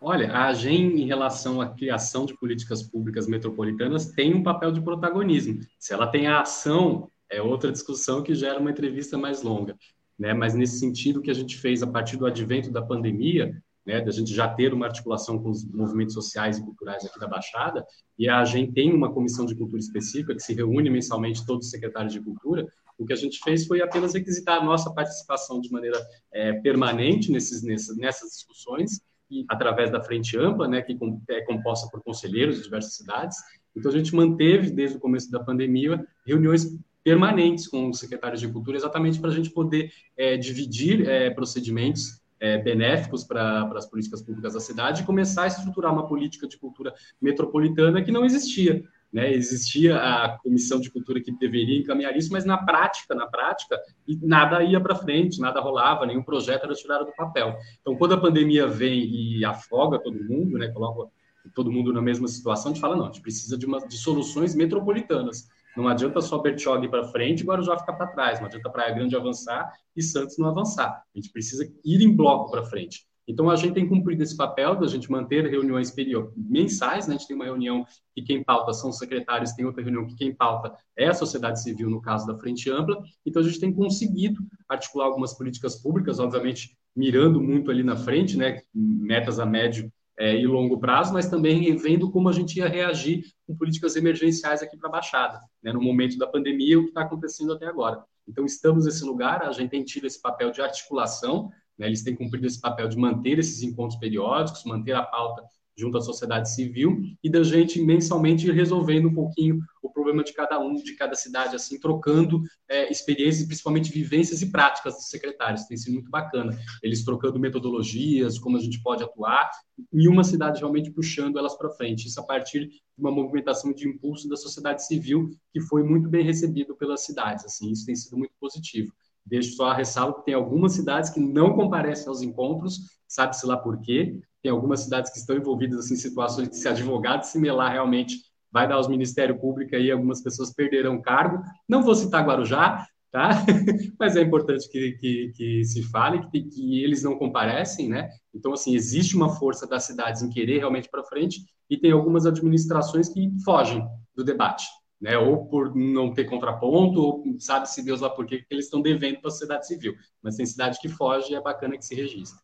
Olha, 0.00 0.32
a 0.32 0.46
AGEM, 0.46 0.98
em 1.02 1.06
relação 1.06 1.60
à 1.60 1.68
criação 1.68 2.24
de 2.24 2.34
políticas 2.34 2.82
públicas 2.82 3.26
metropolitanas, 3.26 4.06
tem 4.06 4.34
um 4.34 4.42
papel 4.42 4.72
de 4.72 4.80
protagonismo. 4.80 5.60
Se 5.78 5.92
ela 5.92 6.06
tem 6.06 6.26
a 6.26 6.40
ação, 6.40 7.10
é 7.30 7.42
outra 7.42 7.70
discussão 7.70 8.22
que 8.22 8.34
gera 8.34 8.58
uma 8.58 8.70
entrevista 8.70 9.18
mais 9.18 9.42
longa. 9.42 9.76
Né? 10.18 10.32
Mas, 10.32 10.54
nesse 10.54 10.78
sentido, 10.78 11.20
que 11.20 11.30
a 11.30 11.34
gente 11.34 11.58
fez 11.58 11.82
a 11.82 11.86
partir 11.86 12.16
do 12.16 12.24
advento 12.24 12.70
da 12.70 12.80
pandemia, 12.80 13.62
né, 13.90 14.00
da 14.00 14.12
gente 14.12 14.32
já 14.32 14.48
ter 14.48 14.72
uma 14.72 14.86
articulação 14.86 15.36
com 15.42 15.50
os 15.50 15.64
movimentos 15.64 16.14
sociais 16.14 16.58
e 16.58 16.62
culturais 16.62 17.04
aqui 17.04 17.18
da 17.18 17.26
Baixada, 17.26 17.84
e 18.16 18.28
a 18.28 18.44
gente 18.44 18.72
tem 18.72 18.92
uma 18.92 19.12
comissão 19.12 19.44
de 19.44 19.54
cultura 19.56 19.80
específica 19.80 20.34
que 20.34 20.42
se 20.42 20.54
reúne 20.54 20.88
mensalmente 20.88 21.44
todos 21.44 21.66
os 21.66 21.70
secretários 21.72 22.12
de 22.12 22.20
cultura, 22.20 22.68
o 22.96 23.04
que 23.04 23.12
a 23.12 23.16
gente 23.16 23.40
fez 23.42 23.66
foi 23.66 23.82
apenas 23.82 24.14
requisitar 24.14 24.60
a 24.60 24.64
nossa 24.64 24.92
participação 24.92 25.60
de 25.60 25.72
maneira 25.72 25.98
é, 26.32 26.52
permanente 26.52 27.32
nesses, 27.32 27.62
nessas, 27.62 27.96
nessas 27.96 28.30
discussões, 28.30 29.00
e 29.28 29.44
através 29.48 29.90
da 29.90 30.02
frente 30.02 30.36
ampla, 30.38 30.68
né, 30.68 30.82
que 30.82 30.96
é 31.30 31.40
composta 31.42 31.88
por 31.90 32.02
conselheiros 32.02 32.56
de 32.56 32.64
diversas 32.64 32.94
cidades. 32.94 33.36
Então, 33.74 33.90
a 33.90 33.94
gente 33.96 34.14
manteve, 34.14 34.70
desde 34.70 34.96
o 34.96 35.00
começo 35.00 35.30
da 35.30 35.40
pandemia, 35.40 36.04
reuniões 36.26 36.76
permanentes 37.02 37.66
com 37.66 37.88
os 37.88 37.98
secretários 37.98 38.40
de 38.40 38.48
cultura, 38.48 38.76
exatamente 38.76 39.18
para 39.18 39.30
a 39.30 39.34
gente 39.34 39.50
poder 39.50 39.90
é, 40.16 40.36
dividir 40.36 41.08
é, 41.08 41.30
procedimentos 41.30 42.19
é, 42.40 42.58
benéficos 42.58 43.22
para 43.22 43.70
as 43.74 43.86
políticas 43.86 44.22
públicas 44.22 44.54
da 44.54 44.60
cidade 44.60 45.02
e 45.02 45.06
começar 45.06 45.44
a 45.44 45.46
estruturar 45.46 45.92
uma 45.92 46.08
política 46.08 46.48
de 46.48 46.56
cultura 46.56 46.94
metropolitana 47.20 48.02
que 48.02 48.10
não 48.10 48.24
existia. 48.24 48.82
Né? 49.12 49.32
Existia 49.32 49.96
a 49.96 50.38
comissão 50.38 50.80
de 50.80 50.90
cultura 50.90 51.20
que 51.20 51.32
deveria 51.32 51.78
encaminhar 51.78 52.16
isso, 52.16 52.32
mas 52.32 52.44
na 52.44 52.56
prática, 52.56 53.14
na 53.14 53.26
prática, 53.26 53.78
nada 54.22 54.62
ia 54.62 54.80
para 54.80 54.94
frente, 54.94 55.40
nada 55.40 55.60
rolava, 55.60 56.06
nenhum 56.06 56.22
projeto 56.22 56.64
era 56.64 56.74
tirado 56.74 57.06
do 57.06 57.12
papel. 57.12 57.56
Então, 57.80 57.96
quando 57.96 58.14
a 58.14 58.20
pandemia 58.20 58.66
vem 58.66 59.04
e 59.04 59.44
afoga 59.44 59.98
todo 59.98 60.16
mundo, 60.22 60.56
né, 60.56 60.68
coloca 60.68 61.10
todo 61.54 61.72
mundo 61.72 61.92
na 61.92 62.00
mesma 62.00 62.28
situação, 62.28 62.70
a 62.70 62.74
gente 62.74 62.80
fala, 62.80 62.96
não, 62.96 63.04
a 63.04 63.08
gente 63.08 63.22
precisa 63.22 63.58
de, 63.58 63.66
uma, 63.66 63.80
de 63.86 63.98
soluções 63.98 64.54
metropolitanas. 64.54 65.48
Não 65.76 65.88
adianta 65.88 66.20
só 66.20 66.38
Bertioga 66.38 66.84
ir 66.84 66.90
para 66.90 67.04
frente 67.04 67.40
e 67.40 67.44
Guarujá 67.44 67.78
ficar 67.78 67.92
para 67.94 68.08
trás. 68.08 68.40
Não 68.40 68.46
adianta 68.46 68.70
Praia 68.70 68.94
Grande 68.94 69.16
avançar 69.16 69.72
e 69.96 70.02
Santos 70.02 70.36
não 70.38 70.48
avançar. 70.48 70.88
A 71.14 71.18
gente 71.18 71.30
precisa 71.32 71.64
ir 71.84 72.02
em 72.02 72.14
bloco 72.14 72.50
para 72.50 72.64
frente. 72.64 73.06
Então, 73.30 73.48
a 73.48 73.54
gente 73.54 73.74
tem 73.74 73.88
cumprido 73.88 74.24
esse 74.24 74.36
papel 74.36 74.74
da 74.74 74.88
gente 74.88 75.08
manter 75.08 75.46
reuniões 75.46 75.94
mensais, 76.36 77.06
né? 77.06 77.14
A 77.14 77.18
gente 77.18 77.28
tem 77.28 77.36
uma 77.36 77.44
reunião 77.44 77.86
que 78.12 78.22
quem 78.22 78.42
pauta 78.42 78.72
são 78.72 78.90
os 78.90 78.98
secretários, 78.98 79.52
tem 79.52 79.64
outra 79.64 79.82
reunião 79.82 80.04
que 80.04 80.16
quem 80.16 80.34
pauta 80.34 80.74
é 80.96 81.06
a 81.06 81.14
sociedade 81.14 81.62
civil, 81.62 81.88
no 81.88 82.02
caso 82.02 82.26
da 82.26 82.36
Frente 82.36 82.68
Ampla. 82.68 83.00
Então, 83.24 83.40
a 83.40 83.44
gente 83.44 83.60
tem 83.60 83.72
conseguido 83.72 84.40
articular 84.68 85.04
algumas 85.04 85.32
políticas 85.32 85.80
públicas, 85.80 86.18
obviamente 86.18 86.76
mirando 86.96 87.40
muito 87.40 87.70
ali 87.70 87.84
na 87.84 87.96
frente, 87.96 88.36
né? 88.36 88.62
Metas 88.74 89.38
a 89.38 89.46
médio 89.46 89.92
é, 90.20 90.36
e 90.36 90.46
longo 90.46 90.78
prazo, 90.78 91.14
mas 91.14 91.30
também 91.30 91.74
vendo 91.76 92.10
como 92.10 92.28
a 92.28 92.32
gente 92.32 92.58
ia 92.58 92.68
reagir 92.68 93.24
com 93.46 93.56
políticas 93.56 93.96
emergenciais 93.96 94.62
aqui 94.62 94.76
para 94.76 94.90
a 94.90 94.92
Baixada, 94.92 95.40
né, 95.62 95.72
no 95.72 95.80
momento 95.80 96.18
da 96.18 96.26
pandemia, 96.26 96.78
o 96.78 96.82
que 96.82 96.88
está 96.88 97.00
acontecendo 97.00 97.54
até 97.54 97.66
agora. 97.66 98.04
Então, 98.28 98.44
estamos 98.44 98.84
nesse 98.84 99.02
lugar, 99.02 99.42
a 99.42 99.50
gente 99.52 99.70
tem 99.70 99.82
tido 99.82 100.06
esse 100.06 100.20
papel 100.20 100.50
de 100.50 100.60
articulação, 100.60 101.50
né, 101.78 101.86
eles 101.86 102.02
têm 102.02 102.14
cumprido 102.14 102.46
esse 102.46 102.60
papel 102.60 102.86
de 102.86 102.98
manter 102.98 103.38
esses 103.38 103.62
encontros 103.62 103.98
periódicos, 103.98 104.62
manter 104.64 104.92
a 104.92 105.02
pauta 105.02 105.42
junto 105.80 105.96
à 105.96 106.00
sociedade 106.00 106.52
civil 106.52 107.00
e 107.24 107.30
da 107.30 107.42
gente 107.42 107.82
mensalmente 107.82 108.50
resolvendo 108.50 109.08
um 109.08 109.14
pouquinho 109.14 109.60
o 109.82 109.90
problema 109.90 110.22
de 110.22 110.32
cada 110.32 110.58
um, 110.58 110.74
de 110.74 110.94
cada 110.94 111.14
cidade, 111.14 111.56
assim, 111.56 111.80
trocando 111.80 112.42
é, 112.68 112.90
experiências, 112.90 113.46
principalmente 113.46 113.90
vivências 113.90 114.42
e 114.42 114.50
práticas 114.50 114.94
dos 114.94 115.08
secretários. 115.08 115.64
Tem 115.64 115.76
sido 115.76 115.94
muito 115.94 116.10
bacana. 116.10 116.56
Eles 116.82 117.04
trocando 117.04 117.38
metodologias, 117.38 118.38
como 118.38 118.56
a 118.56 118.60
gente 118.60 118.82
pode 118.82 119.02
atuar, 119.02 119.50
e 119.92 120.06
uma 120.06 120.22
cidade 120.22 120.60
realmente 120.60 120.90
puxando 120.90 121.38
elas 121.38 121.56
para 121.56 121.70
frente. 121.70 122.06
Isso 122.06 122.20
a 122.20 122.24
partir 122.24 122.68
de 122.68 122.82
uma 122.98 123.10
movimentação 123.10 123.72
de 123.72 123.88
impulso 123.88 124.28
da 124.28 124.36
sociedade 124.36 124.86
civil, 124.86 125.30
que 125.52 125.60
foi 125.60 125.82
muito 125.82 126.08
bem 126.08 126.24
recebido 126.24 126.76
pelas 126.76 127.00
cidades. 127.00 127.44
Assim, 127.44 127.70
isso 127.70 127.86
tem 127.86 127.96
sido 127.96 128.18
muito 128.18 128.34
positivo. 128.38 128.92
Deixo 129.24 129.54
só 129.54 129.70
a 129.70 129.74
ressalva 129.74 130.18
que 130.18 130.24
tem 130.24 130.34
algumas 130.34 130.72
cidades 130.72 131.10
que 131.10 131.20
não 131.20 131.54
comparecem 131.54 132.08
aos 132.08 132.22
encontros, 132.22 132.80
sabe-se 133.06 133.46
lá 133.46 133.56
por 133.56 133.80
quê, 133.80 134.20
tem 134.42 134.50
algumas 134.50 134.80
cidades 134.80 135.12
que 135.12 135.18
estão 135.18 135.36
envolvidas 135.36 135.80
assim, 135.80 135.94
em 135.94 135.98
situações 135.98 136.48
que, 136.48 136.56
se 136.56 136.68
advogado 136.68 137.24
se 137.24 137.38
melar 137.38 137.72
realmente 137.72 138.16
vai 138.52 138.66
dar 138.66 138.74
aos 138.74 138.88
Ministério 138.88 139.38
Público 139.38 139.76
aí, 139.76 139.90
algumas 139.90 140.22
pessoas 140.22 140.52
perderão 140.52 141.00
cargo. 141.00 141.42
Não 141.68 141.82
vou 141.82 141.94
citar 141.94 142.26
Guarujá, 142.26 142.84
tá? 143.10 143.30
Mas 143.98 144.16
é 144.16 144.22
importante 144.22 144.68
que, 144.68 144.92
que, 144.92 145.32
que 145.36 145.64
se 145.64 145.82
fale 145.84 146.26
que, 146.30 146.42
que, 146.42 146.82
eles 146.82 147.02
não 147.02 147.16
comparecem, 147.16 147.88
né? 147.88 148.08
Então, 148.34 148.52
assim, 148.52 148.74
existe 148.74 149.16
uma 149.16 149.36
força 149.36 149.66
das 149.66 149.84
cidades 149.84 150.22
em 150.22 150.30
querer 150.30 150.58
realmente 150.58 150.88
para 150.90 151.04
frente 151.04 151.44
e 151.68 151.76
tem 151.76 151.92
algumas 151.92 152.26
administrações 152.26 153.08
que 153.08 153.30
fogem 153.44 153.84
do 154.14 154.24
debate, 154.24 154.66
né? 155.00 155.16
Ou 155.16 155.46
por 155.46 155.74
não 155.74 156.12
ter 156.12 156.24
contraponto, 156.24 157.00
ou 157.00 157.24
sabe-se 157.38 157.84
Deus 157.84 158.00
lá 158.00 158.10
por 158.10 158.26
quê, 158.26 158.38
que 158.38 158.46
eles 158.50 158.64
estão 158.64 158.82
devendo 158.82 159.20
para 159.20 159.28
a 159.28 159.32
sociedade 159.32 159.66
civil. 159.66 159.94
Mas 160.22 160.36
tem 160.36 160.46
cidade 160.46 160.78
que 160.80 160.88
foge 160.88 161.32
e 161.32 161.36
é 161.36 161.40
bacana 161.40 161.76
que 161.76 161.84
se 161.84 161.94
registre. 161.94 162.40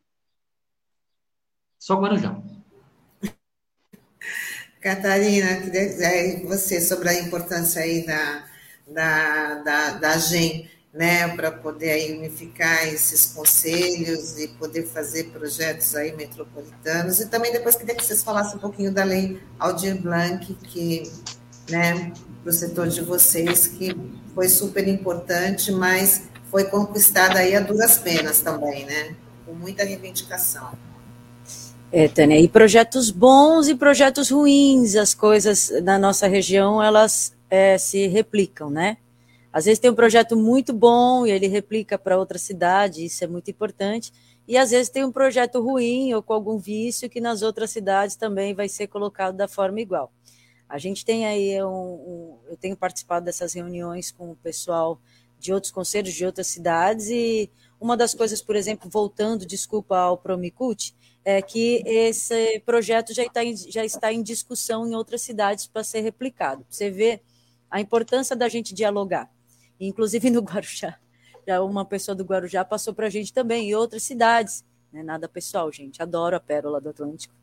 Só 1.86 1.94
Guarujá. 2.00 2.36
Catarina, 4.80 5.46
você 6.48 6.80
sobre 6.80 7.10
a 7.10 7.14
importância 7.14 7.80
aí 7.80 8.04
da, 8.04 8.44
da, 8.88 9.54
da, 9.62 9.90
da 9.92 10.18
GEM, 10.18 10.68
né, 10.92 11.28
para 11.36 11.52
poder 11.52 11.92
aí 11.92 12.18
unificar 12.18 12.88
esses 12.88 13.26
conselhos 13.26 14.36
e 14.36 14.48
poder 14.48 14.84
fazer 14.88 15.30
projetos 15.30 15.94
aí 15.94 16.10
metropolitanos. 16.16 17.20
E 17.20 17.26
também 17.26 17.52
depois 17.52 17.76
queria 17.76 17.94
que 17.94 18.04
vocês 18.04 18.24
falassem 18.24 18.56
um 18.56 18.60
pouquinho 18.60 18.92
da 18.92 19.04
lei 19.04 19.40
Aldir 19.56 19.96
Blanc, 20.02 20.54
que, 20.54 21.04
né, 21.70 22.12
para 22.42 22.50
o 22.50 22.52
setor 22.52 22.88
de 22.88 23.02
vocês, 23.02 23.68
que 23.68 23.96
foi 24.34 24.48
super 24.48 24.88
importante, 24.88 25.70
mas 25.70 26.22
foi 26.50 26.64
conquistada 26.64 27.38
aí 27.38 27.54
a 27.54 27.60
duras 27.60 27.96
penas 27.96 28.40
também, 28.40 28.84
né, 28.86 29.14
com 29.44 29.54
muita 29.54 29.84
reivindicação. 29.84 30.85
É, 31.92 32.08
Tânia, 32.08 32.40
e 32.40 32.48
projetos 32.48 33.10
bons 33.10 33.68
e 33.68 33.74
projetos 33.74 34.30
ruins, 34.30 34.96
as 34.96 35.14
coisas 35.14 35.70
na 35.82 35.96
nossa 35.98 36.26
região, 36.26 36.82
elas 36.82 37.34
é, 37.48 37.78
se 37.78 38.08
replicam, 38.08 38.68
né? 38.68 38.96
Às 39.52 39.64
vezes 39.66 39.78
tem 39.78 39.90
um 39.90 39.94
projeto 39.94 40.36
muito 40.36 40.74
bom 40.74 41.24
e 41.24 41.30
ele 41.30 41.46
replica 41.46 41.96
para 41.96 42.18
outra 42.18 42.38
cidade, 42.38 43.04
isso 43.04 43.22
é 43.22 43.26
muito 43.26 43.50
importante. 43.50 44.12
e 44.48 44.56
às 44.56 44.70
vezes 44.70 44.90
tem 44.90 45.04
um 45.04 45.12
projeto 45.12 45.60
ruim 45.60 46.12
ou 46.12 46.22
com 46.22 46.32
algum 46.32 46.58
vício 46.58 47.08
que 47.08 47.20
nas 47.20 47.42
outras 47.42 47.70
cidades 47.70 48.16
também 48.16 48.54
vai 48.54 48.68
ser 48.68 48.88
colocado 48.88 49.36
da 49.36 49.48
forma 49.48 49.80
igual. 49.80 50.12
A 50.68 50.78
gente 50.78 51.04
tem 51.04 51.24
aí 51.26 51.62
um, 51.62 51.68
um 51.68 52.38
eu 52.48 52.56
tenho 52.56 52.76
participado 52.76 53.24
dessas 53.24 53.54
reuniões 53.54 54.10
com 54.10 54.32
o 54.32 54.36
pessoal 54.36 55.00
de 55.38 55.52
outros 55.52 55.72
conselhos 55.72 56.14
de 56.14 56.26
outras 56.26 56.48
cidades 56.48 57.08
e 57.10 57.50
uma 57.80 57.96
das 57.96 58.14
coisas, 58.14 58.42
por 58.42 58.56
exemplo, 58.56 58.90
voltando, 58.90 59.46
desculpa 59.46 59.96
ao 59.96 60.16
Promicult, 60.16 60.94
é 61.28 61.42
que 61.42 61.82
esse 61.84 62.60
projeto 62.60 63.12
já 63.12 63.24
está, 63.24 63.44
em, 63.44 63.56
já 63.56 63.84
está 63.84 64.12
em 64.12 64.22
discussão 64.22 64.86
em 64.86 64.94
outras 64.94 65.22
cidades 65.22 65.66
para 65.66 65.82
ser 65.82 66.02
replicado. 66.02 66.64
Você 66.70 66.88
vê 66.88 67.20
a 67.68 67.80
importância 67.80 68.36
da 68.36 68.48
gente 68.48 68.72
dialogar, 68.72 69.28
inclusive 69.80 70.30
no 70.30 70.40
Guarujá. 70.40 70.96
Já 71.44 71.60
uma 71.60 71.84
pessoa 71.84 72.14
do 72.14 72.22
Guarujá 72.22 72.64
passou 72.64 72.94
para 72.94 73.08
a 73.08 73.10
gente 73.10 73.32
também, 73.32 73.68
e 73.68 73.74
outras 73.74 74.04
cidades. 74.04 74.64
Não 74.92 75.00
é 75.00 75.02
nada 75.02 75.28
pessoal, 75.28 75.70
gente. 75.72 76.00
Adoro 76.00 76.36
a 76.36 76.40
Pérola 76.40 76.80
do 76.80 76.90
Atlântico. 76.90 77.34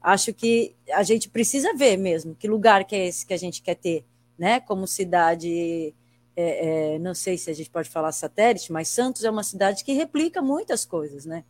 Acho 0.00 0.32
que 0.32 0.76
a 0.92 1.02
gente 1.02 1.28
precisa 1.28 1.74
ver 1.74 1.96
mesmo 1.96 2.36
que 2.36 2.46
lugar 2.46 2.84
que 2.84 2.94
é 2.94 3.08
esse 3.08 3.26
que 3.26 3.34
a 3.34 3.36
gente 3.36 3.60
quer 3.60 3.74
ter, 3.74 4.04
né? 4.38 4.60
Como 4.60 4.86
cidade 4.86 5.92
é, 6.36 6.94
é, 6.94 6.98
não 7.00 7.12
sei 7.12 7.36
se 7.36 7.50
a 7.50 7.54
gente 7.54 7.70
pode 7.70 7.90
falar 7.90 8.12
satélite, 8.12 8.70
mas 8.70 8.86
Santos 8.86 9.24
é 9.24 9.30
uma 9.30 9.42
cidade 9.42 9.82
que 9.82 9.92
replica 9.92 10.40
muitas 10.40 10.84
coisas, 10.84 11.26
né? 11.26 11.42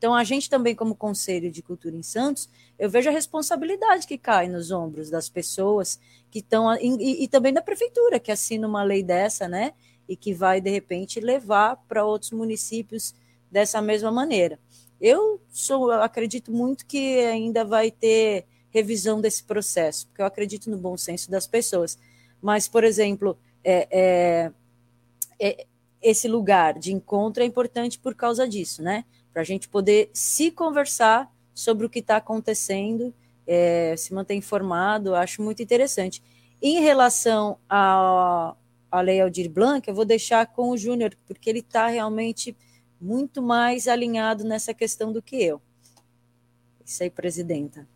Então, 0.00 0.14
a 0.14 0.24
gente 0.24 0.48
também, 0.48 0.74
como 0.74 0.94
Conselho 0.94 1.50
de 1.50 1.60
Cultura 1.60 1.94
em 1.94 2.02
Santos, 2.02 2.48
eu 2.78 2.88
vejo 2.88 3.10
a 3.10 3.12
responsabilidade 3.12 4.06
que 4.06 4.16
cai 4.16 4.48
nos 4.48 4.70
ombros 4.70 5.10
das 5.10 5.28
pessoas 5.28 6.00
que 6.30 6.38
estão, 6.38 6.74
e, 6.80 7.22
e, 7.22 7.28
também 7.28 7.52
da 7.52 7.60
prefeitura, 7.60 8.18
que 8.18 8.32
assina 8.32 8.66
uma 8.66 8.82
lei 8.82 9.02
dessa, 9.02 9.46
né? 9.46 9.74
E 10.08 10.16
que 10.16 10.32
vai, 10.32 10.58
de 10.58 10.70
repente, 10.70 11.20
levar 11.20 11.76
para 11.86 12.02
outros 12.02 12.30
municípios 12.30 13.14
dessa 13.50 13.82
mesma 13.82 14.10
maneira. 14.10 14.58
Eu 14.98 15.38
sou, 15.50 15.90
acredito 15.90 16.50
muito 16.50 16.86
que 16.86 17.18
ainda 17.18 17.62
vai 17.62 17.90
ter 17.90 18.46
revisão 18.70 19.20
desse 19.20 19.44
processo, 19.44 20.06
porque 20.06 20.22
eu 20.22 20.26
acredito 20.26 20.70
no 20.70 20.78
bom 20.78 20.96
senso 20.96 21.30
das 21.30 21.46
pessoas. 21.46 21.98
Mas, 22.40 22.66
por 22.66 22.84
exemplo, 22.84 23.36
é, 23.62 23.86
é, 23.90 24.52
é, 25.38 25.66
esse 26.00 26.26
lugar 26.26 26.78
de 26.78 26.90
encontro 26.90 27.42
é 27.42 27.46
importante 27.46 27.98
por 27.98 28.14
causa 28.14 28.48
disso, 28.48 28.82
né? 28.82 29.04
Para 29.32 29.42
a 29.42 29.44
gente 29.44 29.68
poder 29.68 30.10
se 30.12 30.50
conversar 30.50 31.30
sobre 31.54 31.86
o 31.86 31.90
que 31.90 32.00
está 32.00 32.16
acontecendo, 32.16 33.14
é, 33.46 33.94
se 33.96 34.14
manter 34.14 34.34
informado, 34.34 35.14
acho 35.14 35.42
muito 35.42 35.62
interessante. 35.62 36.22
Em 36.62 36.80
relação 36.80 37.58
à, 37.68 38.54
Lei 39.02 39.20
Aldir 39.20 39.50
Blanc, 39.50 39.88
eu 39.88 39.94
vou 39.94 40.04
deixar 40.04 40.46
com 40.46 40.70
o 40.70 40.76
Júnior, 40.76 41.16
porque 41.26 41.48
ele 41.48 41.60
está 41.60 41.86
realmente 41.86 42.56
muito 43.00 43.42
mais 43.42 43.88
alinhado 43.88 44.44
nessa 44.44 44.74
questão 44.74 45.12
do 45.12 45.22
que 45.22 45.42
eu. 45.42 45.60
Isso 46.84 47.02
aí, 47.02 47.10
presidenta. 47.10 47.88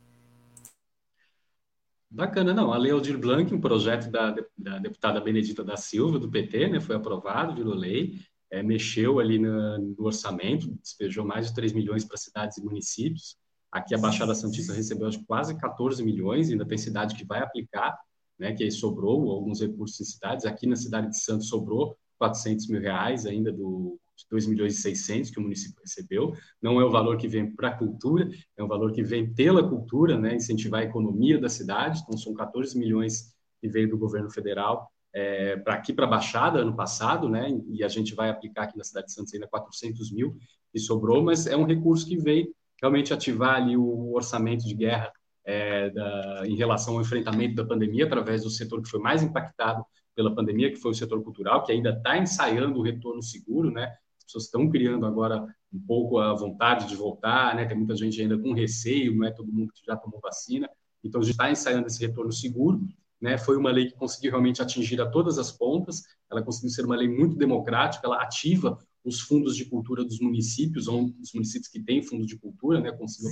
Bacana, 2.10 2.54
não. 2.54 2.72
A 2.72 2.76
Lei 2.78 2.92
Aldir 2.92 3.18
Blanc, 3.18 3.52
um 3.52 3.60
projeto 3.60 4.10
da, 4.10 4.34
da 4.56 4.78
deputada 4.78 5.20
Benedita 5.20 5.64
da 5.64 5.76
Silva, 5.76 6.18
do 6.18 6.30
PT, 6.30 6.68
né, 6.68 6.80
foi 6.80 6.94
aprovado, 6.94 7.54
virou 7.54 7.74
lei, 7.74 8.20
é, 8.54 8.62
mexeu 8.62 9.18
ali 9.18 9.36
no, 9.36 9.94
orçamento, 9.98 10.70
despejou 10.80 11.24
mais 11.24 11.48
de 11.48 11.54
3 11.54 11.72
milhões 11.72 12.04
para 12.04 12.16
cidades 12.16 12.56
e 12.56 12.64
municípios. 12.64 13.36
Aqui 13.70 13.94
a 13.96 13.98
Baixada 13.98 14.32
Santista 14.32 14.72
recebeu 14.72 15.10
quase 15.26 15.58
14 15.58 16.04
milhões, 16.04 16.48
ainda 16.48 16.64
tem 16.64 16.78
cidade 16.78 17.16
que 17.16 17.24
vai 17.24 17.40
aplicar, 17.40 17.98
né, 18.38 18.52
que 18.52 18.62
aí 18.62 18.70
sobrou 18.70 19.28
alguns 19.32 19.60
recursos 19.60 20.00
em 20.00 20.04
cidades. 20.04 20.46
Aqui 20.46 20.68
na 20.68 20.76
cidade 20.76 21.10
de 21.10 21.18
Santos 21.18 21.48
sobrou 21.48 21.96
400 22.16 22.68
mil 22.68 22.80
reais 22.80 23.26
ainda 23.26 23.52
do, 23.52 23.98
2 24.30 24.46
milhões 24.46 24.78
e 24.78 24.82
600 24.82 25.30
que 25.32 25.40
o 25.40 25.42
município 25.42 25.80
recebeu. 25.82 26.32
Não 26.62 26.80
é 26.80 26.84
o 26.84 26.92
valor 26.92 27.16
que 27.16 27.26
vem 27.26 27.50
para 27.50 27.70
a 27.70 27.76
cultura, 27.76 28.30
é 28.56 28.62
um 28.62 28.68
valor 28.68 28.92
que 28.92 29.02
vem 29.02 29.34
pela 29.34 29.68
cultura, 29.68 30.16
né, 30.16 30.36
incentivar 30.36 30.82
a 30.82 30.84
economia 30.84 31.40
da 31.40 31.48
cidade. 31.48 32.02
Então, 32.02 32.16
são 32.16 32.32
14 32.32 32.78
milhões 32.78 33.34
que 33.60 33.68
veio 33.68 33.90
do 33.90 33.98
governo 33.98 34.30
federal 34.30 34.93
é, 35.14 35.56
para 35.56 35.74
aqui, 35.74 35.92
para 35.92 36.06
a 36.06 36.08
Baixada, 36.08 36.58
ano 36.58 36.74
passado, 36.74 37.28
né, 37.28 37.48
e 37.70 37.84
a 37.84 37.88
gente 37.88 38.14
vai 38.14 38.28
aplicar 38.28 38.64
aqui 38.64 38.76
na 38.76 38.84
cidade 38.84 39.06
de 39.06 39.12
Santos 39.12 39.32
ainda 39.32 39.46
400 39.46 40.10
mil 40.12 40.36
que 40.72 40.80
sobrou, 40.80 41.22
mas 41.22 41.46
é 41.46 41.56
um 41.56 41.64
recurso 41.64 42.06
que 42.06 42.16
veio 42.16 42.52
realmente 42.82 43.14
ativar 43.14 43.56
ali 43.56 43.76
o 43.76 44.12
orçamento 44.12 44.64
de 44.66 44.74
guerra 44.74 45.12
é, 45.44 45.90
da, 45.90 46.42
em 46.46 46.56
relação 46.56 46.94
ao 46.94 47.00
enfrentamento 47.00 47.54
da 47.54 47.64
pandemia, 47.64 48.06
através 48.06 48.42
do 48.42 48.50
setor 48.50 48.82
que 48.82 48.88
foi 48.88 48.98
mais 48.98 49.22
impactado 49.22 49.84
pela 50.14 50.34
pandemia, 50.34 50.70
que 50.70 50.76
foi 50.76 50.90
o 50.90 50.94
setor 50.94 51.22
cultural, 51.22 51.62
que 51.62 51.72
ainda 51.72 51.90
está 51.90 52.18
ensaiando 52.18 52.78
o 52.78 52.82
retorno 52.82 53.22
seguro, 53.22 53.70
né? 53.70 53.92
As 54.18 54.24
pessoas 54.24 54.44
estão 54.44 54.68
criando 54.68 55.06
agora 55.06 55.44
um 55.72 55.80
pouco 55.86 56.18
a 56.18 56.32
vontade 56.34 56.88
de 56.88 56.96
voltar, 56.96 57.54
né? 57.54 57.66
Tem 57.66 57.76
muita 57.76 57.94
gente 57.96 58.20
ainda 58.20 58.38
com 58.38 58.52
receio, 58.52 59.14
não 59.14 59.26
é 59.26 59.30
todo 59.30 59.52
mundo 59.52 59.72
que 59.72 59.84
já 59.84 59.96
tomou 59.96 60.20
vacina. 60.20 60.68
Então, 61.02 61.20
a 61.20 61.24
gente 61.24 61.32
está 61.32 61.50
ensaiando 61.50 61.86
esse 61.86 62.04
retorno 62.04 62.32
seguro. 62.32 62.80
Né? 63.24 63.38
Foi 63.38 63.56
uma 63.56 63.70
lei 63.70 63.86
que 63.86 63.94
conseguiu 63.94 64.32
realmente 64.32 64.60
atingir 64.60 65.00
a 65.00 65.06
todas 65.06 65.38
as 65.38 65.50
pontas. 65.50 66.02
Ela 66.30 66.42
conseguiu 66.42 66.68
ser 66.68 66.84
uma 66.84 66.94
lei 66.94 67.08
muito 67.08 67.36
democrática. 67.36 68.06
Ela 68.06 68.22
ativa 68.22 68.76
os 69.02 69.18
fundos 69.22 69.56
de 69.56 69.64
cultura 69.64 70.04
dos 70.04 70.20
municípios, 70.20 70.88
ou 70.88 71.10
os 71.18 71.32
municípios 71.32 71.68
que 71.68 71.82
têm 71.82 72.02
fundo 72.02 72.26
de 72.26 72.38
cultura, 72.38 72.80
né, 72.80 72.92
conseguiu 72.92 73.30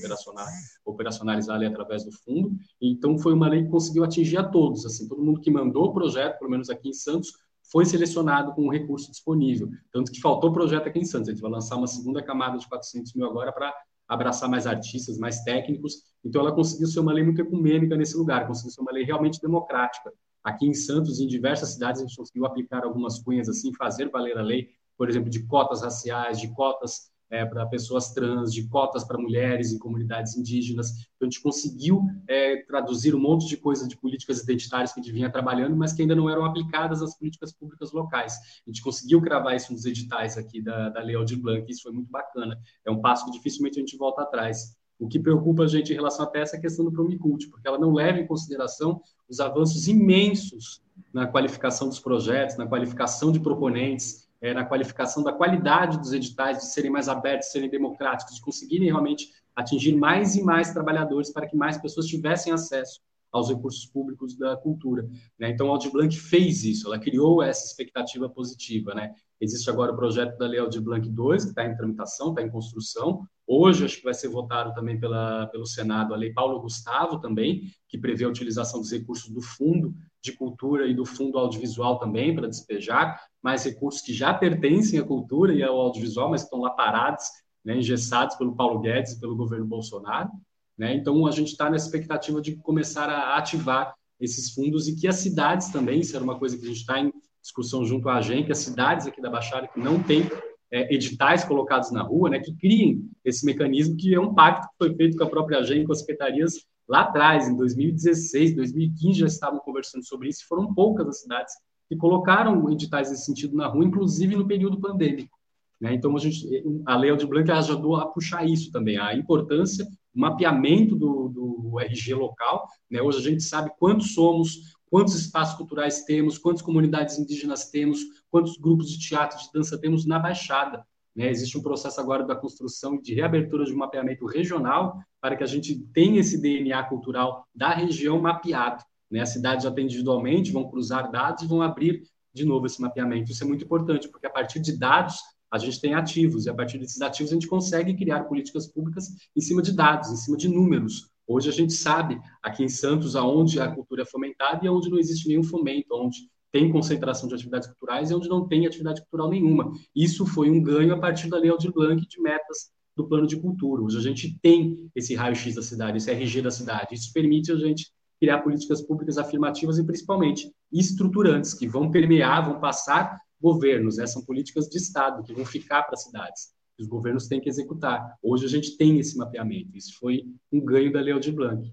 operacionalizar, 0.86 1.56
ali 1.56 1.66
através 1.66 2.04
do 2.06 2.12
fundo. 2.12 2.56
Então, 2.80 3.18
foi 3.18 3.34
uma 3.34 3.48
lei 3.48 3.64
que 3.64 3.68
conseguiu 3.68 4.02
atingir 4.02 4.38
a 4.38 4.44
todos. 4.44 4.86
Assim, 4.86 5.06
todo 5.06 5.22
mundo 5.22 5.42
que 5.42 5.50
mandou 5.50 5.84
o 5.84 5.92
projeto, 5.92 6.38
pelo 6.38 6.50
menos 6.50 6.70
aqui 6.70 6.88
em 6.88 6.94
Santos, 6.94 7.30
foi 7.70 7.84
selecionado 7.84 8.54
com 8.54 8.62
o 8.62 8.70
recurso 8.70 9.10
disponível. 9.10 9.68
Tanto 9.92 10.10
que 10.10 10.22
faltou 10.22 10.54
projeto 10.54 10.86
aqui 10.86 11.00
em 11.00 11.04
Santos. 11.04 11.28
A 11.28 11.32
gente 11.32 11.42
vai 11.42 11.50
lançar 11.50 11.76
uma 11.76 11.86
segunda 11.86 12.22
camada 12.22 12.56
de 12.56 12.66
400 12.66 13.12
mil 13.12 13.26
agora 13.26 13.52
para 13.52 13.74
abraçar 14.12 14.48
mais 14.48 14.66
artistas, 14.66 15.18
mais 15.18 15.42
técnicos. 15.42 16.02
Então, 16.24 16.40
ela 16.40 16.52
conseguiu 16.52 16.86
ser 16.86 17.00
uma 17.00 17.12
lei 17.12 17.24
muito 17.24 17.40
ecumênica 17.40 17.96
nesse 17.96 18.16
lugar, 18.16 18.46
conseguiu 18.46 18.70
ser 18.70 18.80
uma 18.80 18.92
lei 18.92 19.04
realmente 19.04 19.40
democrática. 19.40 20.12
Aqui 20.42 20.66
em 20.66 20.74
Santos, 20.74 21.20
em 21.20 21.26
diversas 21.26 21.70
cidades, 21.70 22.00
a 22.00 22.04
gente 22.04 22.16
conseguiu 22.16 22.44
aplicar 22.44 22.84
algumas 22.84 23.20
cunhas 23.20 23.48
assim, 23.48 23.72
fazer 23.74 24.10
valer 24.10 24.36
a 24.36 24.42
lei, 24.42 24.68
por 24.98 25.08
exemplo, 25.08 25.30
de 25.30 25.46
cotas 25.46 25.82
raciais, 25.82 26.40
de 26.40 26.52
cotas 26.54 27.11
é, 27.32 27.46
para 27.46 27.64
pessoas 27.64 28.12
trans, 28.12 28.52
de 28.52 28.68
cotas 28.68 29.04
para 29.04 29.16
mulheres 29.16 29.72
e 29.72 29.78
comunidades 29.78 30.36
indígenas. 30.36 30.90
Então, 31.16 31.22
a 31.22 31.24
gente 31.24 31.40
conseguiu 31.40 32.02
é, 32.28 32.58
traduzir 32.64 33.14
um 33.14 33.18
monte 33.18 33.48
de 33.48 33.56
coisas 33.56 33.88
de 33.88 33.96
políticas 33.96 34.42
identitárias 34.42 34.92
que 34.92 35.00
a 35.00 35.02
gente 35.02 35.12
vinha 35.14 35.32
trabalhando, 35.32 35.74
mas 35.74 35.94
que 35.94 36.02
ainda 36.02 36.14
não 36.14 36.28
eram 36.28 36.44
aplicadas 36.44 37.00
às 37.00 37.18
políticas 37.18 37.50
públicas 37.50 37.90
locais. 37.90 38.34
A 38.66 38.70
gente 38.70 38.82
conseguiu 38.82 39.22
cravar 39.22 39.56
isso 39.56 39.72
nos 39.72 39.86
editais 39.86 40.36
aqui 40.36 40.60
da, 40.60 40.90
da 40.90 41.00
Lei 41.00 41.16
Aldir 41.16 41.40
Blanc, 41.40 41.64
e 41.66 41.72
isso 41.72 41.84
foi 41.84 41.92
muito 41.92 42.10
bacana. 42.10 42.60
É 42.84 42.90
um 42.90 43.00
passo 43.00 43.24
que 43.24 43.30
dificilmente 43.30 43.78
a 43.78 43.80
gente 43.80 43.96
volta 43.96 44.20
atrás. 44.20 44.76
O 44.98 45.08
que 45.08 45.18
preocupa 45.18 45.62
a 45.62 45.66
gente 45.66 45.90
em 45.90 45.96
relação 45.96 46.26
até 46.26 46.42
essa 46.42 46.60
questão 46.60 46.84
do 46.84 46.92
Promicult, 46.92 47.48
porque 47.48 47.66
ela 47.66 47.78
não 47.78 47.94
leva 47.94 48.18
em 48.18 48.26
consideração 48.26 49.00
os 49.26 49.40
avanços 49.40 49.88
imensos 49.88 50.82
na 51.14 51.26
qualificação 51.26 51.88
dos 51.88 51.98
projetos, 51.98 52.58
na 52.58 52.66
qualificação 52.66 53.32
de 53.32 53.40
proponentes, 53.40 54.21
é, 54.42 54.52
na 54.52 54.64
qualificação 54.64 55.22
da 55.22 55.32
qualidade 55.32 55.98
dos 55.98 56.12
editais, 56.12 56.58
de 56.58 56.66
serem 56.66 56.90
mais 56.90 57.08
abertos, 57.08 57.46
de 57.46 57.52
serem 57.52 57.70
democráticos, 57.70 58.34
de 58.34 58.42
conseguirem 58.42 58.88
realmente 58.88 59.28
atingir 59.54 59.94
mais 59.94 60.34
e 60.34 60.42
mais 60.42 60.72
trabalhadores 60.72 61.32
para 61.32 61.46
que 61.46 61.56
mais 61.56 61.78
pessoas 61.78 62.06
tivessem 62.06 62.52
acesso 62.52 63.00
aos 63.30 63.48
recursos 63.48 63.86
públicos 63.86 64.36
da 64.36 64.56
cultura. 64.56 65.08
Né? 65.38 65.50
Então, 65.50 65.68
a 65.68 65.70
Aldir 65.70 65.92
Blanc 65.92 66.14
fez 66.18 66.64
isso, 66.64 66.86
ela 66.86 66.98
criou 66.98 67.42
essa 67.42 67.64
expectativa 67.64 68.28
positiva. 68.28 68.92
Né? 68.94 69.14
Existe 69.40 69.70
agora 69.70 69.92
o 69.92 69.96
projeto 69.96 70.36
da 70.36 70.46
Lei 70.46 70.60
Aldir 70.60 70.82
Blanc 70.82 71.08
2, 71.08 71.44
que 71.44 71.50
está 71.50 71.64
em 71.64 71.74
tramitação, 71.74 72.30
está 72.30 72.42
em 72.42 72.50
construção. 72.50 73.26
Hoje, 73.46 73.84
acho 73.84 73.98
que 73.98 74.04
vai 74.04 74.12
ser 74.12 74.28
votado 74.28 74.74
também 74.74 74.98
pela, 75.00 75.46
pelo 75.46 75.66
Senado 75.66 76.12
a 76.12 76.16
Lei 76.16 76.32
Paulo 76.32 76.60
Gustavo 76.60 77.20
também, 77.20 77.62
que 77.88 77.96
prevê 77.96 78.24
a 78.24 78.28
utilização 78.28 78.80
dos 78.80 78.90
recursos 78.90 79.30
do 79.30 79.40
Fundo 79.40 79.94
de 80.22 80.32
Cultura 80.32 80.86
e 80.86 80.94
do 80.94 81.06
Fundo 81.06 81.38
Audiovisual 81.38 81.98
também 81.98 82.34
para 82.34 82.48
despejar 82.48 83.18
mais 83.42 83.64
recursos 83.64 84.00
que 84.00 84.14
já 84.14 84.32
pertencem 84.32 84.98
à 84.98 85.04
cultura 85.04 85.52
e 85.52 85.62
ao 85.62 85.78
audiovisual, 85.80 86.30
mas 86.30 86.42
estão 86.42 86.60
lá 86.60 86.70
parados, 86.70 87.24
né, 87.64 87.76
engessados 87.76 88.36
pelo 88.36 88.54
Paulo 88.54 88.80
Guedes 88.80 89.12
e 89.12 89.20
pelo 89.20 89.36
governo 89.36 89.66
Bolsonaro. 89.66 90.30
Né? 90.78 90.94
Então, 90.94 91.26
a 91.26 91.30
gente 91.30 91.48
está 91.48 91.68
na 91.68 91.76
expectativa 91.76 92.40
de 92.40 92.56
começar 92.56 93.08
a 93.08 93.36
ativar 93.36 93.94
esses 94.20 94.52
fundos 94.52 94.86
e 94.86 94.94
que 94.94 95.08
as 95.08 95.16
cidades 95.16 95.70
também, 95.70 96.00
isso 96.00 96.14
era 96.14 96.24
uma 96.24 96.38
coisa 96.38 96.56
que 96.56 96.64
a 96.64 96.68
gente 96.68 96.80
está 96.80 97.00
em 97.00 97.12
discussão 97.40 97.84
junto 97.84 98.08
à 98.08 98.16
AGEM, 98.16 98.44
que 98.44 98.52
as 98.52 98.58
cidades 98.58 99.06
aqui 99.06 99.20
da 99.20 99.28
Baixada 99.28 99.66
que 99.66 99.80
não 99.80 100.00
têm 100.00 100.30
é, 100.70 100.94
editais 100.94 101.44
colocados 101.44 101.90
na 101.90 102.02
rua, 102.02 102.30
né, 102.30 102.38
que 102.38 102.54
criem 102.54 103.10
esse 103.24 103.44
mecanismo, 103.44 103.96
que 103.96 104.14
é 104.14 104.20
um 104.20 104.32
pacto 104.32 104.68
que 104.68 104.74
foi 104.78 104.94
feito 104.94 105.16
com 105.16 105.24
a 105.24 105.28
própria 105.28 105.58
AGEM, 105.58 105.84
com 105.84 105.92
as 105.92 105.98
secretarias 105.98 106.64
lá 106.88 107.02
atrás, 107.02 107.48
em 107.48 107.56
2016, 107.56 108.54
2015, 108.54 109.20
já 109.20 109.26
estavam 109.26 109.58
conversando 109.60 110.04
sobre 110.04 110.28
isso, 110.28 110.46
foram 110.48 110.72
poucas 110.72 111.06
as 111.08 111.20
cidades 111.20 111.54
que 111.92 111.98
colocaram 111.98 112.70
editais 112.70 113.10
nesse 113.10 113.26
sentido 113.26 113.54
na 113.54 113.66
rua, 113.66 113.84
inclusive 113.84 114.34
no 114.34 114.46
período 114.46 114.80
pandêmico. 114.80 115.38
Né? 115.78 115.92
Então, 115.92 116.16
a, 116.16 116.18
gente, 116.18 116.48
a 116.86 116.96
Lei 116.96 117.10
Aldir 117.10 117.28
Blanc 117.28 117.50
ajudou 117.50 117.96
a 117.96 118.06
puxar 118.06 118.46
isso 118.48 118.72
também, 118.72 118.96
a 118.96 119.14
importância, 119.14 119.86
o 120.14 120.20
mapeamento 120.20 120.96
do, 120.96 121.28
do 121.28 121.80
RG 121.80 122.14
local. 122.14 122.66
Né? 122.90 123.02
Hoje 123.02 123.18
a 123.18 123.30
gente 123.30 123.42
sabe 123.42 123.70
quantos 123.78 124.14
somos, 124.14 124.74
quantos 124.90 125.14
espaços 125.14 125.54
culturais 125.54 126.04
temos, 126.04 126.38
quantas 126.38 126.62
comunidades 126.62 127.18
indígenas 127.18 127.70
temos, 127.70 128.00
quantos 128.30 128.56
grupos 128.56 128.88
de 128.88 128.98
teatro, 128.98 129.38
de 129.38 129.52
dança 129.52 129.78
temos 129.78 130.06
na 130.06 130.18
Baixada. 130.18 130.86
Né? 131.14 131.28
Existe 131.28 131.58
um 131.58 131.62
processo 131.62 132.00
agora 132.00 132.24
da 132.24 132.34
construção 132.34 132.98
de 132.98 133.12
reabertura 133.12 133.66
de 133.66 133.72
um 133.74 133.76
mapeamento 133.76 134.24
regional 134.24 134.98
para 135.20 135.36
que 135.36 135.44
a 135.44 135.46
gente 135.46 135.78
tenha 135.92 136.20
esse 136.20 136.40
DNA 136.40 136.82
cultural 136.84 137.46
da 137.54 137.68
região 137.68 138.18
mapeado. 138.18 138.82
Né? 139.12 139.20
As 139.20 139.28
cidades 139.28 139.66
até 139.66 139.82
individualmente 139.82 140.50
vão 140.50 140.68
cruzar 140.68 141.10
dados 141.10 141.42
e 141.42 141.46
vão 141.46 141.60
abrir 141.60 142.02
de 142.34 142.44
novo 142.44 142.64
esse 142.64 142.80
mapeamento. 142.80 143.30
Isso 143.30 143.44
é 143.44 143.46
muito 143.46 143.64
importante, 143.64 144.08
porque 144.08 144.26
a 144.26 144.30
partir 144.30 144.58
de 144.58 144.76
dados 144.76 145.16
a 145.50 145.58
gente 145.58 145.78
tem 145.78 145.92
ativos, 145.92 146.46
e 146.46 146.50
a 146.50 146.54
partir 146.54 146.78
desses 146.78 147.02
ativos 147.02 147.30
a 147.30 147.34
gente 147.34 147.46
consegue 147.46 147.94
criar 147.94 148.24
políticas 148.24 148.66
públicas 148.66 149.08
em 149.36 149.40
cima 149.42 149.60
de 149.60 149.72
dados, 149.72 150.10
em 150.10 150.16
cima 150.16 150.34
de 150.34 150.48
números. 150.48 151.10
Hoje 151.26 151.50
a 151.50 151.52
gente 151.52 151.74
sabe 151.74 152.18
aqui 152.42 152.64
em 152.64 152.68
Santos 152.70 153.14
aonde 153.14 153.60
a 153.60 153.70
cultura 153.70 154.02
é 154.02 154.06
fomentada 154.06 154.64
e 154.64 154.68
aonde 154.68 154.88
não 154.88 154.98
existe 154.98 155.28
nenhum 155.28 155.42
fomento, 155.42 155.88
onde 155.92 156.16
tem 156.50 156.72
concentração 156.72 157.28
de 157.28 157.34
atividades 157.34 157.68
culturais 157.68 158.10
e 158.10 158.14
onde 158.14 158.28
não 158.28 158.48
tem 158.48 158.66
atividade 158.66 159.02
cultural 159.02 159.30
nenhuma. 159.30 159.72
Isso 159.94 160.24
foi 160.24 160.50
um 160.50 160.62
ganho 160.62 160.94
a 160.94 160.98
partir 160.98 161.28
da 161.28 161.38
Lei 161.38 161.50
Aldir 161.50 161.72
Blanc 161.72 162.06
de 162.06 162.20
metas 162.20 162.70
do 162.96 163.06
plano 163.06 163.26
de 163.26 163.36
cultura. 163.36 163.82
Hoje 163.82 163.98
a 163.98 164.02
gente 164.02 164.38
tem 164.40 164.90
esse 164.94 165.14
raio-x 165.14 165.54
da 165.54 165.62
cidade, 165.62 165.98
esse 165.98 166.10
RG 166.10 166.42
da 166.42 166.50
cidade. 166.50 166.94
Isso 166.94 167.12
permite 167.12 167.52
a 167.52 167.56
gente 167.56 167.90
criar 168.22 168.38
políticas 168.38 168.80
públicas 168.80 169.18
afirmativas 169.18 169.78
e 169.78 169.84
principalmente 169.84 170.48
estruturantes, 170.72 171.52
que 171.54 171.66
vão 171.66 171.90
permear, 171.90 172.48
vão 172.48 172.60
passar 172.60 173.18
governos. 173.40 173.96
Né? 173.96 174.06
São 174.06 174.24
políticas 174.24 174.68
de 174.68 174.78
Estado 174.78 175.24
que 175.24 175.34
vão 175.34 175.44
ficar 175.44 175.82
para 175.82 175.94
as 175.94 176.04
cidades. 176.04 176.52
Os 176.78 176.86
governos 176.86 177.26
têm 177.26 177.40
que 177.40 177.48
executar. 177.48 178.16
Hoje 178.22 178.46
a 178.46 178.48
gente 178.48 178.76
tem 178.76 178.96
esse 179.00 179.18
mapeamento. 179.18 179.76
Isso 179.76 179.98
foi 179.98 180.22
um 180.52 180.60
ganho 180.64 180.92
da 180.92 181.00
Lei 181.00 181.12
Aldir 181.12 181.34
Blanc. 181.34 181.68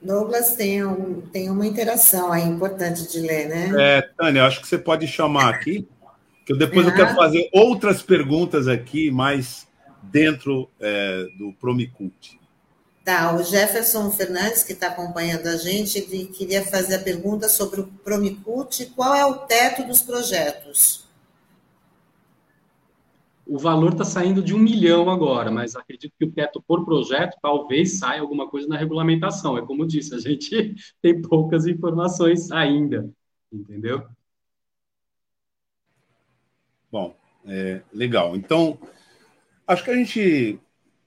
Douglas 0.00 0.54
tem, 0.54 0.84
um, 0.84 1.22
tem 1.22 1.50
uma 1.50 1.66
interação 1.66 2.30
aí 2.30 2.44
importante 2.44 3.10
de 3.10 3.18
ler, 3.18 3.48
né? 3.48 3.96
É, 3.98 4.02
Tânia, 4.16 4.46
acho 4.46 4.60
que 4.60 4.68
você 4.68 4.78
pode 4.78 5.08
chamar 5.08 5.52
aqui, 5.52 5.88
que 6.46 6.56
depois 6.56 6.86
eu 6.86 6.94
quero 6.94 7.16
fazer 7.16 7.50
outras 7.52 8.00
perguntas 8.00 8.68
aqui, 8.68 9.10
mais 9.10 9.66
dentro 10.10 10.70
é, 10.80 11.26
do 11.38 11.52
Promicult. 11.54 12.38
Tá, 13.04 13.34
o 13.34 13.42
Jefferson 13.42 14.10
Fernandes, 14.10 14.62
que 14.62 14.72
está 14.72 14.88
acompanhando 14.88 15.46
a 15.46 15.56
gente, 15.56 15.98
ele 15.98 16.26
queria 16.26 16.64
fazer 16.64 16.94
a 16.94 16.98
pergunta 16.98 17.48
sobre 17.48 17.82
o 17.82 17.86
Promicult, 17.86 18.86
qual 18.96 19.14
é 19.14 19.24
o 19.26 19.34
teto 19.40 19.86
dos 19.86 20.00
projetos? 20.00 21.04
o 23.46 23.58
valor 23.58 23.92
está 23.92 24.04
saindo 24.04 24.42
de 24.42 24.54
um 24.54 24.58
milhão 24.58 25.10
agora, 25.10 25.50
mas 25.50 25.76
acredito 25.76 26.14
que 26.18 26.24
o 26.24 26.32
teto 26.32 26.62
por 26.62 26.84
projeto 26.84 27.36
talvez 27.42 27.98
saia 27.98 28.20
alguma 28.20 28.48
coisa 28.48 28.66
na 28.66 28.76
regulamentação. 28.76 29.58
É 29.58 29.62
como 29.64 29.86
disse, 29.86 30.14
a 30.14 30.18
gente 30.18 30.74
tem 31.02 31.20
poucas 31.20 31.66
informações 31.66 32.50
ainda, 32.50 33.10
entendeu? 33.52 34.06
Bom, 36.90 37.14
é, 37.46 37.82
legal. 37.92 38.34
Então, 38.34 38.78
acho 39.66 39.84
que 39.84 39.90
a 39.90 39.96
gente 39.96 40.58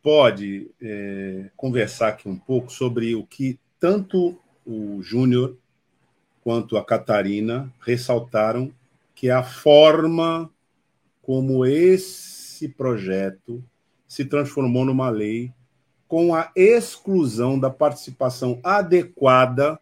pode 0.02 0.72
é, 0.82 1.50
conversar 1.56 2.10
aqui 2.10 2.30
um 2.30 2.38
pouco 2.38 2.72
sobre 2.72 3.14
o 3.16 3.26
que 3.26 3.60
tanto 3.80 4.40
o 4.66 5.02
Júnior 5.02 5.58
quanto 6.42 6.78
a 6.78 6.86
Catarina 6.86 7.72
ressaltaram, 7.82 8.72
que 9.14 9.30
é 9.30 9.34
a 9.34 9.44
forma 9.44 10.50
como 11.22 11.66
esse 11.66 12.70
projeto 12.70 13.64
se 14.08 14.24
transformou 14.24 14.86
numa 14.86 15.10
lei 15.10 15.52
com 16.08 16.34
a 16.34 16.50
exclusão 16.56 17.60
da 17.60 17.70
participação 17.70 18.62
adequada 18.64 19.78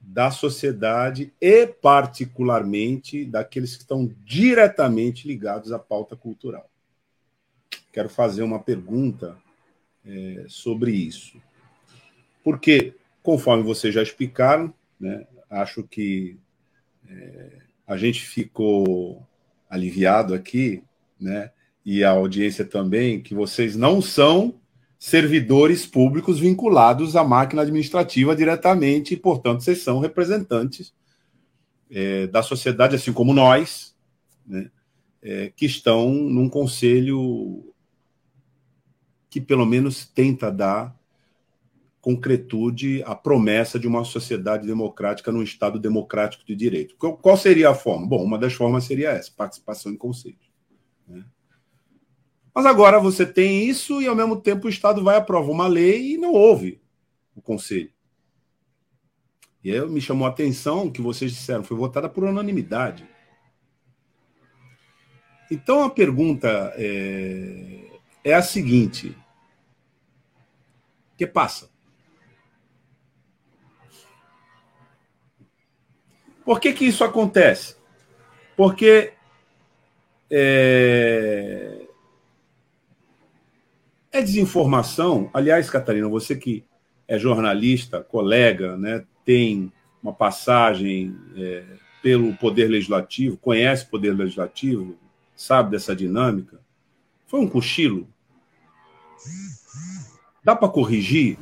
da 0.00 0.30
sociedade 0.30 1.32
e, 1.40 1.66
particularmente, 1.66 3.24
daqueles 3.24 3.74
que 3.74 3.82
estão 3.82 4.14
diretamente 4.24 5.26
ligados 5.26 5.72
à 5.72 5.78
pauta 5.78 6.16
cultural. 6.16 6.69
Quero 7.92 8.08
fazer 8.08 8.42
uma 8.42 8.58
pergunta 8.58 9.36
é, 10.04 10.44
sobre 10.48 10.92
isso. 10.92 11.40
Porque, 12.42 12.94
conforme 13.22 13.62
vocês 13.62 13.94
já 13.94 14.02
explicaram, 14.02 14.72
né, 14.98 15.26
acho 15.48 15.82
que 15.82 16.38
é, 17.08 17.58
a 17.86 17.96
gente 17.96 18.20
ficou 18.22 19.26
aliviado 19.68 20.34
aqui, 20.34 20.82
né? 21.20 21.50
E 21.84 22.04
a 22.04 22.10
audiência 22.10 22.64
também, 22.64 23.20
que 23.20 23.34
vocês 23.34 23.74
não 23.74 24.00
são 24.00 24.54
servidores 24.98 25.86
públicos 25.86 26.38
vinculados 26.38 27.16
à 27.16 27.24
máquina 27.24 27.62
administrativa 27.62 28.36
diretamente, 28.36 29.14
e, 29.14 29.16
portanto, 29.16 29.62
vocês 29.62 29.82
são 29.82 29.98
representantes 29.98 30.92
é, 31.90 32.26
da 32.26 32.42
sociedade, 32.42 32.96
assim 32.96 33.12
como 33.12 33.32
nós, 33.32 33.96
né? 34.46 34.70
É, 35.22 35.52
que 35.54 35.66
estão 35.66 36.10
num 36.10 36.48
conselho 36.48 37.74
que 39.30 39.40
pelo 39.40 39.64
menos 39.64 40.04
tenta 40.04 40.50
dar 40.50 40.98
concretude 42.00 43.02
à 43.04 43.14
promessa 43.14 43.78
de 43.78 43.86
uma 43.86 44.04
sociedade 44.04 44.66
democrática 44.66 45.30
num 45.30 45.42
Estado 45.42 45.78
democrático 45.78 46.44
de 46.44 46.56
direito. 46.56 46.96
Qual 46.96 47.36
seria 47.36 47.70
a 47.70 47.74
forma? 47.74 48.06
Bom, 48.06 48.24
uma 48.24 48.38
das 48.38 48.54
formas 48.54 48.84
seria 48.84 49.10
essa, 49.10 49.30
participação 49.30 49.92
em 49.92 49.96
conselhos. 49.96 50.50
Né? 51.06 51.24
Mas 52.54 52.66
agora 52.66 52.98
você 52.98 53.24
tem 53.24 53.68
isso 53.68 54.02
e, 54.02 54.08
ao 54.08 54.16
mesmo 54.16 54.40
tempo, 54.40 54.66
o 54.66 54.70
Estado 54.70 55.04
vai 55.04 55.16
aprovar 55.16 55.52
uma 55.52 55.68
lei 55.68 56.14
e 56.14 56.18
não 56.18 56.32
houve 56.32 56.80
o 57.36 57.42
conselho. 57.42 57.92
E 59.62 59.70
aí 59.70 59.86
me 59.86 60.00
chamou 60.00 60.26
a 60.26 60.30
atenção 60.30 60.90
que 60.90 61.02
vocês 61.02 61.32
disseram, 61.32 61.62
foi 61.62 61.76
votada 61.76 62.08
por 62.08 62.24
unanimidade. 62.24 63.06
Então 65.50 65.82
a 65.82 65.90
pergunta 65.90 66.72
é, 66.76 67.89
é 68.24 68.34
a 68.34 68.42
seguinte: 68.42 69.16
que 71.16 71.26
passa? 71.26 71.70
Por 76.44 76.58
que, 76.58 76.72
que 76.72 76.84
isso 76.84 77.04
acontece? 77.04 77.76
Porque 78.56 79.12
é... 80.30 81.86
é 84.10 84.22
desinformação. 84.22 85.30
Aliás, 85.32 85.70
Catarina, 85.70 86.08
você 86.08 86.34
que 86.36 86.64
é 87.06 87.18
jornalista, 87.18 88.02
colega, 88.02 88.76
né, 88.76 89.04
tem 89.24 89.72
uma 90.02 90.12
passagem 90.12 91.16
é, 91.36 91.64
pelo 92.02 92.34
Poder 92.36 92.68
Legislativo, 92.68 93.36
conhece 93.36 93.84
o 93.84 93.90
Poder 93.90 94.16
Legislativo, 94.16 94.96
sabe 95.34 95.72
dessa 95.72 95.94
dinâmica. 95.94 96.60
Foi 97.30 97.38
um 97.38 97.48
cochilo? 97.48 98.08
Dá 100.42 100.56
para 100.56 100.68
corrigir? 100.68 101.38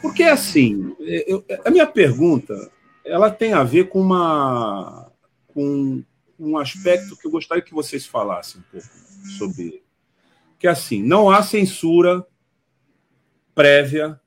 Porque 0.00 0.22
assim, 0.22 0.96
eu, 0.98 1.44
a 1.66 1.70
minha 1.70 1.86
pergunta 1.86 2.72
ela 3.04 3.30
tem 3.30 3.52
a 3.52 3.62
ver 3.62 3.90
com 3.90 4.00
uma 4.00 5.12
com 5.48 6.02
um 6.38 6.56
aspecto 6.56 7.14
que 7.14 7.26
eu 7.26 7.30
gostaria 7.30 7.62
que 7.62 7.74
vocês 7.74 8.06
falassem 8.06 8.58
um 8.62 8.64
pouco 8.72 8.86
sobre. 9.36 9.82
Que 10.58 10.66
é 10.66 10.70
assim, 10.70 11.02
não 11.02 11.28
há 11.28 11.42
censura 11.42 12.26
prévia 13.54 14.18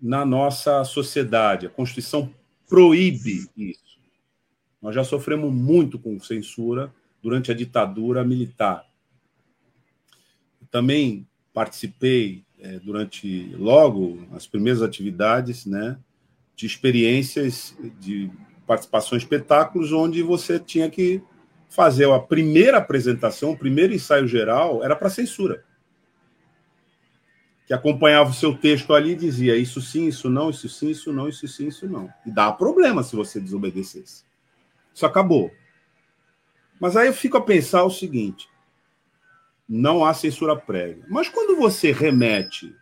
na 0.00 0.24
nossa 0.24 0.82
sociedade. 0.82 1.66
A 1.66 1.70
Constituição 1.70 2.34
proíbe 2.68 3.48
isso. 3.56 4.00
Nós 4.82 4.96
já 4.96 5.04
sofremos 5.04 5.52
muito 5.52 5.96
com 5.96 6.18
censura 6.18 6.92
durante 7.26 7.50
a 7.50 7.54
ditadura 7.54 8.22
militar. 8.22 8.86
Também 10.70 11.26
participei 11.52 12.44
é, 12.56 12.78
durante 12.78 13.52
logo 13.56 14.24
as 14.30 14.46
primeiras 14.46 14.80
atividades, 14.80 15.66
né, 15.66 15.98
de 16.54 16.66
experiências 16.66 17.76
de 17.98 18.30
participação 18.64 19.18
em 19.18 19.20
espetáculos, 19.20 19.90
onde 19.90 20.22
você 20.22 20.60
tinha 20.60 20.88
que 20.88 21.20
fazer 21.68 22.08
a 22.08 22.20
primeira 22.20 22.78
apresentação, 22.78 23.50
o 23.50 23.58
primeiro 23.58 23.92
ensaio 23.92 24.28
geral, 24.28 24.84
era 24.84 24.94
para 24.94 25.10
censura. 25.10 25.64
Que 27.66 27.74
acompanhava 27.74 28.30
o 28.30 28.34
seu 28.34 28.56
texto 28.56 28.94
ali 28.94 29.14
e 29.14 29.16
dizia 29.16 29.56
isso 29.56 29.80
sim, 29.80 30.06
isso 30.06 30.30
não, 30.30 30.48
isso 30.48 30.68
sim, 30.68 30.90
isso 30.90 31.12
não, 31.12 31.28
isso 31.28 31.48
sim, 31.48 31.66
isso 31.66 31.88
não. 31.88 32.08
E 32.24 32.30
dá 32.30 32.52
problema 32.52 33.02
se 33.02 33.16
você 33.16 33.40
desobedecesse. 33.40 34.22
Isso 34.94 35.04
acabou. 35.04 35.50
Mas 36.80 36.96
aí 36.96 37.08
eu 37.08 37.14
fico 37.14 37.36
a 37.36 37.42
pensar 37.42 37.84
o 37.84 37.90
seguinte: 37.90 38.48
não 39.68 40.04
há 40.04 40.14
censura 40.14 40.56
prévia. 40.56 41.04
Mas 41.08 41.28
quando 41.28 41.56
você 41.56 41.92
remete, 41.92 42.74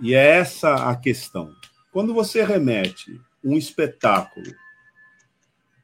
e 0.00 0.14
é 0.14 0.38
essa 0.38 0.90
a 0.90 0.96
questão, 0.96 1.54
quando 1.92 2.12
você 2.12 2.44
remete 2.44 3.20
um 3.42 3.56
espetáculo 3.56 4.52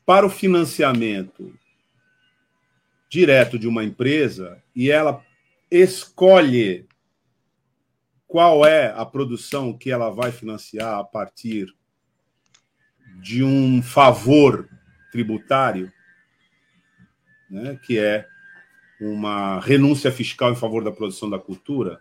para 0.05 0.27
o 0.27 0.31
financiamento 0.31 1.55
direto 3.09 3.59
de 3.59 3.69
uma 3.69 3.85
empresa 3.85 4.63
e 4.75 4.91
ela 4.91 5.25
escolhe 5.71 6.87
qual 8.27 8.65
é 8.65 8.93
a 8.97 9.05
produção 9.05 9.77
que 9.77 9.91
ela 9.91 10.11
vai 10.11 10.31
financiar 10.31 10.99
a 10.99 11.05
partir 11.05 11.75
de 13.21 13.43
um 13.43 13.83
favor 13.83 14.69
tributário, 15.11 15.93
né, 17.51 17.79
que 17.83 17.99
é 17.99 18.27
uma 19.01 19.59
renúncia 19.61 20.13
fiscal 20.13 20.53
em 20.53 20.57
favor 20.57 20.85
da 20.85 20.93
produção 20.93 21.29
da 21.29 21.39
cultura, 21.39 22.01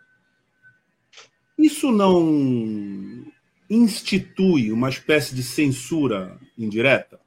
isso 1.57 1.91
não 1.91 3.25
institui 3.69 4.71
uma 4.71 4.89
espécie 4.89 5.35
de 5.35 5.43
censura 5.43 6.39
indireta? 6.57 7.19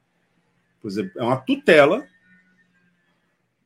Por 0.80 0.88
exemplo, 0.88 1.12
é 1.20 1.22
uma 1.22 1.36
tutela 1.36 2.06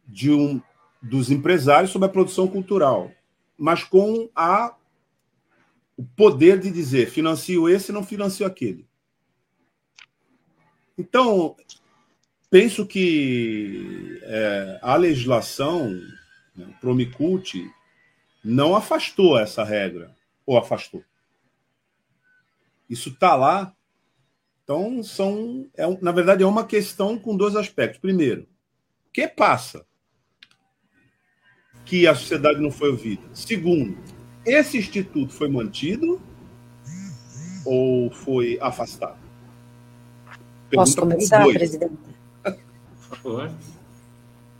de 0.06 0.30
um, 0.30 0.60
dos 1.02 1.30
empresários 1.30 1.90
sobre 1.90 2.06
a 2.06 2.12
produção 2.12 2.48
cultural, 2.48 3.10
mas 3.56 3.84
com 3.84 4.28
a, 4.34 4.74
o 5.96 6.04
poder 6.04 6.58
de 6.58 6.70
dizer 6.70 7.08
financio 7.10 7.68
esse 7.68 7.92
não 7.92 8.04
financio 8.04 8.46
aquele. 8.46 8.86
Então, 10.98 11.56
penso 12.50 12.86
que 12.86 14.20
é, 14.22 14.78
a 14.82 14.96
legislação, 14.96 15.90
né, 16.54 16.66
o 16.68 16.80
Promicult, 16.80 17.54
não 18.44 18.76
afastou 18.76 19.38
essa 19.38 19.64
regra, 19.64 20.14
ou 20.44 20.56
afastou. 20.56 21.02
Isso 22.88 23.08
está 23.08 23.34
lá. 23.34 23.74
Então, 24.62 25.02
são, 25.02 25.68
é, 25.76 25.84
na 26.00 26.12
verdade, 26.12 26.42
é 26.42 26.46
uma 26.46 26.64
questão 26.64 27.18
com 27.18 27.36
dois 27.36 27.56
aspectos. 27.56 28.00
Primeiro, 28.00 28.42
o 29.08 29.12
que 29.12 29.26
passa? 29.26 29.84
Que 31.84 32.06
a 32.06 32.14
sociedade 32.14 32.60
não 32.60 32.70
foi 32.70 32.90
ouvida. 32.90 33.22
Segundo, 33.32 33.96
esse 34.44 34.78
instituto 34.78 35.32
foi 35.32 35.48
mantido 35.48 36.20
ou 37.64 38.10
foi 38.10 38.58
afastado? 38.60 39.18
Pergunta 40.68 40.90
Posso 40.90 40.96
começar, 40.96 41.44
presidente? 41.46 42.05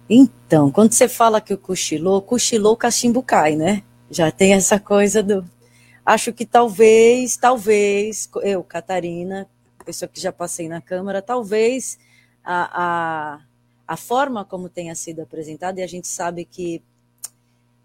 Então, 0.09 0.71
quando 0.71 0.93
você 0.93 1.09
fala 1.09 1.41
que 1.41 1.53
o 1.53 1.59
cochilou, 1.59 2.23
cochilou, 2.23 2.75
o 2.75 2.77
cachimbo 2.77 3.23
cai, 3.23 3.57
né? 3.57 3.83
Já 4.11 4.31
tem 4.31 4.53
essa 4.53 4.79
coisa 4.79 5.23
do. 5.23 5.45
Acho 6.05 6.33
que 6.33 6.47
talvez, 6.47 7.37
talvez, 7.37 8.31
eu, 8.43 8.63
Catarina, 8.63 9.49
pessoa 9.87 10.09
que 10.09 10.21
já 10.21 10.33
passei 10.33 10.69
na 10.69 10.81
Câmara, 10.81 11.23
talvez 11.23 11.97
a, 12.45 13.37
a, 13.37 13.41
a 13.87 13.97
forma 13.97 14.45
como 14.45 14.69
tenha 14.69 14.95
sido 14.97 15.23
apresentada, 15.23 15.81
e 15.81 15.83
a 15.83 15.87
gente 15.87 16.09
sabe 16.09 16.45
que 16.45 16.83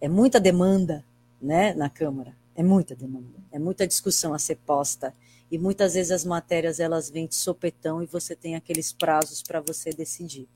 é 0.02 0.10
muita 0.10 0.40
demanda 0.40 1.06
né, 1.40 1.74
na 1.76 1.90
Câmara, 1.90 2.36
é 2.56 2.64
muita 2.64 2.96
demanda, 2.96 3.38
é 3.52 3.60
muita 3.60 3.88
discussão 3.88 4.34
a 4.34 4.40
ser 4.40 4.56
posta 4.58 5.14
e 5.52 5.60
muitas 5.60 5.94
vezes 5.94 6.12
as 6.12 6.24
matérias 6.24 6.80
elas 6.80 7.10
vêm 7.10 7.28
de 7.28 7.36
sopetão 7.36 8.02
e 8.02 8.06
você 8.06 8.36
tem 8.36 8.56
aqueles 8.56 8.94
prazos 8.94 9.44
para 9.44 9.60
você 9.60 9.92
decidir. 9.92 10.48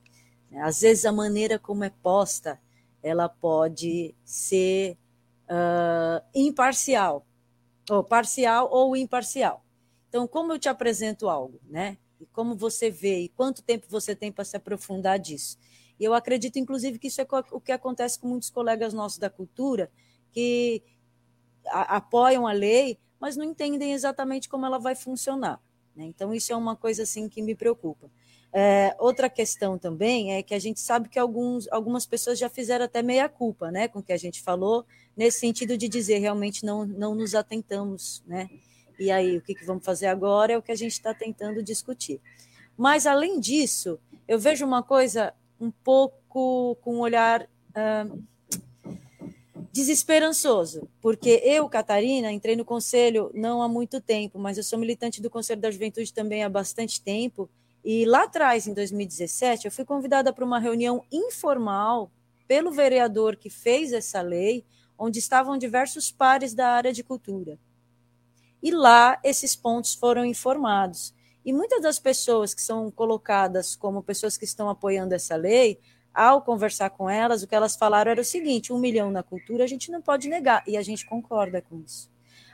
Né? 0.49 0.62
Às 0.62 0.79
vezes 0.81 1.05
a 1.05 1.12
maneira 1.12 1.60
como 1.60 1.84
é 1.84 1.89
posta 1.89 2.60
ela 3.03 3.29
pode 3.29 4.15
ser 4.23 4.97
uh, 5.43 6.25
imparcial, 6.34 7.23
ou 7.88 8.03
parcial 8.03 8.67
ou 8.71 8.95
imparcial. 8.95 9.63
Então, 10.10 10.27
como 10.27 10.53
eu 10.53 10.58
te 10.58 10.69
apresento 10.69 11.29
algo, 11.29 11.60
né? 11.69 11.97
E 12.19 12.25
como 12.25 12.55
você 12.55 12.89
vê 12.89 13.19
e 13.19 13.29
quanto 13.29 13.62
tempo 13.62 13.86
você 13.89 14.15
tem 14.15 14.31
para 14.31 14.45
se 14.45 14.58
aprofundar 14.58 15.19
disso. 15.19 15.60
E 15.99 16.03
eu 16.03 16.13
acredito, 16.13 16.58
inclusive, 16.58 16.97
que 16.97 17.08
isso 17.08 17.21
é 17.21 17.27
o 17.51 17.62
que 17.62 17.71
acontece 17.71 18.17
com 18.17 18.27
muitos 18.27 18.49
colegas 18.49 18.93
nossos 18.93 19.19
da 19.19 19.29
cultura 19.29 19.91
que 20.31 20.81
apoiam 21.67 22.47
a 22.47 22.53
lei, 22.53 22.97
mas 23.25 23.35
não 23.35 23.43
entendem 23.43 23.91
exatamente 23.91 24.47
como 24.47 24.67
ela 24.67 24.77
vai 24.77 24.93
funcionar. 24.93 25.59
Né? 25.95 26.05
Então, 26.05 26.31
isso 26.31 26.53
é 26.53 26.55
uma 26.55 26.75
coisa 26.75 27.01
assim 27.01 27.27
que 27.27 27.41
me 27.41 27.55
preocupa. 27.55 28.07
É, 28.53 28.95
outra 28.99 29.27
questão 29.27 29.79
também 29.79 30.35
é 30.35 30.43
que 30.43 30.53
a 30.53 30.59
gente 30.59 30.79
sabe 30.79 31.09
que 31.09 31.17
alguns, 31.17 31.67
algumas 31.71 32.05
pessoas 32.05 32.38
já 32.38 32.47
fizeram 32.49 32.85
até 32.85 33.01
meia-culpa 33.01 33.71
né, 33.71 33.88
com 33.88 33.97
o 33.97 34.03
que 34.03 34.13
a 34.13 34.17
gente 34.17 34.43
falou, 34.43 34.85
nesse 35.17 35.39
sentido 35.39 35.75
de 35.75 35.89
dizer 35.89 36.19
realmente 36.19 36.63
não, 36.63 36.85
não 36.85 37.15
nos 37.15 37.33
atentamos. 37.33 38.23
Né? 38.27 38.47
E 38.99 39.09
aí, 39.09 39.38
o 39.38 39.41
que, 39.41 39.55
que 39.55 39.65
vamos 39.65 39.83
fazer 39.83 40.05
agora 40.05 40.53
é 40.53 40.57
o 40.59 40.61
que 40.61 40.71
a 40.71 40.77
gente 40.77 40.91
está 40.91 41.11
tentando 41.11 41.63
discutir. 41.63 42.21
Mas, 42.77 43.07
além 43.07 43.39
disso, 43.39 43.99
eu 44.27 44.38
vejo 44.38 44.63
uma 44.63 44.83
coisa 44.83 45.33
um 45.59 45.71
pouco 45.71 46.75
com 46.75 46.97
um 46.97 46.99
olhar. 46.99 47.41
Uh, 47.71 48.23
desesperançoso, 49.75 50.88
porque 51.01 51.41
eu, 51.43 51.67
Catarina, 51.67 52.31
entrei 52.31 52.55
no 52.55 52.63
conselho 52.63 53.29
não 53.33 53.61
há 53.61 53.67
muito 53.67 53.99
tempo, 53.99 54.39
mas 54.39 54.55
eu 54.55 54.63
sou 54.63 54.79
militante 54.79 55.21
do 55.21 55.29
Conselho 55.29 55.59
da 55.59 55.69
Juventude 55.69 56.13
também 56.13 56.45
há 56.45 56.49
bastante 56.49 57.01
tempo. 57.01 57.49
E 57.83 58.05
lá 58.05 58.23
atrás, 58.23 58.67
em 58.67 58.73
2017, 58.73 59.65
eu 59.65 59.71
fui 59.73 59.83
convidada 59.83 60.31
para 60.31 60.45
uma 60.45 60.59
reunião 60.59 61.03
informal 61.11 62.09
pelo 62.47 62.71
vereador 62.71 63.35
que 63.35 63.49
fez 63.49 63.91
essa 63.91 64.21
lei, 64.21 64.63
onde 64.97 65.19
estavam 65.19 65.57
diversos 65.57 66.09
pares 66.09 66.53
da 66.53 66.69
área 66.69 66.93
de 66.93 67.03
cultura. 67.03 67.59
E 68.63 68.71
lá 68.71 69.19
esses 69.25 69.57
pontos 69.57 69.93
foram 69.93 70.23
informados. 70.23 71.13
E 71.43 71.51
muitas 71.51 71.81
das 71.81 71.99
pessoas 71.99 72.53
que 72.53 72.61
são 72.61 72.89
colocadas 72.89 73.75
como 73.75 74.01
pessoas 74.01 74.38
que 74.38 74.45
estão 74.45 74.69
apoiando 74.69 75.13
essa 75.13 75.35
lei 75.35 75.81
ao 76.15 76.41
conversar 76.41 76.89
com 76.91 77.10
elas, 77.10 77.43
o 77.43 77.47
que 77.47 77.54
elas 77.54 77.75
falaram 77.75 78.12
era 78.12 78.21
o 78.21 78.25
seguinte: 78.25 78.71
um 78.71 78.80
milhão 78.80 79.12
na 79.12 79.21
cultura 79.21 79.65
a 79.65 79.67
gente 79.67 79.91
não 79.91 80.01
pode 80.01 80.30
negar, 80.30 80.63
e 80.65 80.78
a 80.78 80.82
gente 80.82 81.06
concorda 81.06 81.62
com 81.62 81.82
isso. 81.82 82.10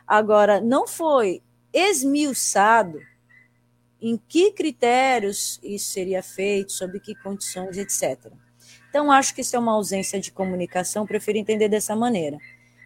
Agora, 0.07 0.59
não 0.59 0.87
foi 0.87 1.41
esmiuçado 1.71 2.99
em 4.01 4.19
que 4.27 4.51
critérios 4.51 5.59
isso 5.61 5.91
seria 5.91 6.23
feito, 6.23 6.71
sob 6.71 6.99
que 6.99 7.13
condições, 7.15 7.77
etc. 7.77 8.33
Então, 8.89 9.11
acho 9.11 9.33
que 9.35 9.41
isso 9.41 9.55
é 9.55 9.59
uma 9.59 9.73
ausência 9.73 10.19
de 10.19 10.31
comunicação, 10.31 11.05
prefiro 11.05 11.37
entender 11.37 11.69
dessa 11.69 11.95
maneira. 11.95 12.37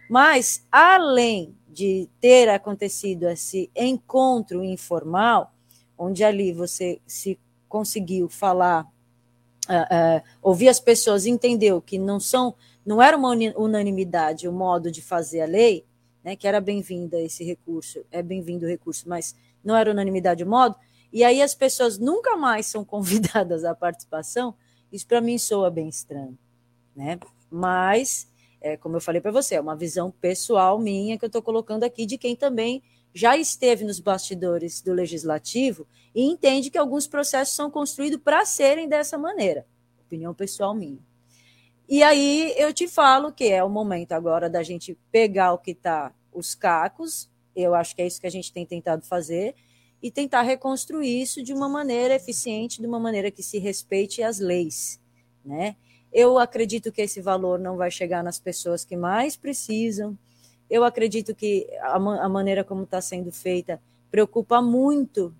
Mas, 0.08 0.64
além 0.70 1.56
de 1.66 2.08
ter 2.20 2.48
acontecido 2.48 3.28
esse 3.28 3.70
encontro 3.74 4.62
informal, 4.62 5.52
onde 5.98 6.22
ali 6.22 6.52
você 6.52 7.00
se 7.06 7.38
conseguiu 7.68 8.28
falar 8.28 8.86
uh, 9.68 10.18
uh, 10.18 10.22
ouvir 10.42 10.68
as 10.68 10.80
pessoas, 10.80 11.26
entendeu 11.26 11.80
que 11.80 11.98
não 11.98 12.18
são, 12.18 12.54
não 12.84 13.00
era 13.02 13.16
uma 13.16 13.30
unanimidade 13.56 14.48
o 14.48 14.52
modo 14.52 14.90
de 14.90 15.02
fazer 15.02 15.42
a 15.42 15.46
lei, 15.46 15.84
né, 16.22 16.34
que 16.34 16.48
era 16.48 16.60
bem-vinda 16.60 17.20
esse 17.20 17.44
recurso, 17.44 18.04
é 18.10 18.22
bem-vindo 18.22 18.66
o 18.66 18.68
recurso, 18.68 19.08
mas 19.08 19.34
não 19.62 19.76
era 19.76 19.90
unanimidade 19.90 20.42
o 20.42 20.48
modo, 20.48 20.76
e 21.12 21.22
aí 21.22 21.40
as 21.40 21.54
pessoas 21.54 21.98
nunca 21.98 22.36
mais 22.36 22.66
são 22.66 22.82
convidadas 22.86 23.64
à 23.64 23.74
participação, 23.74 24.54
isso 24.90 25.06
para 25.06 25.20
mim 25.20 25.38
soa 25.38 25.70
bem 25.70 25.88
estranho, 25.88 26.38
né? 26.94 27.18
Mas, 27.50 28.28
é, 28.60 28.76
como 28.76 28.96
eu 28.96 29.00
falei 29.00 29.20
para 29.20 29.30
você, 29.30 29.54
é 29.54 29.60
uma 29.60 29.76
visão 29.76 30.10
pessoal 30.10 30.78
minha 30.78 31.18
que 31.18 31.24
eu 31.24 31.28
estou 31.28 31.42
colocando 31.42 31.84
aqui 31.84 32.06
de 32.06 32.18
quem 32.18 32.34
também 32.34 32.82
já 33.16 33.34
esteve 33.34 33.82
nos 33.82 33.98
bastidores 33.98 34.82
do 34.82 34.92
legislativo 34.92 35.88
e 36.14 36.22
entende 36.22 36.68
que 36.68 36.76
alguns 36.76 37.06
processos 37.06 37.56
são 37.56 37.70
construídos 37.70 38.20
para 38.22 38.44
serem 38.44 38.86
dessa 38.86 39.16
maneira. 39.16 39.66
Opinião 40.04 40.34
pessoal 40.34 40.74
minha. 40.74 40.98
E 41.88 42.02
aí 42.02 42.52
eu 42.58 42.74
te 42.74 42.86
falo 42.86 43.32
que 43.32 43.44
é 43.44 43.64
o 43.64 43.70
momento 43.70 44.12
agora 44.12 44.50
da 44.50 44.62
gente 44.62 44.98
pegar 45.10 45.54
o 45.54 45.58
que 45.58 45.70
está 45.70 46.14
os 46.30 46.54
cacos, 46.54 47.30
eu 47.54 47.74
acho 47.74 47.96
que 47.96 48.02
é 48.02 48.06
isso 48.06 48.20
que 48.20 48.26
a 48.26 48.30
gente 48.30 48.52
tem 48.52 48.66
tentado 48.66 49.06
fazer, 49.06 49.54
e 50.02 50.10
tentar 50.10 50.42
reconstruir 50.42 51.22
isso 51.22 51.42
de 51.42 51.54
uma 51.54 51.70
maneira 51.70 52.14
eficiente, 52.14 52.82
de 52.82 52.86
uma 52.86 53.00
maneira 53.00 53.30
que 53.30 53.42
se 53.42 53.58
respeite 53.58 54.22
as 54.22 54.38
leis. 54.38 55.00
Né? 55.42 55.74
Eu 56.12 56.38
acredito 56.38 56.92
que 56.92 57.00
esse 57.00 57.22
valor 57.22 57.58
não 57.58 57.78
vai 57.78 57.90
chegar 57.90 58.22
nas 58.22 58.38
pessoas 58.38 58.84
que 58.84 58.94
mais 58.94 59.38
precisam. 59.38 60.18
Eu 60.68 60.84
acredito 60.84 61.34
que 61.34 61.66
a, 61.80 61.94
a 61.94 62.28
maneira 62.28 62.64
como 62.64 62.84
está 62.84 63.00
sendo 63.00 63.30
feita 63.30 63.80
preocupa 64.10 64.60
muito 64.60 65.34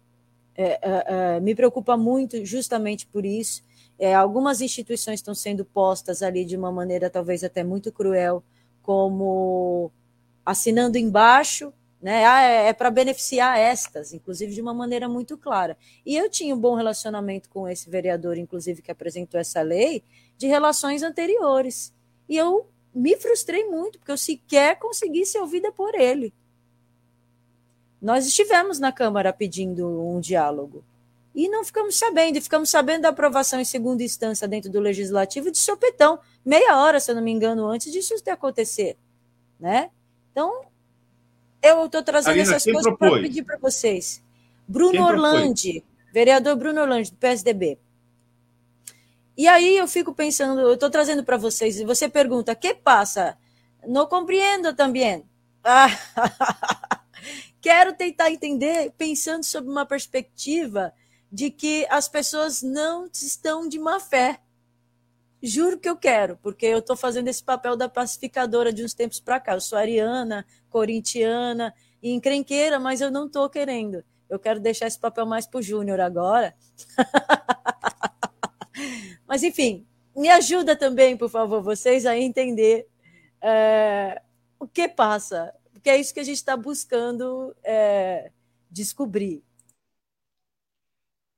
é, 0.56 0.64
é, 0.64 1.04
é, 1.36 1.40
me 1.40 1.54
preocupa 1.54 1.96
muito 1.96 2.44
justamente 2.44 3.06
por 3.06 3.26
isso. 3.26 3.62
É, 3.98 4.14
algumas 4.14 4.60
instituições 4.60 5.20
estão 5.20 5.34
sendo 5.34 5.64
postas 5.64 6.22
ali 6.22 6.44
de 6.44 6.56
uma 6.56 6.72
maneira 6.72 7.10
talvez 7.10 7.44
até 7.44 7.62
muito 7.62 7.92
cruel, 7.92 8.42
como 8.82 9.90
assinando 10.44 10.96
embaixo, 10.96 11.72
né? 12.00 12.24
Ah, 12.24 12.42
é, 12.42 12.68
é 12.68 12.72
para 12.72 12.90
beneficiar 12.90 13.58
estas, 13.58 14.12
inclusive 14.12 14.54
de 14.54 14.60
uma 14.60 14.72
maneira 14.72 15.08
muito 15.08 15.36
clara. 15.36 15.76
E 16.04 16.16
eu 16.16 16.30
tinha 16.30 16.54
um 16.54 16.58
bom 16.58 16.74
relacionamento 16.74 17.48
com 17.48 17.68
esse 17.68 17.88
vereador, 17.90 18.38
inclusive, 18.38 18.82
que 18.82 18.90
apresentou 18.90 19.40
essa 19.40 19.60
lei, 19.62 20.02
de 20.38 20.46
relações 20.46 21.02
anteriores. 21.02 21.92
E 22.28 22.36
eu 22.36 22.66
me 22.96 23.14
frustrei 23.16 23.64
muito, 23.64 23.98
porque 23.98 24.10
eu 24.10 24.16
sequer 24.16 24.78
consegui 24.78 25.26
ser 25.26 25.38
ouvida 25.38 25.70
por 25.70 25.94
ele. 25.94 26.32
Nós 28.00 28.26
estivemos 28.26 28.78
na 28.78 28.90
Câmara 28.90 29.34
pedindo 29.34 29.86
um 29.86 30.18
diálogo 30.18 30.82
e 31.34 31.46
não 31.46 31.62
ficamos 31.62 31.98
sabendo, 31.98 32.38
e 32.38 32.40
ficamos 32.40 32.70
sabendo 32.70 33.02
da 33.02 33.10
aprovação 33.10 33.60
em 33.60 33.64
segunda 33.64 34.02
instância 34.02 34.48
dentro 34.48 34.70
do 34.70 34.80
Legislativo 34.80 35.50
de 35.50 35.58
sopetão, 35.58 36.18
meia 36.42 36.78
hora, 36.78 36.98
se 36.98 37.10
eu 37.10 37.14
não 37.14 37.22
me 37.22 37.30
engano, 37.30 37.66
antes 37.66 37.92
disso 37.92 38.14
acontecer. 38.30 38.96
Né? 39.60 39.90
Então, 40.32 40.64
eu 41.62 41.84
estou 41.84 42.02
trazendo 42.02 42.40
Alina, 42.40 42.56
essas 42.56 42.64
coisas 42.64 42.96
para 42.96 43.20
pedir 43.20 43.44
para 43.44 43.58
vocês. 43.58 44.22
Bruno 44.66 45.04
Orlandi, 45.04 45.84
vereador 46.12 46.56
Bruno 46.56 46.80
Orlando, 46.80 47.10
do 47.10 47.16
PSDB. 47.16 47.78
E 49.36 49.46
aí 49.46 49.76
eu 49.76 49.86
fico 49.86 50.14
pensando, 50.14 50.60
eu 50.60 50.74
estou 50.74 50.88
trazendo 50.88 51.22
para 51.22 51.36
vocês, 51.36 51.78
e 51.78 51.84
você 51.84 52.08
pergunta, 52.08 52.54
que 52.54 52.74
passa? 52.74 53.36
Não 53.86 54.06
compreendo 54.06 54.74
também. 54.74 55.28
Ah, 55.62 55.88
quero 57.60 57.92
tentar 57.92 58.30
entender, 58.30 58.92
pensando 58.96 59.44
sobre 59.44 59.70
uma 59.70 59.84
perspectiva 59.84 60.92
de 61.30 61.50
que 61.50 61.86
as 61.90 62.08
pessoas 62.08 62.62
não 62.62 63.06
estão 63.12 63.68
de 63.68 63.78
má 63.78 64.00
fé. 64.00 64.40
Juro 65.42 65.78
que 65.78 65.88
eu 65.88 65.96
quero, 65.96 66.38
porque 66.38 66.64
eu 66.64 66.78
estou 66.78 66.96
fazendo 66.96 67.28
esse 67.28 67.44
papel 67.44 67.76
da 67.76 67.88
pacificadora 67.90 68.72
de 68.72 68.82
uns 68.82 68.94
tempos 68.94 69.20
para 69.20 69.38
cá. 69.38 69.52
Eu 69.52 69.60
sou 69.60 69.78
ariana, 69.78 70.46
corintiana 70.70 71.74
e 72.02 72.10
encrenqueira, 72.10 72.80
mas 72.80 73.02
eu 73.02 73.10
não 73.10 73.26
estou 73.26 73.50
querendo. 73.50 74.02
Eu 74.30 74.38
quero 74.38 74.60
deixar 74.60 74.86
esse 74.86 74.98
papel 74.98 75.26
mais 75.26 75.46
para 75.46 75.58
o 75.58 75.62
Júnior 75.62 76.00
agora. 76.00 76.54
mas, 79.28 79.42
enfim, 79.42 79.86
me 80.16 80.28
ajuda 80.28 80.76
também, 80.76 81.16
por 81.16 81.28
favor, 81.28 81.62
vocês 81.62 82.06
a 82.06 82.16
entender 82.16 82.86
é, 83.42 84.20
o 84.58 84.66
que 84.66 84.88
passa, 84.88 85.52
porque 85.72 85.90
é 85.90 86.00
isso 86.00 86.14
que 86.14 86.20
a 86.20 86.24
gente 86.24 86.36
está 86.36 86.56
buscando 86.56 87.54
é, 87.62 88.30
descobrir. 88.70 89.42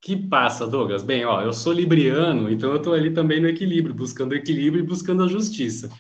Que 0.01 0.17
passa, 0.17 0.67
Douglas? 0.67 1.03
Bem, 1.03 1.25
ó, 1.25 1.43
eu 1.43 1.53
sou 1.53 1.73
libriano, 1.73 2.51
então 2.51 2.71
eu 2.71 2.77
estou 2.77 2.95
ali 2.95 3.13
também 3.13 3.41
no 3.41 3.49
equilíbrio, 3.49 3.95
buscando 3.95 4.35
equilíbrio 4.35 4.85
e 4.85 4.87
buscando 4.87 5.25
a 5.25 5.29
justiça, 5.29 5.91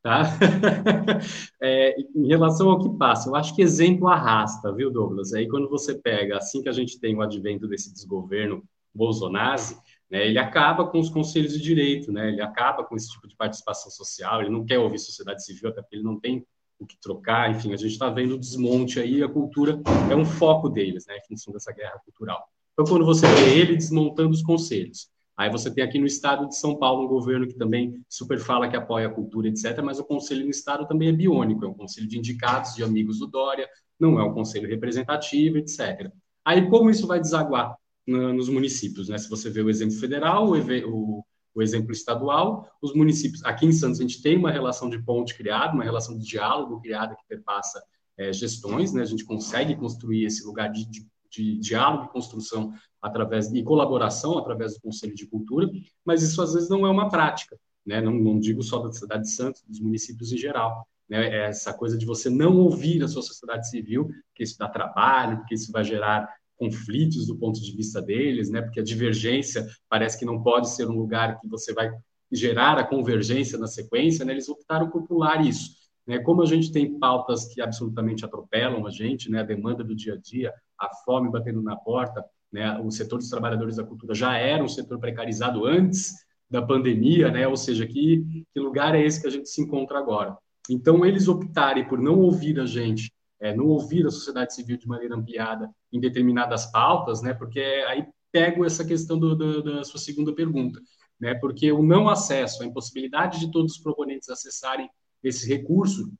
tá? 0.00 0.22
é, 1.60 1.94
em 2.14 2.28
relação 2.28 2.70
ao 2.70 2.80
que 2.80 2.96
passa, 2.96 3.28
eu 3.28 3.34
acho 3.34 3.54
que 3.54 3.62
exemplo 3.62 4.06
arrasta, 4.06 4.72
viu, 4.72 4.90
Douglas? 4.92 5.32
Aí 5.34 5.48
quando 5.48 5.68
você 5.68 5.98
pega, 5.98 6.36
assim 6.38 6.62
que 6.62 6.68
a 6.68 6.72
gente 6.72 7.00
tem 7.00 7.16
o 7.16 7.20
advento 7.20 7.66
desse 7.66 7.92
desgoverno 7.92 8.62
Bolsonaro, 8.94 9.62
né, 10.10 10.26
ele 10.26 10.38
acaba 10.38 10.86
com 10.86 10.98
os 10.98 11.10
conselhos 11.10 11.52
de 11.52 11.60
direito, 11.60 12.10
né? 12.10 12.28
Ele 12.28 12.40
acaba 12.40 12.82
com 12.82 12.96
esse 12.96 13.10
tipo 13.10 13.28
de 13.28 13.36
participação 13.36 13.90
social, 13.90 14.40
ele 14.40 14.50
não 14.50 14.64
quer 14.64 14.78
ouvir 14.78 14.98
sociedade 14.98 15.44
civil, 15.44 15.68
até 15.68 15.82
porque 15.82 15.96
ele 15.96 16.04
não 16.04 16.18
tem 16.18 16.46
o 16.78 16.86
que 16.86 16.96
trocar, 17.00 17.50
enfim, 17.50 17.72
a 17.72 17.76
gente 17.76 17.92
está 17.92 18.08
vendo 18.08 18.34
o 18.34 18.38
desmonte 18.38 19.00
aí, 19.00 19.22
a 19.22 19.28
cultura 19.28 19.80
é 20.10 20.14
um 20.14 20.24
foco 20.24 20.68
deles, 20.68 21.06
né, 21.06 21.16
em 21.16 21.26
função 21.26 21.52
dessa 21.52 21.72
guerra 21.72 22.00
cultural. 22.04 22.42
Então, 22.72 22.86
quando 22.86 23.04
você 23.04 23.26
vê 23.26 23.58
ele 23.58 23.76
desmontando 23.76 24.30
os 24.30 24.42
conselhos, 24.42 25.08
aí 25.36 25.50
você 25.50 25.72
tem 25.72 25.82
aqui 25.82 25.98
no 25.98 26.06
estado 26.06 26.48
de 26.48 26.56
São 26.56 26.76
Paulo 26.76 27.04
um 27.04 27.08
governo 27.08 27.48
que 27.48 27.54
também 27.54 28.00
super 28.08 28.38
fala 28.38 28.68
que 28.68 28.76
apoia 28.76 29.08
a 29.08 29.10
cultura, 29.10 29.48
etc., 29.48 29.82
mas 29.82 29.98
o 29.98 30.04
conselho 30.04 30.44
no 30.44 30.50
estado 30.50 30.86
também 30.86 31.08
é 31.08 31.12
biônico, 31.12 31.64
é 31.64 31.68
um 31.68 31.74
conselho 31.74 32.06
de 32.06 32.16
indicados, 32.16 32.74
de 32.76 32.84
amigos 32.84 33.18
do 33.18 33.26
Dória, 33.26 33.68
não 33.98 34.18
é 34.20 34.24
um 34.24 34.32
conselho 34.32 34.68
representativo, 34.68 35.58
etc. 35.58 36.12
Aí, 36.44 36.68
como 36.68 36.88
isso 36.88 37.06
vai 37.06 37.20
desaguar 37.20 37.76
nos 38.08 38.48
municípios, 38.48 39.08
né? 39.08 39.18
Se 39.18 39.28
você 39.28 39.50
vê 39.50 39.60
o 39.62 39.70
exemplo 39.70 39.96
federal, 39.96 40.48
o, 40.48 40.56
o, 40.56 41.24
o, 41.54 41.62
exemplo 41.62 41.92
estadual, 41.92 42.68
os 42.80 42.94
municípios. 42.94 43.44
Aqui 43.44 43.66
em 43.66 43.72
Santos 43.72 44.00
a 44.00 44.02
gente 44.02 44.22
tem 44.22 44.36
uma 44.36 44.50
relação 44.50 44.88
de 44.88 45.02
ponte 45.02 45.34
criada, 45.34 45.74
uma 45.74 45.84
relação 45.84 46.16
de 46.16 46.24
diálogo 46.24 46.80
criada 46.80 47.14
que 47.14 47.26
perpassa 47.28 47.82
é, 48.16 48.32
gestões, 48.32 48.92
né? 48.92 49.02
A 49.02 49.06
gente 49.06 49.24
consegue 49.24 49.76
construir 49.76 50.24
esse 50.24 50.44
lugar 50.44 50.70
de, 50.70 50.88
de 50.88 51.06
de 51.30 51.58
diálogo 51.58 52.06
e 52.06 52.08
construção 52.08 52.72
através 53.00 53.52
e 53.52 53.62
colaboração 53.62 54.38
através 54.38 54.74
do 54.74 54.80
Conselho 54.80 55.14
de 55.14 55.26
Cultura, 55.26 55.68
mas 56.04 56.22
isso 56.22 56.40
às 56.42 56.54
vezes 56.54 56.68
não 56.68 56.86
é 56.86 56.90
uma 56.90 57.08
prática, 57.08 57.58
né? 57.86 58.00
Não, 58.00 58.12
não 58.12 58.38
digo 58.38 58.62
só 58.62 58.78
da 58.78 58.92
cidade 58.92 59.24
de 59.24 59.30
Santos, 59.30 59.62
dos 59.66 59.80
municípios 59.80 60.32
em 60.32 60.38
geral. 60.38 60.86
Né? 61.08 61.46
Essa 61.46 61.72
coisa 61.72 61.96
de 61.96 62.04
você 62.04 62.28
não 62.28 62.56
ouvir 62.58 63.02
a 63.02 63.08
sua 63.08 63.22
sociedade 63.22 63.68
civil, 63.70 64.10
que 64.34 64.42
isso 64.42 64.58
dá 64.58 64.68
trabalho, 64.68 65.38
porque 65.38 65.54
isso 65.54 65.72
vai 65.72 65.84
gerar 65.84 66.28
conflitos 66.58 67.26
do 67.26 67.36
ponto 67.36 67.60
de 67.60 67.72
vista 67.72 68.02
deles, 68.02 68.50
né? 68.50 68.60
Porque 68.60 68.80
a 68.80 68.84
divergência 68.84 69.66
parece 69.88 70.18
que 70.18 70.24
não 70.24 70.42
pode 70.42 70.70
ser 70.70 70.88
um 70.88 70.98
lugar 70.98 71.40
que 71.40 71.48
você 71.48 71.72
vai 71.72 71.90
gerar 72.30 72.78
a 72.78 72.84
convergência 72.84 73.58
na 73.58 73.66
sequência, 73.66 74.24
né? 74.24 74.32
Eles 74.32 74.48
optaram 74.48 74.90
por 74.90 75.06
pular 75.06 75.44
isso. 75.44 75.78
Né? 76.08 76.18
Como 76.18 76.42
a 76.42 76.46
gente 76.46 76.72
tem 76.72 76.98
pautas 76.98 77.44
que 77.52 77.60
absolutamente 77.60 78.24
atropelam 78.24 78.86
a 78.86 78.90
gente, 78.90 79.30
né? 79.30 79.40
a 79.40 79.44
demanda 79.44 79.84
do 79.84 79.94
dia 79.94 80.14
a 80.14 80.16
dia, 80.16 80.52
a 80.80 80.88
fome 81.04 81.30
batendo 81.30 81.62
na 81.62 81.76
porta, 81.76 82.24
né? 82.50 82.78
o 82.78 82.90
setor 82.90 83.18
dos 83.18 83.28
trabalhadores 83.28 83.76
da 83.76 83.84
cultura 83.84 84.14
já 84.14 84.36
era 84.38 84.64
um 84.64 84.68
setor 84.68 84.98
precarizado 84.98 85.66
antes 85.66 86.14
da 86.50 86.62
pandemia, 86.62 87.30
né? 87.30 87.46
ou 87.46 87.58
seja, 87.58 87.86
que, 87.86 88.44
que 88.54 88.58
lugar 88.58 88.94
é 88.94 89.04
esse 89.04 89.20
que 89.20 89.26
a 89.26 89.30
gente 89.30 89.50
se 89.50 89.60
encontra 89.60 89.98
agora? 89.98 90.34
Então, 90.70 91.04
eles 91.04 91.28
optarem 91.28 91.86
por 91.86 91.98
não 91.98 92.18
ouvir 92.20 92.58
a 92.58 92.64
gente, 92.64 93.12
é, 93.40 93.54
não 93.54 93.66
ouvir 93.66 94.06
a 94.06 94.10
sociedade 94.10 94.54
civil 94.54 94.76
de 94.76 94.86
maneira 94.86 95.14
ampliada 95.14 95.70
em 95.92 96.00
determinadas 96.00 96.66
pautas, 96.66 97.22
né? 97.22 97.34
porque 97.34 97.60
aí 97.88 98.06
pego 98.32 98.64
essa 98.64 98.84
questão 98.84 99.18
do, 99.18 99.34
do, 99.34 99.62
da 99.62 99.84
sua 99.84 100.00
segunda 100.00 100.34
pergunta, 100.34 100.80
né? 101.20 101.34
porque 101.34 101.70
o 101.72 101.82
não 101.82 102.08
acesso, 102.08 102.62
a 102.62 102.66
impossibilidade 102.66 103.40
de 103.40 103.50
todos 103.50 103.72
os 103.72 103.78
proponentes 103.78 104.28
acessarem 104.28 104.88
esse 105.22 105.48
recurso, 105.48 106.10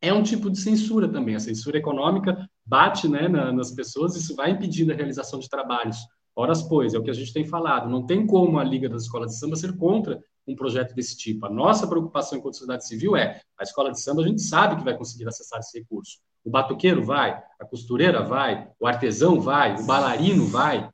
é 0.00 0.12
um 0.12 0.22
tipo 0.22 0.50
de 0.50 0.58
censura 0.58 1.08
também. 1.08 1.36
A 1.36 1.40
censura 1.40 1.78
econômica 1.78 2.48
bate 2.66 3.06
né, 3.06 3.28
na, 3.28 3.52
nas 3.52 3.70
pessoas, 3.70 4.16
isso 4.16 4.34
vai 4.34 4.50
impedindo 4.50 4.92
a 4.92 4.96
realização 4.96 5.38
de 5.38 5.48
trabalhos. 5.48 5.96
Horas, 6.34 6.62
pois, 6.62 6.92
é 6.92 6.98
o 6.98 7.02
que 7.02 7.10
a 7.10 7.14
gente 7.14 7.32
tem 7.32 7.44
falado. 7.44 7.88
Não 7.88 8.04
tem 8.04 8.26
como 8.26 8.58
a 8.58 8.64
Liga 8.64 8.88
das 8.88 9.02
Escolas 9.02 9.30
de 9.30 9.38
Samba 9.38 9.54
ser 9.54 9.76
contra 9.76 10.20
um 10.46 10.56
projeto 10.56 10.94
desse 10.94 11.16
tipo. 11.16 11.46
A 11.46 11.50
nossa 11.50 11.86
preocupação 11.86 12.38
enquanto 12.38 12.54
sociedade 12.54 12.86
civil 12.86 13.16
é 13.16 13.40
a 13.58 13.62
escola 13.62 13.92
de 13.92 14.00
samba, 14.00 14.22
a 14.22 14.26
gente 14.26 14.42
sabe 14.42 14.76
que 14.76 14.84
vai 14.84 14.96
conseguir 14.96 15.28
acessar 15.28 15.60
esse 15.60 15.78
recurso. 15.78 16.18
O 16.44 16.50
batuqueiro 16.50 17.04
vai, 17.04 17.40
a 17.60 17.64
costureira 17.64 18.22
vai, 18.22 18.68
o 18.78 18.86
artesão 18.86 19.40
vai, 19.40 19.76
o 19.76 19.84
bailarino 19.84 20.46
vai. 20.46 20.88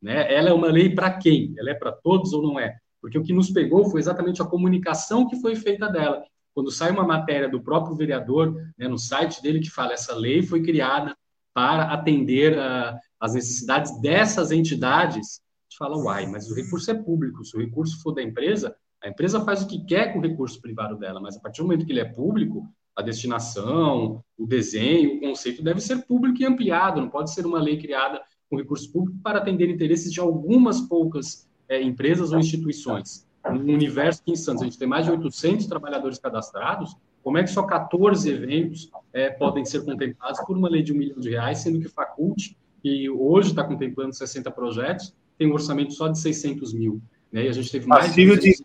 Né? 0.00 0.32
Ela 0.32 0.50
é 0.50 0.52
uma 0.52 0.68
lei 0.68 0.94
para 0.94 1.10
quem? 1.10 1.54
Ela 1.58 1.70
é 1.70 1.74
para 1.74 1.92
todos 1.92 2.32
ou 2.32 2.42
não 2.42 2.58
é? 2.58 2.76
Porque 3.00 3.18
o 3.18 3.22
que 3.22 3.32
nos 3.32 3.50
pegou 3.50 3.90
foi 3.90 4.00
exatamente 4.00 4.42
a 4.42 4.46
comunicação 4.46 5.26
que 5.26 5.40
foi 5.40 5.56
feita 5.56 5.88
dela 5.88 6.22
quando 6.54 6.70
sai 6.70 6.90
uma 6.90 7.04
matéria 7.04 7.48
do 7.48 7.62
próprio 7.62 7.96
vereador, 7.96 8.54
né, 8.76 8.88
no 8.88 8.98
site 8.98 9.42
dele, 9.42 9.60
que 9.60 9.70
fala 9.70 9.92
essa 9.92 10.14
lei 10.14 10.42
foi 10.42 10.62
criada 10.62 11.16
para 11.54 11.92
atender 11.92 12.56
uh, 12.56 12.98
as 13.18 13.34
necessidades 13.34 14.00
dessas 14.00 14.50
entidades, 14.50 15.40
a 15.40 15.70
gente 15.70 15.78
fala, 15.78 15.96
uai, 15.96 16.26
mas 16.26 16.50
o 16.50 16.54
recurso 16.54 16.90
é 16.90 16.94
público, 16.94 17.44
se 17.44 17.56
o 17.56 17.60
recurso 17.60 18.00
for 18.02 18.12
da 18.12 18.22
empresa, 18.22 18.74
a 19.02 19.08
empresa 19.08 19.44
faz 19.44 19.62
o 19.62 19.66
que 19.66 19.84
quer 19.84 20.12
com 20.12 20.18
o 20.18 20.22
recurso 20.22 20.60
privado 20.60 20.98
dela, 20.98 21.20
mas 21.20 21.36
a 21.36 21.40
partir 21.40 21.62
do 21.62 21.64
momento 21.64 21.86
que 21.86 21.92
ele 21.92 22.00
é 22.00 22.04
público, 22.04 22.68
a 23.00 23.04
destinação, 23.04 24.22
o 24.38 24.46
desenho, 24.46 25.16
o 25.16 25.20
conceito 25.20 25.62
deve 25.62 25.80
ser 25.80 26.06
público 26.06 26.40
e 26.42 26.46
ampliado, 26.46 27.00
não 27.00 27.08
pode 27.08 27.32
ser 27.32 27.44
uma 27.46 27.60
lei 27.60 27.78
criada 27.78 28.22
com 28.48 28.56
recurso 28.56 28.90
público 28.92 29.18
para 29.22 29.38
atender 29.38 29.68
interesses 29.68 30.12
de 30.12 30.20
algumas 30.20 30.80
poucas 30.80 31.48
é, 31.68 31.82
empresas 31.82 32.32
ou 32.32 32.38
instituições 32.38 33.28
um 33.48 33.72
universo 33.72 34.22
que 34.22 34.30
em 34.30 34.36
Santos 34.36 34.62
a 34.62 34.64
gente 34.66 34.78
tem 34.78 34.88
mais 34.88 35.06
de 35.06 35.12
800 35.12 35.66
trabalhadores 35.66 36.18
cadastrados, 36.18 36.94
como 37.22 37.38
é 37.38 37.42
que 37.42 37.50
só 37.50 37.62
14 37.62 38.28
eventos 38.30 38.90
é, 39.12 39.30
podem 39.30 39.64
ser 39.64 39.84
contemplados 39.84 40.40
por 40.44 40.56
uma 40.56 40.68
lei 40.68 40.82
de 40.82 40.92
um 40.92 40.96
milhão 40.96 41.18
de 41.18 41.30
reais, 41.30 41.58
sendo 41.58 41.80
que 41.80 41.88
Faculte, 41.88 42.56
que 42.82 43.08
hoje 43.10 43.50
está 43.50 43.64
contemplando 43.64 44.14
60 44.14 44.50
projetos, 44.50 45.14
tem 45.38 45.48
um 45.48 45.52
orçamento 45.52 45.92
só 45.92 46.08
de 46.08 46.18
600 46.18 46.72
mil. 46.72 47.00
Né? 47.32 47.44
E 47.44 47.48
a 47.48 47.52
gente 47.52 47.70
teve 47.70 47.86
mais 47.86 48.08
passível 48.08 48.36
de, 48.36 48.52
de 48.52 48.64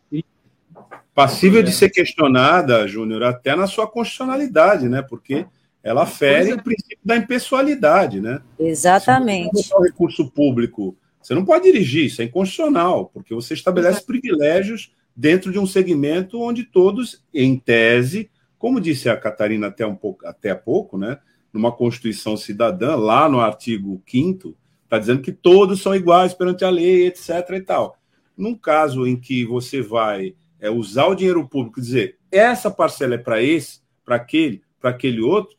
Passível 1.16 1.64
de 1.64 1.72
ser 1.72 1.90
questionada, 1.90 2.86
Júnior, 2.88 3.24
até 3.24 3.56
na 3.56 3.68
sua 3.68 3.88
constitucionalidade, 3.88 4.90
né? 4.90 5.02
porque 5.02 5.46
ela 5.82 6.06
fere 6.06 6.52
é. 6.52 6.56
o 6.56 6.62
princípio 6.62 7.00
da 7.04 7.16
impessoalidade. 7.16 8.20
Né? 8.20 8.42
Exatamente. 8.60 9.64
Se 9.64 9.74
o 9.74 9.82
recurso 9.82 10.30
público 10.30 10.96
você 11.22 11.34
não 11.34 11.44
pode 11.44 11.64
dirigir, 11.64 12.06
isso 12.06 12.22
é 12.22 12.26
inconstitucional, 12.26 13.10
porque 13.12 13.34
você 13.34 13.56
estabelece 13.56 14.06
privilégios 14.06 14.94
dentro 15.16 15.52
de 15.52 15.58
um 15.58 15.66
segmento 15.66 16.40
onde 16.40 16.64
todos, 16.64 17.24
em 17.34 17.58
tese, 17.58 18.30
como 18.60 18.80
disse 18.80 19.10
a 19.10 19.18
Catarina 19.18 19.68
até, 19.68 19.88
um 19.88 19.96
pouco, 19.96 20.28
até 20.28 20.52
há 20.52 20.56
pouco, 20.56 21.00
né, 21.00 21.18
numa 21.52 21.72
Constituição 21.72 22.38
cidadã, 22.38 22.96
lá 22.96 23.28
no 23.28 23.40
artigo 23.40 24.04
5 24.06 24.56
está 24.84 25.00
dizendo 25.00 25.22
que 25.22 25.32
todos 25.32 25.82
são 25.82 25.96
iguais 25.96 26.34
perante 26.34 26.64
a 26.64 26.70
lei, 26.70 27.08
etc. 27.08 27.30
e 27.54 27.62
tal. 27.62 27.98
Num 28.38 28.54
caso 28.54 29.08
em 29.08 29.16
que 29.16 29.46
você 29.46 29.82
vai 29.82 30.36
é, 30.60 30.70
usar 30.70 31.08
o 31.08 31.16
dinheiro 31.16 31.48
público 31.48 31.80
e 31.80 31.84
dizer 31.84 32.18
essa 32.32 32.70
parcela 32.70 33.16
é 33.16 33.18
para 33.18 33.42
esse, 33.42 33.82
para 34.04 34.16
aquele, 34.16 34.62
para 34.80 34.90
aquele 34.90 35.22
outro, 35.22 35.56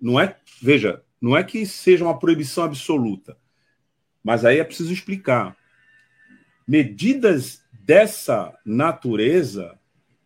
não 0.00 0.18
é, 0.18 0.36
veja, 0.60 1.02
não 1.20 1.36
é 1.36 1.44
que 1.44 1.66
seja 1.66 2.04
uma 2.04 2.18
proibição 2.18 2.64
absoluta, 2.64 3.36
mas 4.22 4.44
aí 4.44 4.58
é 4.58 4.64
preciso 4.64 4.92
explicar. 4.92 5.56
Medidas 6.66 7.62
dessa 7.72 8.56
natureza 8.64 9.78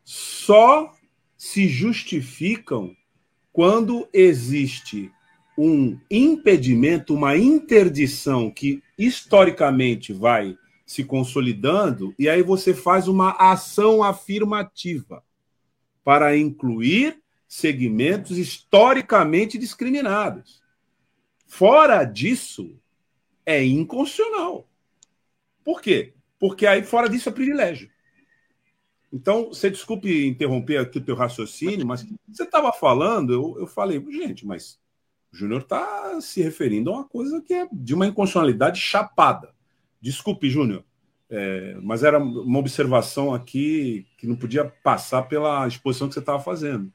só 0.04 0.92
se 1.36 1.66
justificam 1.68 2.94
quando 3.52 4.08
existe 4.12 5.10
um 5.56 5.98
impedimento, 6.10 7.14
uma 7.14 7.36
interdição 7.36 8.50
que 8.50 8.82
historicamente 8.98 10.12
vai 10.12 10.56
se 10.84 11.04
consolidando, 11.04 12.14
e 12.18 12.28
aí 12.28 12.42
você 12.42 12.74
faz 12.74 13.08
uma 13.08 13.30
ação 13.32 14.02
afirmativa 14.02 15.24
para 16.02 16.36
incluir 16.36 17.22
segmentos 17.48 18.36
historicamente 18.36 19.56
discriminados. 19.56 20.62
Fora 21.46 22.04
disso, 22.04 22.78
é 23.46 23.64
inconstitucional. 23.64 24.68
Por 25.64 25.80
quê? 25.80 26.14
Porque 26.38 26.66
aí 26.66 26.82
fora 26.82 27.08
disso 27.08 27.28
é 27.28 27.32
privilégio. 27.32 27.90
Então, 29.12 29.50
você 29.50 29.70
desculpe 29.70 30.26
interromper 30.26 30.78
aqui 30.78 30.98
o 30.98 31.04
teu 31.04 31.14
raciocínio, 31.14 31.86
mas 31.86 32.04
você 32.28 32.42
estava 32.42 32.72
falando, 32.72 33.32
eu, 33.32 33.60
eu 33.60 33.66
falei, 33.66 34.04
gente, 34.10 34.44
mas 34.44 34.80
o 35.32 35.36
Júnior 35.36 35.62
está 35.62 36.20
se 36.20 36.42
referindo 36.42 36.90
a 36.90 36.94
uma 36.94 37.04
coisa 37.04 37.40
que 37.40 37.54
é 37.54 37.68
de 37.72 37.94
uma 37.94 38.08
inconstitucionalidade 38.08 38.80
chapada. 38.80 39.53
Desculpe, 40.04 40.50
Júnior, 40.50 40.84
é, 41.30 41.78
mas 41.82 42.04
era 42.04 42.18
uma 42.18 42.58
observação 42.58 43.32
aqui 43.32 44.06
que 44.18 44.26
não 44.26 44.36
podia 44.36 44.66
passar 44.82 45.22
pela 45.22 45.66
exposição 45.66 46.08
que 46.08 46.14
você 46.14 46.20
estava 46.20 46.38
fazendo. 46.38 46.92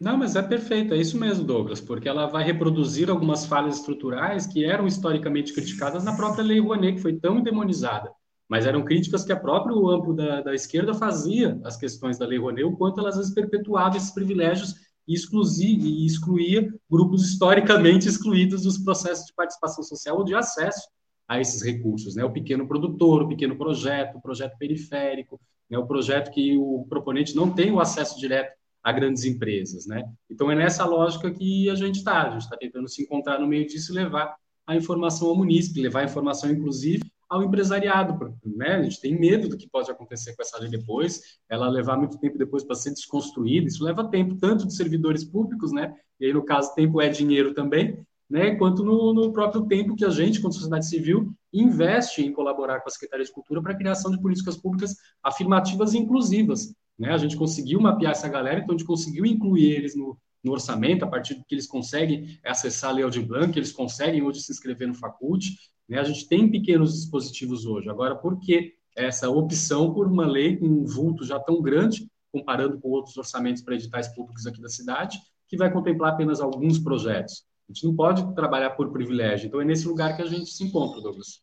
Não, 0.00 0.18
mas 0.18 0.34
é 0.34 0.42
perfeito, 0.42 0.92
é 0.92 0.96
isso 0.96 1.16
mesmo, 1.16 1.44
Douglas, 1.44 1.80
porque 1.80 2.08
ela 2.08 2.26
vai 2.26 2.42
reproduzir 2.42 3.08
algumas 3.08 3.46
falhas 3.46 3.76
estruturais 3.76 4.46
que 4.46 4.64
eram 4.64 4.88
historicamente 4.88 5.52
criticadas 5.52 6.02
na 6.02 6.16
própria 6.16 6.42
Lei 6.42 6.58
Rouanet, 6.58 6.96
que 6.96 7.02
foi 7.02 7.14
tão 7.14 7.40
demonizada 7.40 8.10
mas 8.48 8.66
eram 8.66 8.84
críticas 8.84 9.24
que 9.24 9.32
a 9.32 9.40
própria 9.40 9.74
amplo 9.74 10.14
da, 10.14 10.42
da 10.42 10.54
esquerda 10.54 10.92
fazia 10.94 11.58
às 11.64 11.76
questões 11.76 12.18
da 12.18 12.26
Lei 12.26 12.38
Rouanet, 12.38 12.64
o 12.64 12.76
quanto 12.76 13.00
elas 13.00 13.14
às 13.14 13.20
vezes 13.20 13.34
perpetuavam 13.34 13.96
esses 13.96 14.10
privilégios 14.10 14.74
e, 15.08 15.14
e 15.14 16.06
excluía 16.06 16.68
grupos 16.90 17.24
historicamente 17.24 18.08
excluídos 18.08 18.62
dos 18.62 18.78
processos 18.78 19.26
de 19.26 19.34
participação 19.34 19.82
social 19.82 20.18
ou 20.18 20.24
de 20.24 20.34
acesso 20.34 20.86
a 21.26 21.40
esses 21.40 21.62
recursos, 21.62 22.14
né? 22.14 22.24
O 22.24 22.32
pequeno 22.32 22.66
produtor, 22.66 23.22
o 23.22 23.28
pequeno 23.28 23.56
projeto, 23.56 24.16
o 24.16 24.20
projeto 24.20 24.56
periférico, 24.58 25.40
né? 25.70 25.78
o 25.78 25.86
projeto 25.86 26.30
que 26.30 26.56
o 26.56 26.86
proponente 26.88 27.34
não 27.34 27.50
tem 27.50 27.72
o 27.72 27.80
acesso 27.80 28.18
direto 28.18 28.52
a 28.82 28.92
grandes 28.92 29.24
empresas, 29.24 29.86
né? 29.86 30.04
Então 30.30 30.50
é 30.50 30.54
nessa 30.54 30.84
lógica 30.84 31.30
que 31.32 31.70
a 31.70 31.74
gente 31.74 31.96
está, 31.96 32.28
a 32.28 32.30
gente 32.30 32.42
está 32.42 32.56
tentando 32.56 32.86
se 32.86 33.02
encontrar 33.02 33.40
no 33.40 33.46
meio 33.46 33.66
disso 33.66 33.92
e 33.92 33.94
levar 33.94 34.36
a 34.66 34.76
informação 34.76 35.28
ao 35.28 35.36
munícipe, 35.36 35.80
levar 35.80 36.00
a 36.00 36.04
informação, 36.04 36.50
inclusive, 36.50 37.02
ao 37.28 37.42
empresariado. 37.42 38.36
Né? 38.44 38.74
A 38.74 38.82
gente 38.82 39.00
tem 39.00 39.18
medo 39.18 39.48
do 39.48 39.56
que 39.56 39.68
pode 39.68 39.90
acontecer 39.90 40.34
com 40.36 40.42
essa 40.42 40.58
lei 40.58 40.68
depois, 40.68 41.38
ela 41.48 41.68
levar 41.68 41.96
muito 41.96 42.18
tempo 42.18 42.36
depois 42.36 42.62
para 42.62 42.76
ser 42.76 42.90
desconstruída. 42.90 43.66
Isso 43.66 43.82
leva 43.82 44.08
tempo, 44.08 44.36
tanto 44.36 44.66
de 44.66 44.76
servidores 44.76 45.24
públicos, 45.24 45.72
né? 45.72 45.94
e 46.20 46.26
aí, 46.26 46.32
no 46.32 46.44
caso, 46.44 46.74
tempo 46.74 47.00
é 47.00 47.08
dinheiro 47.08 47.54
também, 47.54 47.98
né? 48.28 48.54
quanto 48.56 48.84
no, 48.84 49.12
no 49.12 49.32
próprio 49.32 49.66
tempo 49.66 49.94
que 49.94 50.04
a 50.04 50.10
gente, 50.10 50.40
como 50.40 50.52
sociedade 50.52 50.86
civil, 50.86 51.32
investe 51.52 52.22
em 52.22 52.32
colaborar 52.32 52.80
com 52.80 52.88
a 52.88 52.92
Secretaria 52.92 53.24
de 53.24 53.32
Cultura 53.32 53.62
para 53.62 53.72
a 53.72 53.76
criação 53.76 54.10
de 54.10 54.20
políticas 54.20 54.56
públicas 54.56 54.96
afirmativas 55.22 55.94
e 55.94 55.98
inclusivas. 55.98 56.74
Né? 56.98 57.10
A 57.10 57.18
gente 57.18 57.36
conseguiu 57.36 57.80
mapear 57.80 58.12
essa 58.12 58.28
galera, 58.28 58.60
então 58.60 58.74
a 58.74 58.78
gente 58.78 58.86
conseguiu 58.86 59.24
incluir 59.26 59.72
eles 59.72 59.94
no, 59.94 60.18
no 60.42 60.52
orçamento, 60.52 61.04
a 61.04 61.08
partir 61.08 61.34
do 61.34 61.44
que 61.44 61.54
eles 61.54 61.66
conseguem 61.66 62.38
acessar 62.44 62.90
a 62.90 62.92
Lei 62.92 63.04
Aldir 63.04 63.26
Blanc, 63.26 63.56
eles 63.58 63.72
conseguem 63.72 64.22
hoje 64.22 64.40
se 64.40 64.52
inscrever 64.52 64.86
no 64.86 64.94
Facult, 64.94 65.46
né? 65.88 65.98
A 65.98 66.04
gente 66.04 66.28
tem 66.28 66.50
pequenos 66.50 66.94
dispositivos 66.94 67.66
hoje. 67.66 67.88
Agora, 67.88 68.14
por 68.16 68.38
que 68.40 68.74
essa 68.96 69.28
opção 69.28 69.92
por 69.92 70.06
uma 70.06 70.26
lei 70.26 70.56
com 70.56 70.66
um 70.66 70.84
vulto 70.84 71.24
já 71.24 71.38
tão 71.38 71.60
grande, 71.60 72.08
comparando 72.32 72.78
com 72.78 72.90
outros 72.90 73.16
orçamentos 73.16 73.62
para 73.62 73.74
editais 73.74 74.08
públicos 74.08 74.46
aqui 74.46 74.60
da 74.60 74.68
cidade, 74.68 75.18
que 75.48 75.56
vai 75.56 75.72
contemplar 75.72 76.12
apenas 76.12 76.40
alguns 76.40 76.78
projetos? 76.78 77.44
A 77.68 77.72
gente 77.72 77.84
não 77.84 77.94
pode 77.94 78.34
trabalhar 78.34 78.70
por 78.70 78.90
privilégio. 78.92 79.46
Então, 79.46 79.60
é 79.60 79.64
nesse 79.64 79.86
lugar 79.86 80.16
que 80.16 80.22
a 80.22 80.26
gente 80.26 80.50
se 80.50 80.64
encontra, 80.64 81.00
Douglas. 81.00 81.42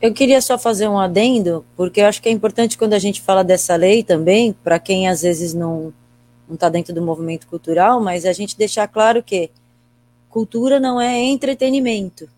Eu 0.00 0.12
queria 0.12 0.40
só 0.40 0.58
fazer 0.58 0.88
um 0.88 0.98
adendo, 0.98 1.64
porque 1.76 2.00
eu 2.00 2.06
acho 2.06 2.20
que 2.20 2.28
é 2.28 2.32
importante 2.32 2.76
quando 2.76 2.92
a 2.92 2.98
gente 2.98 3.22
fala 3.22 3.42
dessa 3.42 3.74
lei 3.76 4.02
também, 4.02 4.52
para 4.52 4.78
quem 4.78 5.08
às 5.08 5.22
vezes 5.22 5.54
não 5.54 5.92
está 6.50 6.68
dentro 6.68 6.94
do 6.94 7.00
movimento 7.00 7.46
cultural, 7.46 8.00
mas 8.00 8.26
a 8.26 8.32
gente 8.32 8.58
deixar 8.58 8.86
claro 8.88 9.22
que 9.22 9.50
cultura 10.28 10.78
não 10.78 11.00
é 11.00 11.18
entretenimento 11.22 12.28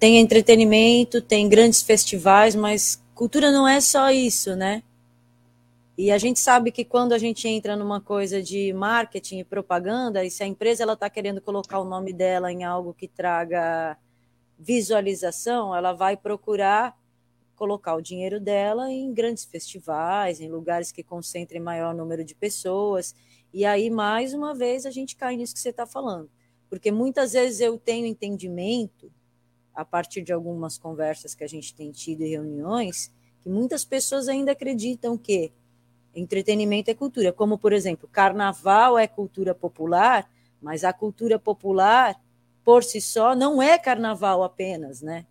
tem 0.00 0.18
entretenimento, 0.18 1.20
tem 1.20 1.46
grandes 1.46 1.82
festivais, 1.82 2.56
mas 2.56 3.00
cultura 3.14 3.52
não 3.52 3.68
é 3.68 3.82
só 3.82 4.10
isso, 4.10 4.56
né? 4.56 4.82
E 5.98 6.10
a 6.10 6.18
gente 6.18 6.40
sabe 6.40 6.70
que 6.70 6.84
quando 6.84 7.12
a 7.12 7.18
gente 7.18 7.46
entra 7.46 7.76
numa 7.76 8.00
coisa 8.00 8.42
de 8.42 8.72
marketing 8.72 9.40
e 9.40 9.44
propaganda, 9.44 10.24
e 10.24 10.30
se 10.30 10.42
a 10.42 10.46
empresa 10.46 10.82
ela 10.82 10.94
está 10.94 11.10
querendo 11.10 11.40
colocar 11.40 11.78
o 11.78 11.84
nome 11.84 12.12
dela 12.12 12.50
em 12.50 12.64
algo 12.64 12.94
que 12.94 13.06
traga 13.06 13.98
visualização, 14.58 15.74
ela 15.74 15.92
vai 15.92 16.16
procurar 16.16 16.98
colocar 17.60 17.94
o 17.94 18.00
dinheiro 18.00 18.40
dela 18.40 18.90
em 18.90 19.12
grandes 19.12 19.44
festivais, 19.44 20.40
em 20.40 20.48
lugares 20.48 20.90
que 20.90 21.02
concentrem 21.02 21.60
maior 21.60 21.94
número 21.94 22.24
de 22.24 22.34
pessoas. 22.34 23.14
E 23.52 23.66
aí, 23.66 23.90
mais 23.90 24.32
uma 24.32 24.54
vez, 24.54 24.86
a 24.86 24.90
gente 24.90 25.14
cai 25.14 25.36
nisso 25.36 25.52
que 25.52 25.60
você 25.60 25.68
está 25.68 25.84
falando. 25.84 26.30
Porque 26.70 26.90
muitas 26.90 27.32
vezes 27.32 27.60
eu 27.60 27.76
tenho 27.76 28.06
entendimento 28.06 29.12
a 29.74 29.84
partir 29.84 30.22
de 30.22 30.32
algumas 30.32 30.78
conversas 30.78 31.34
que 31.34 31.44
a 31.44 31.46
gente 31.46 31.74
tem 31.74 31.90
tido 31.90 32.22
e 32.22 32.30
reuniões, 32.30 33.12
que 33.42 33.50
muitas 33.50 33.84
pessoas 33.84 34.26
ainda 34.26 34.52
acreditam 34.52 35.18
que 35.18 35.52
entretenimento 36.14 36.90
é 36.90 36.94
cultura, 36.94 37.32
como 37.32 37.58
por 37.58 37.72
exemplo, 37.72 38.08
carnaval 38.10 38.98
é 38.98 39.06
cultura 39.06 39.54
popular, 39.54 40.28
mas 40.60 40.84
a 40.84 40.92
cultura 40.92 41.38
popular 41.38 42.20
por 42.64 42.84
si 42.84 43.00
só 43.00 43.34
não 43.34 43.62
é 43.62 43.78
carnaval 43.78 44.42
apenas, 44.42 45.00
né? 45.00 45.26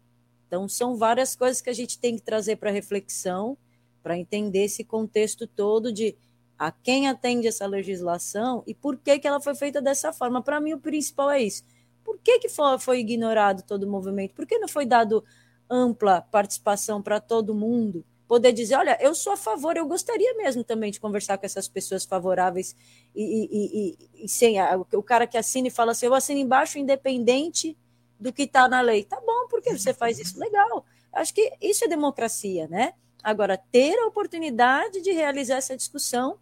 Então 0.48 0.68
são 0.68 0.96
várias 0.96 1.36
coisas 1.36 1.62
que 1.62 1.70
a 1.70 1.74
gente 1.74 2.00
tem 2.00 2.16
que 2.16 2.22
trazer 2.22 2.56
para 2.56 2.72
reflexão, 2.72 3.58
para 4.02 4.18
entender 4.18 4.66
esse 4.66 4.84
contexto 4.84 5.46
todo 5.46 5.92
de 5.92 6.16
a 6.58 6.72
quem 6.72 7.08
atende 7.08 7.48
essa 7.48 7.66
legislação 7.66 8.64
e 8.68 8.74
por 8.74 8.98
que 8.98 9.20
que 9.20 9.28
ela 9.28 9.40
foi 9.40 9.56
feita 9.56 9.82
dessa 9.82 10.12
forma. 10.12 10.42
Para 10.42 10.60
mim 10.60 10.74
o 10.74 10.80
principal 10.80 11.30
é 11.30 11.42
isso 11.42 11.64
por 12.10 12.18
que, 12.18 12.40
que 12.40 12.50
foi, 12.50 12.80
foi 12.80 13.00
ignorado 13.02 13.62
todo 13.62 13.84
o 13.84 13.90
movimento? 13.90 14.34
Por 14.34 14.48
que 14.48 14.58
não 14.58 14.68
foi 14.68 14.84
dado 14.84 15.24
ampla 15.70 16.22
participação 16.22 17.04
para 17.04 17.20
todo 17.20 17.54
mundo? 17.54 18.04
Poder 18.30 18.54
dizer, 18.54 18.76
olha, 18.76 18.96
eu 19.02 19.16
sou 19.16 19.34
a 19.34 19.38
favor, 19.38 19.76
eu 19.76 19.88
gostaria 19.88 20.36
mesmo 20.36 20.64
também 20.64 20.92
de 20.92 21.00
conversar 21.00 21.40
com 21.40 21.48
essas 21.48 21.68
pessoas 21.68 22.06
favoráveis 22.06 22.76
e, 23.16 23.24
e, 23.24 23.98
e, 24.22 24.26
e 24.26 24.30
sem 24.30 24.56
o 24.94 25.02
cara 25.02 25.26
que 25.26 25.36
assina 25.36 25.68
e 25.68 25.72
fala 25.72 25.94
assim, 25.94 26.06
eu 26.06 26.14
assino 26.14 26.40
embaixo 26.40 26.78
independente 26.78 27.76
do 28.20 28.32
que 28.32 28.44
está 28.44 28.68
na 28.68 28.82
lei. 28.82 29.04
Tá 29.04 29.20
bom, 29.20 29.48
porque 29.50 29.76
você 29.76 29.96
faz 29.96 30.20
isso? 30.20 30.40
Legal. 30.40 30.86
Acho 31.12 31.34
que 31.34 31.52
isso 31.60 31.84
é 31.84 31.88
democracia, 31.88 32.68
né? 32.68 32.94
Agora, 33.24 33.58
ter 33.58 33.98
a 33.98 34.06
oportunidade 34.06 35.02
de 35.02 35.12
realizar 35.12 35.56
essa 35.56 35.76
discussão 35.76 36.38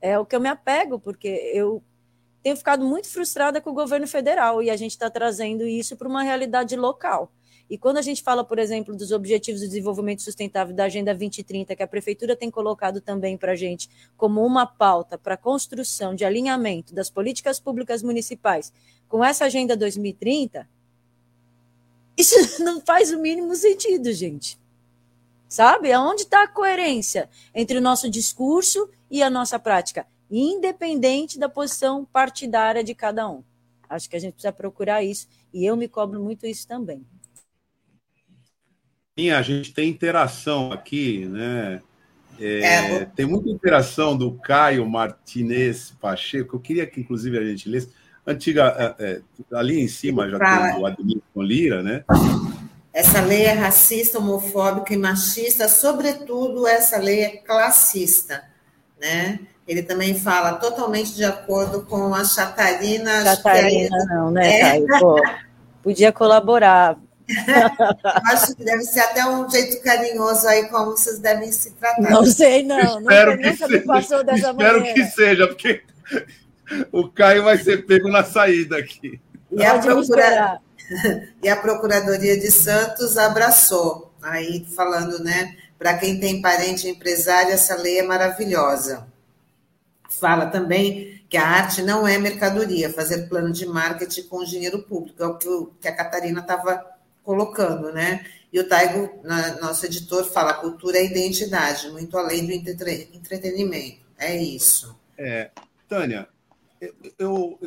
é 0.00 0.18
o 0.18 0.24
que 0.24 0.34
eu 0.34 0.40
me 0.40 0.48
apego, 0.48 0.98
porque 0.98 1.28
eu 1.52 1.84
tenho 2.42 2.56
ficado 2.56 2.82
muito 2.82 3.08
frustrada 3.08 3.60
com 3.60 3.68
o 3.68 3.74
governo 3.74 4.06
federal 4.06 4.62
e 4.62 4.70
a 4.70 4.76
gente 4.76 4.92
está 4.92 5.10
trazendo 5.10 5.66
isso 5.66 5.98
para 5.98 6.08
uma 6.08 6.22
realidade 6.22 6.74
local. 6.76 7.30
E 7.68 7.78
quando 7.78 7.96
a 7.96 8.02
gente 8.02 8.22
fala, 8.22 8.44
por 8.44 8.58
exemplo, 8.58 8.94
dos 8.94 9.10
Objetivos 9.10 9.60
de 9.60 9.68
Desenvolvimento 9.68 10.22
Sustentável 10.22 10.74
da 10.74 10.84
Agenda 10.84 11.12
2030, 11.12 11.74
que 11.74 11.82
a 11.82 11.86
Prefeitura 11.86 12.36
tem 12.36 12.50
colocado 12.50 13.00
também 13.00 13.36
para 13.36 13.52
a 13.52 13.56
gente 13.56 13.88
como 14.16 14.44
uma 14.44 14.66
pauta 14.66 15.16
para 15.16 15.34
a 15.34 15.38
construção 15.38 16.14
de 16.14 16.24
alinhamento 16.24 16.94
das 16.94 17.08
políticas 17.08 17.58
públicas 17.58 18.02
municipais 18.02 18.72
com 19.08 19.24
essa 19.24 19.46
Agenda 19.46 19.76
2030, 19.76 20.68
isso 22.16 22.34
não 22.62 22.80
faz 22.80 23.12
o 23.12 23.18
mínimo 23.18 23.54
sentido, 23.54 24.12
gente. 24.12 24.58
Sabe? 25.48 25.92
Aonde 25.92 26.22
está 26.22 26.42
a 26.42 26.48
coerência 26.48 27.28
entre 27.54 27.78
o 27.78 27.80
nosso 27.80 28.10
discurso 28.10 28.88
e 29.10 29.22
a 29.22 29.30
nossa 29.30 29.58
prática? 29.58 30.06
independente 30.30 31.38
da 31.38 31.48
posição 31.48 32.04
partidária 32.04 32.82
de 32.82 32.94
cada 32.94 33.28
um. 33.28 33.42
Acho 33.88 34.08
que 34.08 34.16
a 34.16 34.18
gente 34.18 34.34
precisa 34.34 34.52
procurar 34.52 35.02
isso 35.02 35.28
e 35.52 35.64
eu 35.64 35.76
me 35.76 35.86
cobro 35.86 36.20
muito 36.20 36.46
isso 36.46 36.66
também. 36.66 37.04
Sim, 39.16 39.30
a 39.30 39.42
gente 39.42 39.72
tem 39.72 39.88
interação 39.88 40.72
aqui, 40.72 41.26
né? 41.26 41.80
É, 42.40 42.58
é, 42.64 43.04
tem 43.04 43.24
muita 43.24 43.48
interação 43.48 44.16
do 44.16 44.32
Caio 44.32 44.84
Martinez 44.88 45.92
Pacheco. 46.00 46.56
Eu 46.56 46.60
queria 46.60 46.84
que, 46.84 47.00
inclusive, 47.00 47.38
a 47.38 47.44
gente 47.44 47.68
lesse. 47.68 47.90
Antiga, 48.26 48.94
é, 48.98 49.04
é 49.04 49.20
ali 49.52 49.80
em 49.80 49.86
cima 49.86 50.28
já 50.28 50.38
tem 50.38 50.80
o 50.80 50.86
Admilson 50.86 51.42
Lira, 51.42 51.82
né? 51.82 52.04
Essa 52.92 53.20
lei 53.20 53.44
é 53.44 53.52
racista, 53.52 54.18
homofóbica 54.18 54.94
e 54.94 54.96
machista, 54.96 55.68
sobretudo 55.68 56.66
essa 56.66 56.96
lei 56.96 57.22
é 57.22 57.36
classista, 57.36 58.42
né? 59.00 59.40
Ele 59.66 59.82
também 59.82 60.14
fala 60.14 60.54
totalmente 60.54 61.14
de 61.14 61.24
acordo 61.24 61.82
com 61.82 62.14
a 62.14 62.24
Chatarina. 62.24 63.22
Chatarina, 63.22 63.96
é... 63.96 64.14
não, 64.14 64.30
né, 64.30 64.78
é. 64.78 64.98
Pô, 64.98 65.22
podia 65.82 66.12
colaborar. 66.12 66.98
Acho 68.30 68.54
que 68.54 68.64
deve 68.64 68.82
ser 68.82 69.00
até 69.00 69.26
um 69.26 69.48
jeito 69.48 69.82
carinhoso 69.82 70.46
aí, 70.46 70.68
como 70.68 70.92
vocês 70.92 71.18
devem 71.18 71.50
se 71.50 71.70
tratar. 71.72 72.10
Não 72.10 72.24
sei, 72.24 72.62
não. 72.62 73.00
Espero 73.00 73.38
que 73.38 73.56
seja. 73.56 73.76
Espero 73.76 74.54
maneira. 74.54 74.94
que 74.94 75.04
seja, 75.06 75.46
porque 75.46 75.82
o 76.92 77.08
Caio 77.08 77.44
vai 77.44 77.56
ser 77.58 77.86
pego 77.86 78.08
na 78.08 78.24
saída 78.24 78.78
aqui. 78.78 79.20
E 79.50 79.64
a, 79.64 79.78
procura... 79.78 80.60
e 81.42 81.48
a 81.48 81.56
Procuradoria 81.56 82.38
de 82.38 82.50
Santos 82.50 83.16
abraçou, 83.16 84.12
aí 84.22 84.66
falando, 84.76 85.22
né? 85.22 85.56
Para 85.78 85.96
quem 85.98 86.20
tem 86.20 86.42
parente 86.42 86.88
empresário, 86.88 87.52
essa 87.52 87.76
lei 87.76 88.00
é 88.00 88.02
maravilhosa 88.02 89.06
fala 90.18 90.46
também 90.46 91.22
que 91.28 91.36
a 91.36 91.46
arte 91.46 91.82
não 91.82 92.06
é 92.06 92.16
mercadoria, 92.18 92.92
fazer 92.92 93.28
plano 93.28 93.52
de 93.52 93.66
marketing 93.66 94.22
com 94.22 94.44
dinheiro 94.44 94.82
público, 94.82 95.22
é 95.22 95.26
o 95.26 95.36
que, 95.80 95.88
a 95.88 95.94
Catarina 95.94 96.40
estava 96.40 96.84
colocando, 97.24 97.90
né? 97.92 98.24
E 98.52 98.60
o 98.60 98.68
Taigo, 98.68 99.20
nosso 99.60 99.84
editor, 99.84 100.24
fala 100.24 100.54
cultura 100.54 100.98
é 100.98 101.06
identidade, 101.06 101.90
muito 101.90 102.16
além 102.16 102.46
do 102.46 102.52
entretenimento. 102.52 104.04
É 104.16 104.36
isso. 104.36 104.96
É, 105.18 105.50
Tânia, 105.88 106.28
eu, 107.18 107.58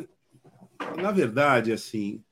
na 0.96 1.10
verdade, 1.10 1.72
assim, 1.72 2.22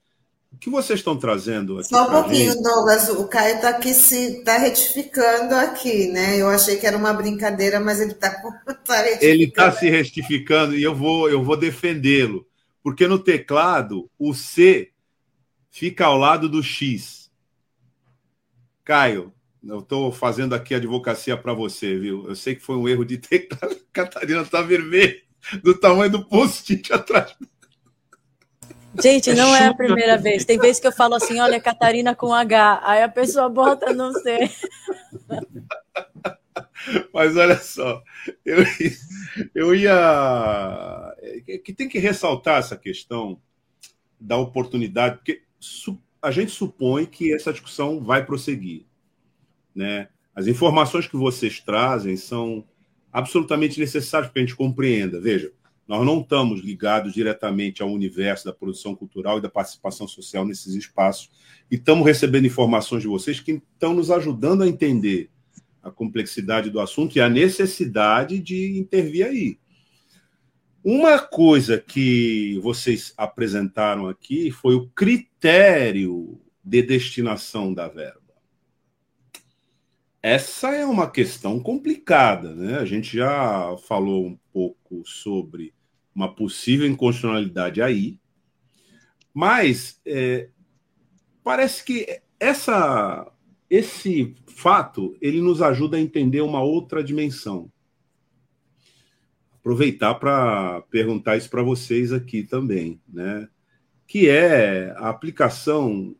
o 0.57 0.59
que 0.59 0.71
vocês 0.71 1.01
estão 1.01 1.19
trazendo 1.19 1.79
aqui? 1.79 1.91
Só 1.91 2.09
um 2.09 2.11
pouquinho, 2.11 2.53
gente... 2.53 2.63
Douglas. 2.63 3.11
O 3.11 3.29
Caio 3.29 3.57
está 3.57 3.69
aqui 3.69 3.93
se 3.93 4.43
tá 4.43 4.57
retificando 4.57 5.55
aqui, 5.55 6.09
né? 6.09 6.41
Eu 6.41 6.49
achei 6.49 6.79
que 6.79 6.87
era 6.87 6.97
uma 6.97 7.13
brincadeira, 7.13 7.79
mas 7.79 8.01
ele 8.01 8.13
está 8.13 8.31
tá 8.87 9.03
retificando. 9.03 9.25
Ele 9.25 9.45
está 9.45 9.71
se 9.71 9.91
retificando 9.91 10.75
e 10.75 10.83
eu 10.83 10.95
vou, 10.95 11.29
eu 11.29 11.45
vou 11.45 11.59
defendê-lo. 11.59 12.47
Porque 12.83 13.07
no 13.07 13.19
teclado, 13.19 14.09
o 14.19 14.33
C 14.33 14.93
fica 15.77 16.07
ao 16.07 16.17
lado 16.17 16.49
do 16.49 16.63
X. 16.63 17.31
Caio, 18.83 19.31
eu 19.63 19.81
estou 19.81 20.11
fazendo 20.11 20.55
aqui 20.55 20.75
advocacia 20.75 21.37
para 21.37 21.53
você, 21.53 21.99
viu? 21.99 22.27
Eu 22.27 22.35
sei 22.35 22.55
que 22.55 22.63
foi 22.63 22.77
um 22.77 22.89
erro 22.89 23.05
de 23.05 23.19
teclado. 23.19 23.77
Catarina 23.93 24.41
está 24.41 24.63
vermelha, 24.63 25.21
do 25.63 25.79
tamanho 25.79 26.11
do 26.11 26.25
post-it 26.25 26.91
atrás. 26.95 27.37
Gente, 29.03 29.35
não 29.35 29.55
é 29.55 29.67
a 29.67 29.75
primeira 29.75 30.17
vez. 30.17 30.47
Tem 30.47 30.59
vezes 30.59 30.81
que 30.81 30.87
eu 30.87 30.93
falo 30.93 31.15
assim, 31.15 31.39
olha, 31.39 31.61
Catarina 31.61 32.15
com 32.15 32.33
H. 32.33 32.81
Aí 32.83 33.03
a 33.03 33.09
pessoa 33.11 33.51
bota, 33.51 33.93
não 33.93 34.13
sei. 34.13 34.51
Mas 37.13 37.37
olha 37.37 37.59
só, 37.59 38.03
eu, 38.45 38.65
eu 39.55 39.75
ia. 39.75 41.15
É 41.47 41.59
que 41.59 41.75
tem 41.75 41.87
que 41.87 41.99
ressaltar 41.99 42.61
essa 42.61 42.77
questão 42.79 43.39
da 44.19 44.39
oportunidade, 44.39 45.17
porque 45.17 45.46
a 46.23 46.31
gente 46.31 46.51
supõe 46.51 47.07
que 47.07 47.33
essa 47.33 47.53
discussão 47.53 48.03
vai 48.03 48.25
prosseguir. 48.25 48.85
Né? 49.75 50.09
As 50.35 50.47
informações 50.47 51.07
que 51.07 51.17
vocês 51.17 51.61
trazem 51.61 52.17
são 52.17 52.65
absolutamente 53.13 53.79
necessárias 53.81 54.31
para 54.31 54.43
a 54.43 54.45
gente 54.45 54.57
compreenda. 54.57 55.21
Veja, 55.21 55.53
nós 55.87 56.05
não 56.05 56.21
estamos 56.21 56.61
ligados 56.61 57.15
diretamente 57.15 57.83
ao 57.83 57.91
universo 57.91 58.45
da 58.45 58.53
produção 58.53 58.95
cultural 58.95 59.39
e 59.39 59.41
da 59.41 59.49
participação 59.49 60.09
social 60.09 60.45
nesses 60.45 60.75
espaços 60.75 61.31
e 61.71 61.77
estamos 61.77 62.05
recebendo 62.05 62.47
informações 62.47 63.03
de 63.03 63.09
vocês 63.09 63.41
que 63.41 63.63
estão 63.73 63.95
nos 63.95 64.11
ajudando 64.11 64.63
a 64.63 64.69
entender 64.69 65.31
a 65.83 65.91
complexidade 65.91 66.71
do 66.71 66.81
assunto 66.81 67.17
e 67.17 67.21
a 67.21 67.29
necessidade 67.29 68.41
de 68.41 68.79
intervir 68.79 69.27
aí. 69.27 69.59
Uma 70.89 71.19
coisa 71.19 71.81
que 71.81 72.61
vocês 72.61 73.13
apresentaram 73.17 74.07
aqui 74.07 74.53
foi 74.53 74.77
o 74.77 74.87
critério 74.91 76.41
de 76.63 76.81
destinação 76.81 77.75
da 77.75 77.89
verba. 77.89 78.21
Essa 80.23 80.77
é 80.77 80.87
uma 80.87 81.11
questão 81.11 81.59
complicada, 81.59 82.55
né? 82.55 82.79
A 82.79 82.85
gente 82.85 83.17
já 83.17 83.77
falou 83.89 84.29
um 84.29 84.39
pouco 84.53 85.05
sobre 85.05 85.75
uma 86.15 86.33
possível 86.33 86.87
inconstitucionalidade 86.87 87.83
aí, 87.83 88.21
mas 89.35 90.01
é, 90.07 90.51
parece 91.43 91.85
que 91.85 92.23
essa, 92.39 93.29
esse 93.69 94.37
fato 94.47 95.17
ele 95.21 95.41
nos 95.41 95.61
ajuda 95.61 95.97
a 95.97 96.01
entender 96.01 96.43
uma 96.43 96.63
outra 96.63 97.03
dimensão. 97.03 97.73
Aproveitar 99.67 100.15
para 100.15 100.83
perguntar 100.83 101.37
isso 101.37 101.51
para 101.51 101.61
vocês 101.61 102.13
aqui 102.13 102.45
também, 102.45 103.01
né? 103.13 103.49
Que 104.07 104.29
é 104.29 104.95
a 104.97 105.09
aplicação 105.09 106.15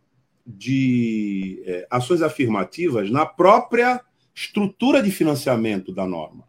de 0.45 1.63
é, 1.65 1.87
ações 1.89 2.23
afirmativas 2.23 3.09
na 3.09 3.25
própria 3.25 4.05
estrutura 4.35 5.01
de 5.01 5.13
financiamento 5.13 5.93
da 5.93 6.05
norma. 6.05 6.43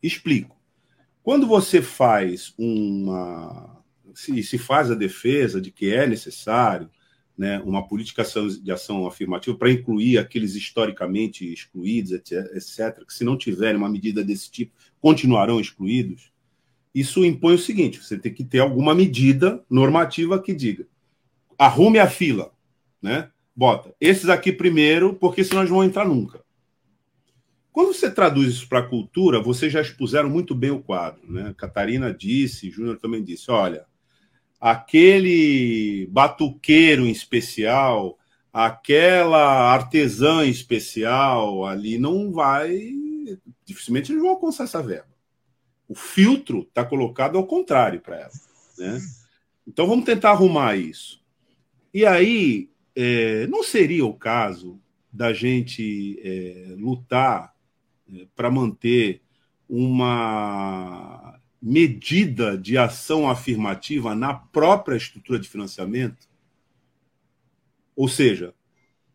Explico. 0.00 0.56
Quando 1.24 1.44
você 1.44 1.82
faz 1.82 2.54
uma. 2.56 3.82
Se, 4.14 4.44
se 4.44 4.58
faz 4.58 4.92
a 4.92 4.94
defesa 4.94 5.60
de 5.60 5.72
que 5.72 5.92
é 5.92 6.06
necessário 6.06 6.88
né, 7.36 7.60
uma 7.64 7.86
política 7.86 8.22
de 8.62 8.70
ação 8.70 9.06
afirmativa 9.06 9.56
para 9.56 9.70
incluir 9.70 10.18
aqueles 10.18 10.54
historicamente 10.54 11.50
excluídos, 11.50 12.12
etc., 12.12 13.04
que 13.06 13.14
se 13.14 13.24
não 13.24 13.36
tiverem 13.36 13.76
uma 13.76 13.88
medida 13.88 14.22
desse 14.22 14.50
tipo, 14.50 14.72
continuarão 15.00 15.60
excluídos, 15.60 16.30
isso 16.94 17.24
impõe 17.24 17.54
o 17.54 17.58
seguinte: 17.58 18.02
você 18.02 18.18
tem 18.18 18.32
que 18.32 18.44
ter 18.44 18.58
alguma 18.58 18.94
medida 18.94 19.64
normativa 19.70 20.40
que 20.40 20.54
diga 20.54 20.86
arrume 21.62 21.98
a 21.98 22.08
fila, 22.08 22.52
né? 23.00 23.30
Bota 23.54 23.94
esses 24.00 24.28
aqui 24.28 24.50
primeiro, 24.50 25.14
porque 25.14 25.44
senão 25.44 25.62
eles 25.62 25.70
vão 25.70 25.84
entrar 25.84 26.06
nunca. 26.06 26.42
Quando 27.70 27.92
você 27.92 28.10
traduz 28.10 28.48
isso 28.48 28.68
para 28.68 28.80
a 28.80 28.86
cultura, 28.86 29.40
vocês 29.40 29.72
já 29.72 29.80
expuseram 29.80 30.28
muito 30.28 30.54
bem 30.54 30.70
o 30.70 30.82
quadro. 30.82 31.20
Né? 31.30 31.54
Catarina 31.56 32.12
disse, 32.12 32.70
Júnior 32.70 32.98
também 32.98 33.22
disse: 33.22 33.50
olha, 33.50 33.86
aquele 34.62 36.06
batuqueiro 36.06 37.04
em 37.04 37.10
especial, 37.10 38.16
aquela 38.52 39.72
artesã 39.72 40.46
em 40.46 40.50
especial 40.50 41.66
ali 41.66 41.98
não 41.98 42.30
vai. 42.30 42.92
Dificilmente 43.64 44.12
eles 44.12 44.22
vão 44.22 44.30
alcançar 44.30 44.62
essa 44.64 44.80
verba. 44.80 45.08
O 45.88 45.96
filtro 45.96 46.60
está 46.60 46.84
colocado 46.84 47.36
ao 47.36 47.44
contrário 47.44 48.00
para 48.00 48.20
ela. 48.20 48.30
Né? 48.78 49.00
Então 49.66 49.84
vamos 49.84 50.04
tentar 50.04 50.30
arrumar 50.30 50.76
isso. 50.76 51.20
E 51.92 52.06
aí, 52.06 52.70
é, 52.94 53.48
não 53.48 53.64
seria 53.64 54.06
o 54.06 54.14
caso 54.14 54.80
da 55.12 55.32
gente 55.32 56.20
é, 56.22 56.76
lutar 56.78 57.52
para 58.36 58.50
manter 58.50 59.22
uma 59.68 61.31
medida 61.62 62.58
de 62.58 62.76
ação 62.76 63.30
afirmativa 63.30 64.14
na 64.16 64.34
própria 64.34 64.96
estrutura 64.96 65.38
de 65.38 65.48
financiamento? 65.48 66.28
Ou 67.94 68.08
seja, 68.08 68.52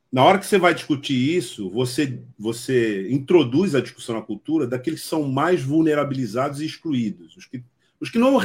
na 0.10 0.24
hora 0.24 0.40
que 0.40 0.46
você 0.46 0.58
vai 0.58 0.74
discutir 0.74 1.36
isso, 1.36 1.70
você, 1.70 2.24
você 2.40 3.12
introduz 3.12 3.76
a 3.76 3.82
discussão 3.82 4.16
na 4.16 4.22
cultura 4.22 4.66
daqueles 4.66 5.02
que 5.02 5.08
são 5.08 5.30
mais 5.30 5.62
vulnerabilizados 5.62 6.62
e 6.62 6.66
excluídos. 6.66 7.36
Os 7.36 7.46
que, 7.46 7.62
os 8.00 8.10
que 8.10 8.18
não, 8.18 8.40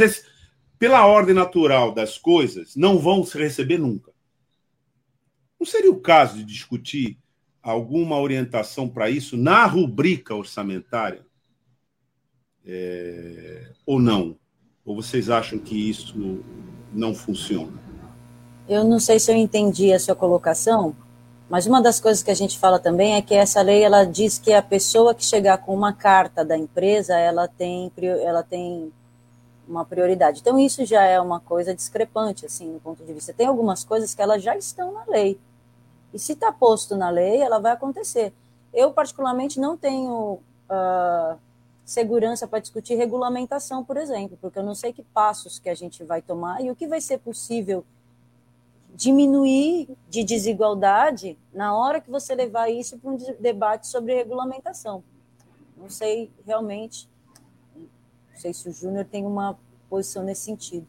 pela 0.78 1.06
ordem 1.06 1.34
natural 1.34 1.94
das 1.94 2.18
coisas, 2.18 2.74
não 2.74 2.98
vão 2.98 3.24
se 3.24 3.38
receber 3.38 3.78
nunca. 3.78 4.10
Não 5.60 5.64
seria 5.64 5.92
o 5.92 6.00
caso 6.00 6.38
de 6.38 6.44
discutir 6.44 7.16
alguma 7.62 8.18
orientação 8.18 8.88
para 8.88 9.08
isso 9.08 9.36
na 9.36 9.64
rubrica 9.64 10.34
orçamentária? 10.34 11.24
É, 12.66 13.68
ou 13.84 14.00
não? 14.00 14.36
Ou 14.84 14.96
vocês 14.96 15.30
acham 15.30 15.58
que 15.58 15.90
isso 15.90 16.42
não 16.92 17.14
funciona? 17.14 17.72
Eu 18.68 18.84
não 18.84 19.00
sei 19.00 19.18
se 19.18 19.30
eu 19.30 19.36
entendi 19.36 19.92
a 19.92 19.98
sua 19.98 20.14
colocação, 20.14 20.94
mas 21.48 21.66
uma 21.66 21.82
das 21.82 22.00
coisas 22.00 22.22
que 22.22 22.30
a 22.30 22.34
gente 22.34 22.58
fala 22.58 22.78
também 22.78 23.14
é 23.14 23.22
que 23.22 23.34
essa 23.34 23.60
lei 23.60 23.82
ela 23.82 24.04
diz 24.04 24.38
que 24.38 24.52
a 24.52 24.62
pessoa 24.62 25.14
que 25.14 25.24
chegar 25.24 25.58
com 25.58 25.74
uma 25.74 25.92
carta 25.92 26.44
da 26.44 26.56
empresa 26.56 27.16
ela 27.16 27.46
tem 27.48 27.90
ela 28.22 28.42
tem 28.42 28.92
uma 29.68 29.84
prioridade. 29.84 30.40
Então 30.40 30.58
isso 30.58 30.84
já 30.84 31.02
é 31.04 31.20
uma 31.20 31.40
coisa 31.40 31.74
discrepante 31.74 32.46
assim 32.46 32.72
no 32.72 32.80
ponto 32.80 33.04
de 33.04 33.12
vista. 33.12 33.32
Tem 33.32 33.46
algumas 33.46 33.84
coisas 33.84 34.14
que 34.14 34.22
elas 34.22 34.42
já 34.42 34.56
estão 34.56 34.92
na 34.92 35.04
lei. 35.06 35.38
E 36.12 36.18
se 36.18 36.32
está 36.32 36.52
posto 36.52 36.94
na 36.96 37.10
lei, 37.10 37.40
ela 37.40 37.58
vai 37.58 37.72
acontecer. 37.72 38.32
Eu, 38.72 38.92
particularmente, 38.92 39.60
não 39.60 39.76
tenho 39.76 40.38
uh, 40.68 41.38
segurança 41.84 42.46
para 42.46 42.60
discutir 42.60 42.94
regulamentação, 42.94 43.84
por 43.84 43.96
exemplo, 43.96 44.38
porque 44.40 44.58
eu 44.58 44.62
não 44.62 44.74
sei 44.74 44.92
que 44.92 45.02
passos 45.02 45.58
que 45.58 45.68
a 45.68 45.74
gente 45.74 46.04
vai 46.04 46.22
tomar 46.22 46.62
e 46.62 46.70
o 46.70 46.76
que 46.76 46.86
vai 46.86 47.00
ser 47.00 47.18
possível 47.18 47.84
diminuir 48.94 49.88
de 50.08 50.22
desigualdade 50.22 51.38
na 51.52 51.76
hora 51.76 52.00
que 52.00 52.10
você 52.10 52.34
levar 52.34 52.70
isso 52.70 52.98
para 52.98 53.10
um 53.10 53.16
debate 53.40 53.86
sobre 53.86 54.14
regulamentação. 54.14 55.02
Não 55.76 55.88
sei 55.88 56.30
realmente, 56.46 57.08
não 57.74 58.36
sei 58.36 58.52
se 58.52 58.68
o 58.68 58.72
Júnior 58.72 59.04
tem 59.04 59.26
uma 59.26 59.58
posição 59.88 60.22
nesse 60.22 60.42
sentido. 60.42 60.86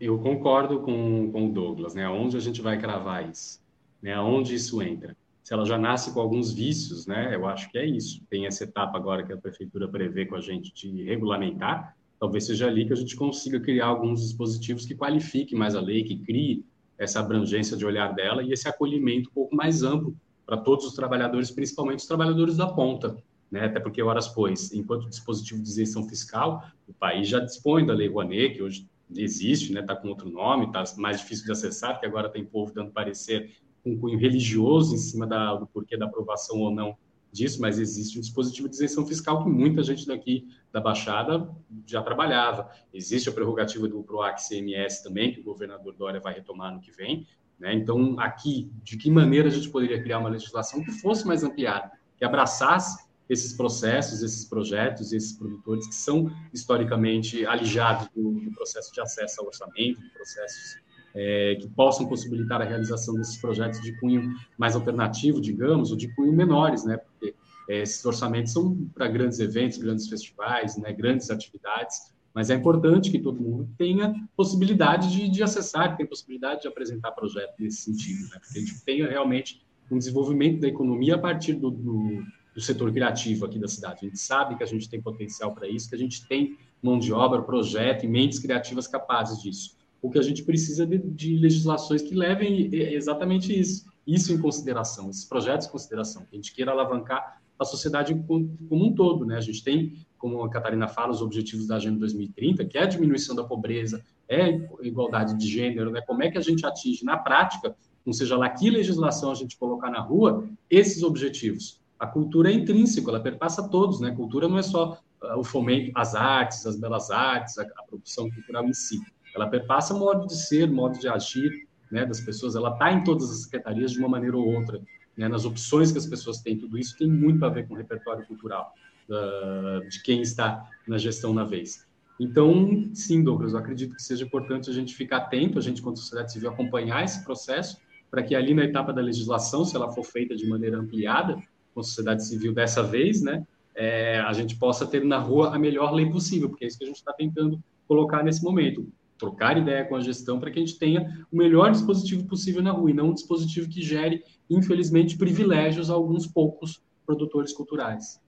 Eu 0.00 0.18
concordo 0.18 0.80
com, 0.80 1.30
com 1.30 1.46
o 1.46 1.52
Douglas, 1.52 1.94
né? 1.94 2.08
Onde 2.08 2.36
a 2.36 2.40
gente 2.40 2.62
vai 2.62 2.78
cravar 2.78 3.28
isso? 3.28 3.60
Né? 4.00 4.18
Onde 4.18 4.54
isso 4.54 4.80
entra? 4.80 5.14
Se 5.50 5.54
ela 5.54 5.66
já 5.66 5.76
nasce 5.76 6.14
com 6.14 6.20
alguns 6.20 6.52
vícios, 6.52 7.08
né? 7.08 7.34
Eu 7.34 7.44
acho 7.44 7.68
que 7.72 7.76
é 7.76 7.84
isso. 7.84 8.22
Tem 8.30 8.46
essa 8.46 8.62
etapa 8.62 8.96
agora 8.96 9.26
que 9.26 9.32
a 9.32 9.36
prefeitura 9.36 9.88
prevê 9.88 10.24
com 10.24 10.36
a 10.36 10.40
gente 10.40 10.72
de 10.72 11.02
regulamentar. 11.02 11.96
Talvez 12.20 12.44
seja 12.46 12.68
ali 12.68 12.86
que 12.86 12.92
a 12.92 12.96
gente 12.96 13.16
consiga 13.16 13.58
criar 13.58 13.86
alguns 13.86 14.20
dispositivos 14.22 14.86
que 14.86 14.94
qualifiquem 14.94 15.58
mais 15.58 15.74
a 15.74 15.80
lei, 15.80 16.04
que 16.04 16.18
crie 16.18 16.64
essa 16.96 17.18
abrangência 17.18 17.76
de 17.76 17.84
olhar 17.84 18.14
dela 18.14 18.44
e 18.44 18.52
esse 18.52 18.68
acolhimento 18.68 19.28
um 19.30 19.32
pouco 19.32 19.56
mais 19.56 19.82
amplo 19.82 20.16
para 20.46 20.56
todos 20.56 20.86
os 20.86 20.94
trabalhadores, 20.94 21.50
principalmente 21.50 21.98
os 21.98 22.06
trabalhadores 22.06 22.56
da 22.56 22.68
ponta, 22.68 23.16
né? 23.50 23.64
Até 23.64 23.80
porque, 23.80 24.00
horas 24.00 24.28
pois, 24.28 24.72
enquanto 24.72 25.06
o 25.06 25.08
dispositivo 25.08 25.60
de 25.60 25.68
isenção 25.68 26.08
fiscal, 26.08 26.64
o 26.86 26.92
país 26.92 27.26
já 27.26 27.40
dispõe 27.40 27.84
da 27.84 27.92
Lei 27.92 28.06
Rouanet, 28.06 28.54
que 28.54 28.62
hoje 28.62 28.88
existe, 29.16 29.72
né? 29.72 29.80
Está 29.80 29.96
com 29.96 30.06
outro 30.06 30.30
nome, 30.30 30.66
está 30.66 30.84
mais 30.96 31.18
difícil 31.18 31.44
de 31.44 31.50
acessar, 31.50 31.94
porque 31.94 32.06
agora 32.06 32.28
tem 32.28 32.44
povo 32.44 32.72
dando 32.72 32.92
parecer 32.92 33.50
com 33.82 33.98
cunho 33.98 34.18
religioso 34.18 34.94
em 34.94 34.98
cima 34.98 35.26
da, 35.26 35.54
do 35.54 35.66
porquê 35.66 35.96
da 35.96 36.06
aprovação 36.06 36.58
ou 36.58 36.70
não 36.70 36.96
disso, 37.32 37.60
mas 37.60 37.78
existe 37.78 38.18
um 38.18 38.20
dispositivo 38.20 38.68
de 38.68 38.74
isenção 38.74 39.06
fiscal 39.06 39.42
que 39.42 39.48
muita 39.48 39.82
gente 39.82 40.06
daqui 40.06 40.48
da 40.72 40.80
Baixada 40.80 41.48
já 41.86 42.02
trabalhava. 42.02 42.70
Existe 42.92 43.28
a 43.28 43.32
prerrogativa 43.32 43.86
do 43.88 44.02
PROAC 44.02 44.40
CMS 44.48 45.02
também, 45.02 45.32
que 45.32 45.40
o 45.40 45.44
governador 45.44 45.94
Dória 45.94 46.20
vai 46.20 46.34
retomar 46.34 46.74
no 46.74 46.80
que 46.80 46.90
vem. 46.90 47.26
Né? 47.58 47.74
Então, 47.74 48.18
aqui, 48.18 48.70
de 48.82 48.96
que 48.96 49.10
maneira 49.10 49.48
a 49.48 49.50
gente 49.50 49.68
poderia 49.68 50.02
criar 50.02 50.18
uma 50.18 50.28
legislação 50.28 50.82
que 50.82 50.90
fosse 50.90 51.26
mais 51.26 51.44
ampliada, 51.44 51.90
que 52.16 52.24
abraçasse 52.24 53.08
esses 53.28 53.52
processos, 53.52 54.22
esses 54.22 54.44
projetos, 54.44 55.12
esses 55.12 55.32
produtores 55.32 55.86
que 55.86 55.94
são 55.94 56.32
historicamente 56.52 57.46
alijados 57.46 58.08
do, 58.08 58.32
do 58.32 58.50
processo 58.50 58.92
de 58.92 59.00
acesso 59.00 59.40
ao 59.40 59.46
orçamento, 59.46 60.00
de 60.00 60.10
processos 60.10 60.80
é, 61.14 61.56
que 61.60 61.68
possam 61.68 62.06
possibilitar 62.06 62.60
a 62.60 62.64
realização 62.64 63.14
desses 63.14 63.36
projetos 63.36 63.80
de 63.80 63.92
cunho 63.98 64.34
mais 64.56 64.74
alternativo, 64.74 65.40
digamos, 65.40 65.90
ou 65.90 65.96
de 65.96 66.08
cunho 66.14 66.32
menores, 66.32 66.84
né? 66.84 66.96
Porque 66.96 67.34
é, 67.68 67.82
esses 67.82 68.04
orçamentos 68.04 68.52
são 68.52 68.76
para 68.94 69.08
grandes 69.08 69.38
eventos, 69.40 69.78
grandes 69.78 70.08
festivais, 70.08 70.76
né? 70.76 70.92
Grandes 70.92 71.30
atividades, 71.30 72.12
mas 72.32 72.50
é 72.50 72.54
importante 72.54 73.10
que 73.10 73.18
todo 73.18 73.40
mundo 73.40 73.68
tenha 73.76 74.14
possibilidade 74.36 75.10
de, 75.10 75.28
de 75.28 75.42
acessar, 75.42 75.96
tenha 75.96 76.08
possibilidade 76.08 76.62
de 76.62 76.68
apresentar 76.68 77.10
projetos 77.12 77.54
nesse 77.58 77.82
sentido, 77.82 78.28
né? 78.30 78.38
Porque 78.40 78.58
a 78.58 78.60
gente 78.60 78.84
tenha 78.84 79.08
realmente 79.08 79.62
um 79.90 79.98
desenvolvimento 79.98 80.60
da 80.60 80.68
economia 80.68 81.16
a 81.16 81.18
partir 81.18 81.54
do, 81.54 81.68
do, 81.68 82.22
do 82.54 82.60
setor 82.60 82.92
criativo 82.92 83.44
aqui 83.44 83.58
da 83.58 83.66
cidade. 83.66 84.06
A 84.06 84.08
gente 84.08 84.20
sabe 84.20 84.56
que 84.56 84.62
a 84.62 84.66
gente 84.66 84.88
tem 84.88 85.02
potencial 85.02 85.52
para 85.52 85.68
isso, 85.68 85.88
que 85.88 85.96
a 85.96 85.98
gente 85.98 86.24
tem 86.28 86.56
mão 86.80 86.96
de 86.96 87.12
obra, 87.12 87.42
projeto 87.42 88.04
e 88.04 88.08
mentes 88.08 88.38
criativas 88.38 88.86
capazes 88.86 89.42
disso 89.42 89.79
o 90.02 90.10
que 90.10 90.18
a 90.18 90.22
gente 90.22 90.42
precisa 90.42 90.86
de, 90.86 90.98
de, 90.98 91.36
legislações 91.36 92.02
que 92.02 92.14
levem 92.14 92.70
exatamente 92.72 93.58
isso, 93.58 93.84
isso 94.06 94.32
em 94.32 94.38
consideração, 94.38 95.10
esses 95.10 95.24
projetos 95.24 95.66
em 95.66 95.70
consideração, 95.70 96.22
que 96.22 96.28
a 96.32 96.36
gente 96.36 96.54
queira 96.54 96.72
alavancar 96.72 97.40
a 97.58 97.64
sociedade 97.64 98.14
como 98.26 98.56
um 98.70 98.94
todo, 98.94 99.26
né? 99.26 99.36
A 99.36 99.40
gente 99.40 99.62
tem, 99.62 99.92
como 100.16 100.42
a 100.42 100.48
Catarina 100.48 100.88
fala, 100.88 101.12
os 101.12 101.20
objetivos 101.20 101.66
da 101.66 101.76
Agenda 101.76 101.98
2030, 101.98 102.64
que 102.64 102.78
é 102.78 102.82
a 102.82 102.86
diminuição 102.86 103.36
da 103.36 103.44
pobreza, 103.44 104.02
é 104.26 104.44
a 104.44 104.48
igualdade 104.82 105.36
de 105.36 105.46
gênero, 105.46 105.90
né? 105.90 106.00
Como 106.00 106.22
é 106.22 106.30
que 106.30 106.38
a 106.38 106.40
gente 106.40 106.64
atinge 106.64 107.04
na 107.04 107.18
prática, 107.18 107.76
não 108.04 108.14
seja 108.14 108.34
lá 108.38 108.48
que 108.48 108.70
legislação 108.70 109.30
a 109.30 109.34
gente 109.34 109.58
colocar 109.58 109.90
na 109.90 110.00
rua, 110.00 110.48
esses 110.70 111.02
objetivos. 111.02 111.78
A 111.98 112.06
cultura 112.06 112.50
é 112.50 112.54
intrínseca, 112.54 113.10
ela 113.10 113.20
perpassa 113.20 113.68
todos, 113.68 114.00
né? 114.00 114.10
Cultura 114.12 114.48
não 114.48 114.56
é 114.56 114.62
só 114.62 114.98
uh, 115.22 115.38
o 115.38 115.44
fomento 115.44 115.92
às 115.94 116.14
artes, 116.14 116.64
às 116.64 116.76
belas 116.76 117.10
artes, 117.10 117.58
a, 117.58 117.62
a 117.62 117.82
produção 117.82 118.30
cultural 118.30 118.64
em 118.64 118.72
si 118.72 118.98
ela 119.34 119.48
perpassa 119.48 119.94
modo 119.94 120.26
de 120.26 120.36
ser, 120.36 120.70
modo 120.70 120.98
de 120.98 121.08
agir 121.08 121.66
né, 121.90 122.06
das 122.06 122.20
pessoas, 122.20 122.54
ela 122.54 122.70
está 122.70 122.92
em 122.92 123.02
todas 123.02 123.30
as 123.30 123.42
secretarias 123.42 123.92
de 123.92 123.98
uma 123.98 124.08
maneira 124.08 124.36
ou 124.36 124.46
outra, 124.46 124.80
né, 125.16 125.28
nas 125.28 125.44
opções 125.44 125.90
que 125.90 125.98
as 125.98 126.06
pessoas 126.06 126.40
têm, 126.40 126.56
tudo 126.56 126.78
isso 126.78 126.96
tem 126.96 127.08
muito 127.08 127.44
a 127.44 127.48
ver 127.48 127.66
com 127.66 127.74
o 127.74 127.76
repertório 127.76 128.24
cultural 128.26 128.72
uh, 129.08 129.88
de 129.88 130.02
quem 130.02 130.22
está 130.22 130.68
na 130.86 130.98
gestão 130.98 131.34
na 131.34 131.44
vez. 131.44 131.86
Então, 132.18 132.90
sim, 132.94 133.24
Douglas, 133.24 133.52
eu 133.52 133.58
acredito 133.58 133.96
que 133.96 134.02
seja 134.02 134.24
importante 134.24 134.68
a 134.68 134.72
gente 134.72 134.94
ficar 134.94 135.18
atento, 135.18 135.58
a 135.58 135.62
gente, 135.62 135.80
quanto 135.80 135.98
sociedade 135.98 136.32
civil, 136.32 136.50
acompanhar 136.50 137.02
esse 137.02 137.24
processo, 137.24 137.78
para 138.10 138.22
que 138.22 138.34
ali 138.34 138.54
na 138.54 138.64
etapa 138.64 138.92
da 138.92 139.00
legislação, 139.00 139.64
se 139.64 139.74
ela 139.74 139.90
for 139.90 140.04
feita 140.04 140.36
de 140.36 140.46
maneira 140.46 140.78
ampliada, 140.78 141.36
com 141.72 141.80
a 141.80 141.82
sociedade 141.82 142.24
civil 142.26 142.52
dessa 142.52 142.82
vez, 142.82 143.22
né, 143.22 143.46
é, 143.74 144.20
a 144.20 144.32
gente 144.32 144.56
possa 144.56 144.86
ter 144.86 145.04
na 145.04 145.18
rua 145.18 145.54
a 145.54 145.58
melhor 145.58 145.92
lei 145.92 146.10
possível, 146.10 146.48
porque 146.50 146.64
é 146.64 146.68
isso 146.68 146.76
que 146.76 146.84
a 146.84 146.88
gente 146.88 146.96
está 146.96 147.12
tentando 147.12 147.62
colocar 147.86 148.22
nesse 148.22 148.42
momento 148.42 148.86
trocar 149.20 149.58
ideia 149.58 149.84
com 149.84 149.94
a 149.94 150.00
gestão 150.00 150.40
para 150.40 150.50
que 150.50 150.58
a 150.58 150.62
gente 150.64 150.78
tenha 150.78 151.26
o 151.30 151.36
melhor 151.36 151.70
dispositivo 151.70 152.24
possível 152.24 152.62
na 152.62 152.72
rua 152.72 152.90
e 152.90 152.94
não 152.94 153.10
um 153.10 153.14
dispositivo 153.14 153.68
que 153.68 153.82
gere, 153.82 154.24
infelizmente, 154.48 155.18
privilégios 155.18 155.90
a 155.90 155.94
alguns 155.94 156.26
poucos 156.26 156.82
produtores 157.04 157.52
culturais. 157.52 158.18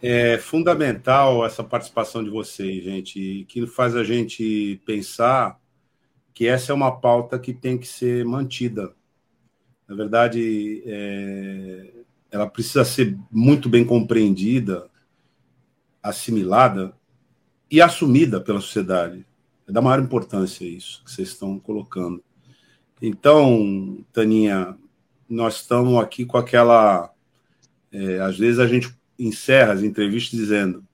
É 0.00 0.38
fundamental 0.38 1.44
essa 1.44 1.62
participação 1.62 2.24
de 2.24 2.30
vocês, 2.30 2.82
gente, 2.82 3.44
que 3.48 3.66
faz 3.66 3.94
a 3.94 4.04
gente 4.04 4.80
pensar 4.86 5.60
que 6.32 6.46
essa 6.46 6.72
é 6.72 6.74
uma 6.74 6.98
pauta 6.98 7.38
que 7.38 7.52
tem 7.52 7.76
que 7.76 7.86
ser 7.86 8.24
mantida. 8.24 8.94
Na 9.88 9.96
verdade, 9.96 10.82
é, 10.86 11.92
ela 12.30 12.46
precisa 12.46 12.84
ser 12.84 13.18
muito 13.30 13.68
bem 13.68 13.84
compreendida, 13.84 14.88
assimilada, 16.00 16.94
e 17.70 17.80
assumida 17.80 18.40
pela 18.40 18.60
sociedade. 18.60 19.26
É 19.66 19.72
da 19.72 19.82
maior 19.82 20.00
importância 20.02 20.64
isso 20.64 21.02
que 21.04 21.10
vocês 21.10 21.28
estão 21.28 21.58
colocando. 21.58 22.22
Então, 23.00 24.04
Taninha, 24.12 24.76
nós 25.28 25.56
estamos 25.56 26.00
aqui 26.02 26.24
com 26.24 26.38
aquela. 26.38 27.12
É, 27.92 28.20
às 28.20 28.38
vezes 28.38 28.58
a 28.58 28.66
gente 28.66 28.94
encerra 29.18 29.74
as 29.74 29.82
entrevistas 29.82 30.38
dizendo: 30.38 30.84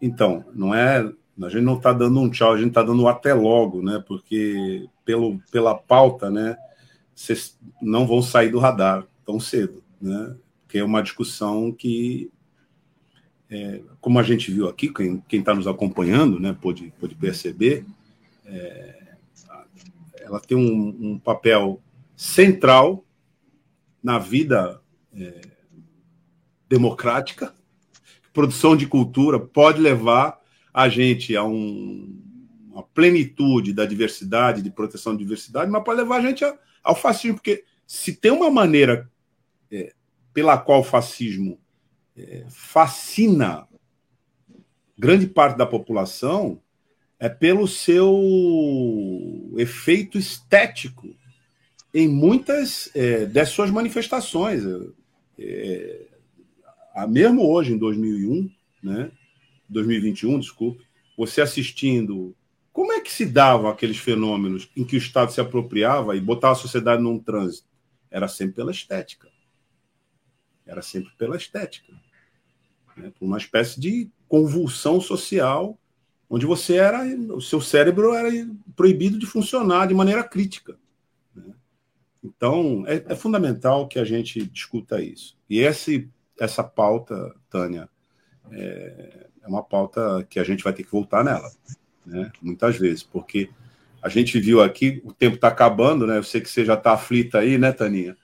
então, 0.00 0.44
não 0.54 0.74
é. 0.74 1.12
A 1.42 1.48
gente 1.50 1.64
não 1.64 1.76
está 1.76 1.92
dando 1.92 2.18
um 2.18 2.30
tchau, 2.30 2.52
a 2.52 2.56
gente 2.56 2.68
está 2.68 2.82
dando 2.82 3.02
um 3.02 3.08
até 3.08 3.34
logo, 3.34 3.82
né? 3.82 4.02
Porque 4.06 4.88
pelo, 5.04 5.38
pela 5.52 5.74
pauta, 5.74 6.30
né? 6.30 6.56
Vocês 7.14 7.58
não 7.80 8.06
vão 8.06 8.22
sair 8.22 8.50
do 8.50 8.58
radar 8.58 9.06
tão 9.24 9.38
cedo, 9.38 9.82
né? 10.00 10.34
Porque 10.62 10.78
é 10.78 10.84
uma 10.84 11.02
discussão 11.02 11.70
que 11.70 12.30
é, 13.50 13.80
como 14.00 14.18
a 14.18 14.22
gente 14.22 14.50
viu 14.50 14.68
aqui, 14.68 14.92
quem 14.92 15.22
está 15.30 15.54
nos 15.54 15.66
acompanhando 15.66 16.40
né, 16.40 16.56
perceber, 17.18 17.84
é, 18.44 19.14
ela 20.20 20.40
tem 20.40 20.56
um, 20.56 21.12
um, 21.12 21.18
papel 21.18 21.80
central 22.16 23.04
na 24.02 24.18
vida 24.18 24.80
é, 25.14 25.40
democrática. 26.68 27.54
Produção 28.32 28.76
de 28.76 28.86
cultura 28.86 29.38
pode 29.38 29.80
levar 29.80 30.40
a 30.74 30.88
gente 30.88 31.36
a 31.36 31.44
um, 31.44 32.20
uma 32.70 32.82
plenitude 32.82 33.72
da 33.72 33.86
diversidade, 33.86 34.62
de 34.62 34.70
proteção 34.70 35.12
da 35.12 35.18
diversidade, 35.18 35.70
mas 35.70 35.84
pode 35.84 36.00
levar 36.00 36.16
a 36.16 36.20
gente 36.20 36.44
ao 36.82 36.96
fascismo, 36.96 37.36
porque 37.36 37.64
se 37.86 38.14
tem 38.14 38.32
uma 38.32 38.50
maneira 38.50 39.08
é, 39.70 39.92
pela 40.34 40.58
qual 40.58 40.80
o 40.80 40.84
fascismo 40.84 41.58
fascina 42.48 43.66
grande 44.98 45.26
parte 45.26 45.56
da 45.56 45.66
população 45.66 46.60
é 47.18 47.28
pelo 47.28 47.66
seu 47.66 48.14
efeito 49.56 50.18
estético 50.18 51.14
em 51.92 52.08
muitas 52.08 52.90
é, 52.94 53.24
das 53.26 53.50
suas 53.50 53.70
manifestações. 53.70 54.62
É, 55.38 56.06
é 56.94 57.06
mesmo 57.06 57.46
hoje, 57.46 57.72
em 57.72 57.78
2001, 57.78 58.50
né, 58.82 59.10
2021, 59.68 60.38
desculpe, 60.38 60.84
você 61.16 61.40
assistindo. 61.40 62.34
Como 62.72 62.92
é 62.92 63.00
que 63.00 63.10
se 63.10 63.24
davam 63.24 63.70
aqueles 63.70 63.96
fenômenos 63.96 64.68
em 64.76 64.84
que 64.84 64.96
o 64.96 64.98
Estado 64.98 65.32
se 65.32 65.40
apropriava 65.40 66.14
e 66.14 66.20
botava 66.20 66.52
a 66.52 66.56
sociedade 66.56 67.02
num 67.02 67.18
trânsito? 67.18 67.68
Era 68.10 68.28
sempre 68.28 68.56
pela 68.56 68.70
estética. 68.70 69.28
Era 70.66 70.82
sempre 70.82 71.10
pela 71.16 71.36
estética 71.36 71.94
né, 72.96 73.12
por 73.18 73.26
uma 73.26 73.38
espécie 73.38 73.78
de 73.78 74.10
convulsão 74.28 75.00
social, 75.00 75.78
onde 76.28 76.46
você 76.46 76.76
era, 76.76 77.04
o 77.04 77.40
seu 77.40 77.60
cérebro 77.60 78.14
era 78.14 78.28
proibido 78.74 79.18
de 79.18 79.26
funcionar 79.26 79.86
de 79.86 79.94
maneira 79.94 80.24
crítica. 80.24 80.76
Né? 81.34 81.54
Então, 82.22 82.84
é, 82.86 83.04
é, 83.08 83.14
fundamental 83.14 83.86
que 83.86 83.98
a 83.98 84.04
gente 84.04 84.44
discuta 84.46 85.00
isso. 85.00 85.36
E 85.48 85.60
esse, 85.60 86.08
essa 86.38 86.64
pauta, 86.64 87.34
Tânia, 87.48 87.88
é, 88.50 89.28
é 89.42 89.46
uma 89.46 89.62
pauta 89.62 90.26
que 90.28 90.40
a 90.40 90.44
gente 90.44 90.64
vai 90.64 90.72
ter 90.72 90.82
que 90.82 90.90
voltar 90.90 91.22
nela, 91.24 91.50
né? 92.04 92.32
muitas 92.42 92.76
vezes, 92.76 93.02
porque 93.02 93.50
a 94.02 94.08
gente 94.08 94.38
viu 94.38 94.62
aqui, 94.62 95.02
o 95.04 95.12
tempo 95.12 95.36
está 95.36 95.48
acabando, 95.48 96.06
né? 96.06 96.18
Eu 96.18 96.22
sei 96.22 96.40
que 96.40 96.48
você 96.48 96.64
já 96.64 96.74
está 96.74 96.92
aflita 96.92 97.38
aí, 97.38 97.58
né, 97.58 97.72
Taninha? 97.72 98.16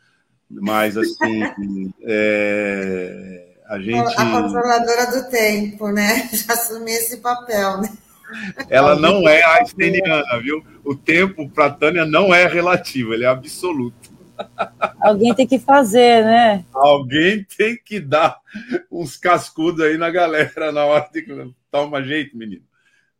Mas, 0.48 0.96
assim, 0.96 1.92
é, 2.02 3.51
a 3.72 3.80
gente. 3.80 4.14
A 4.18 4.30
controladora 4.30 5.06
do 5.12 5.30
tempo, 5.30 5.88
né? 5.88 6.28
Já 6.32 6.52
assumi 6.52 6.92
esse 6.92 7.16
papel, 7.18 7.80
né? 7.80 7.88
Ela 8.68 8.96
não 8.96 9.26
é 9.26 9.42
einsteiniana, 9.58 10.38
viu? 10.40 10.62
O 10.84 10.94
tempo 10.94 11.48
para 11.48 11.70
Tânia 11.70 12.04
não 12.04 12.34
é 12.34 12.46
relativo, 12.46 13.14
ele 13.14 13.24
é 13.24 13.28
absoluto. 13.28 14.12
Alguém 15.00 15.34
tem 15.34 15.46
que 15.46 15.58
fazer, 15.58 16.24
né? 16.24 16.64
Alguém 16.72 17.44
tem 17.44 17.78
que 17.82 18.00
dar 18.00 18.38
uns 18.90 19.16
cascudos 19.16 19.84
aí 19.84 19.96
na 19.96 20.10
galera 20.10 20.70
na 20.72 20.84
hora 20.84 21.08
de 21.12 21.54
toma 21.70 22.02
jeito, 22.02 22.36
menino. 22.36 22.64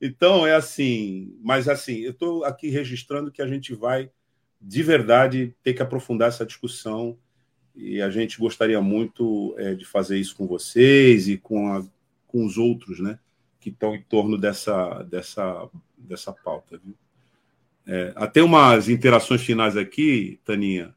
Então 0.01 0.47
é 0.47 0.55
assim, 0.55 1.35
mas 1.43 1.69
assim, 1.69 1.99
eu 1.99 2.11
estou 2.11 2.45
aqui 2.45 2.69
registrando 2.69 3.31
que 3.31 3.41
a 3.41 3.47
gente 3.47 3.75
vai 3.75 4.11
de 4.61 4.83
verdade 4.83 5.55
ter 5.63 5.75
que 5.75 5.83
aprofundar 5.83 6.29
essa 6.29 6.45
discussão 6.45 7.17
e 7.75 8.01
a 8.03 8.11
gente 8.11 8.39
gostaria 8.39 8.81
muito 8.81 9.55
é, 9.59 9.75
de 9.75 9.85
fazer 9.85 10.19
isso 10.19 10.37
com 10.37 10.47
vocês 10.47 11.29
e 11.29 11.37
com, 11.37 11.73
a, 11.73 11.85
com 12.27 12.45
os 12.45 12.59
outros, 12.59 13.01
né? 13.01 13.19
que 13.63 13.71
estão 13.71 13.95
em 13.95 14.03
torno 14.03 14.37
dessa, 14.37 15.05
dessa, 15.05 15.69
dessa 15.97 16.33
pauta. 16.33 16.81
Viu? 16.85 16.95
É, 17.87 18.13
até 18.17 18.43
umas 18.43 18.89
interações 18.89 19.41
finais 19.41 19.77
aqui, 19.77 20.41
Taninha. 20.45 20.95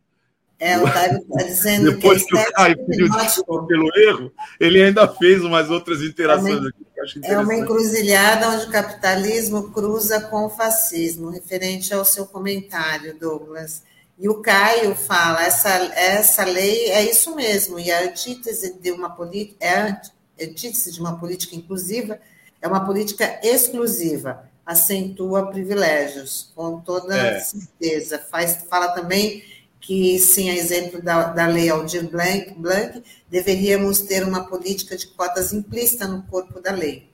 É, 0.57 0.77
o 0.79 0.83
Caio 0.83 1.17
está 1.17 1.43
dizendo 1.43 1.91
Depois 1.91 2.23
que, 2.23 2.29
que 2.29 2.35
o 2.35 2.53
Caio 2.53 2.85
pediu 2.85 3.09
desculpa 3.09 3.67
pelo 3.67 3.95
erro, 3.97 4.31
ele 4.59 4.81
ainda 4.81 5.07
fez 5.07 5.43
umas 5.43 5.69
outras 5.69 6.01
interações 6.01 6.63
é 6.63 6.67
aqui. 6.67 7.19
É 7.23 7.37
uma 7.37 7.53
encruzilhada 7.53 8.49
onde 8.49 8.65
o 8.65 8.71
capitalismo 8.71 9.71
cruza 9.71 10.21
com 10.21 10.45
o 10.45 10.49
fascismo, 10.49 11.29
referente 11.29 11.93
ao 11.93 12.05
seu 12.05 12.25
comentário, 12.25 13.19
Douglas. 13.19 13.83
E 14.17 14.29
o 14.29 14.41
Caio 14.41 14.95
fala, 14.95 15.43
essa, 15.43 15.69
essa 15.69 16.45
lei 16.45 16.89
é 16.91 17.03
isso 17.03 17.35
mesmo, 17.35 17.77
e 17.77 17.91
a 17.91 18.03
antítese 18.03 18.79
de 18.79 18.91
uma 18.91 19.09
política, 19.09 19.57
é 19.59 19.77
a 19.77 20.01
antítese 20.41 20.91
de 20.91 21.01
uma 21.01 21.19
política 21.19 21.55
inclusiva, 21.55 22.19
é 22.61 22.67
uma 22.67 22.85
política 22.85 23.39
exclusiva, 23.43 24.49
acentua 24.65 25.51
privilégios, 25.51 26.51
com 26.55 26.79
toda 26.79 27.15
é. 27.15 27.39
certeza. 27.39 28.17
Faz, 28.17 28.65
fala 28.69 28.89
também 28.93 29.43
que, 29.79 30.17
sim, 30.17 30.49
a 30.49 30.55
exemplo 30.55 31.01
da, 31.01 31.25
da 31.25 31.45
lei 31.45 31.69
Aldir 31.69 32.09
Blanc, 32.09 32.55
Blanc, 32.57 33.03
deveríamos 33.29 33.99
ter 33.99 34.23
uma 34.23 34.45
política 34.47 34.97
de 34.97 35.07
cotas 35.07 35.53
implícita 35.53 36.07
no 36.07 36.23
corpo 36.23 36.59
da 36.59 36.71
lei. 36.71 37.07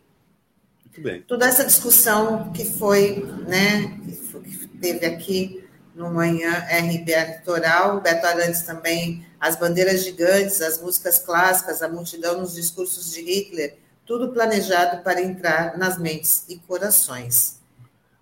Muito 0.86 1.02
bem. 1.02 1.22
Toda 1.24 1.48
essa 1.48 1.66
discussão 1.66 2.52
que 2.54 2.64
foi, 2.64 3.26
né, 3.48 4.00
que, 4.06 4.12
foi, 4.14 4.42
que 4.42 4.68
teve 4.68 5.06
aqui 5.06 5.61
no 5.96 6.12
Manhã 6.14 6.66
RBA 6.70 7.38
Litoral, 7.38 7.98
o 7.98 8.02
Beto 8.02 8.26
Arantes 8.26 8.62
também, 8.62 9.26
as 9.40 9.56
bandeiras 9.56 10.04
gigantes, 10.04 10.62
as 10.62 10.82
músicas 10.82 11.20
clássicas, 11.20 11.82
a 11.82 11.90
multidão 11.90 12.40
nos 12.40 12.56
discursos 12.56 13.12
de 13.12 13.22
Hitler, 13.22 13.78
tudo 14.06 14.30
planejado 14.30 15.04
para 15.04 15.22
entrar 15.22 15.78
nas 15.78 15.98
mentes 15.98 16.46
e 16.50 16.58
corações. 16.58 17.60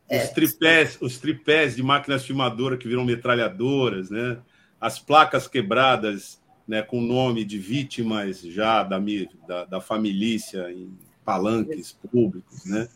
Os, 0.10 0.18
é, 0.18 0.28
tripés, 0.28 0.98
os 1.00 1.18
tripés 1.18 1.76
de 1.76 1.84
máquinas 1.84 2.26
filmadoras 2.26 2.80
que 2.80 2.88
viram 2.88 3.06
metralhadoras, 3.06 4.10
né? 4.10 4.40
as 4.80 4.98
placas 4.98 5.48
quebradas 5.48 6.40
né, 6.68 6.82
com 6.82 7.02
nome 7.02 7.44
de 7.44 7.58
vítimas 7.58 8.42
já 8.42 8.84
da, 8.84 9.00
da, 9.48 9.66
da 9.66 9.82
família 9.82 10.72
em 10.72 10.98
palanques 11.26 11.98
públicos, 12.12 12.66
né? 12.66 12.88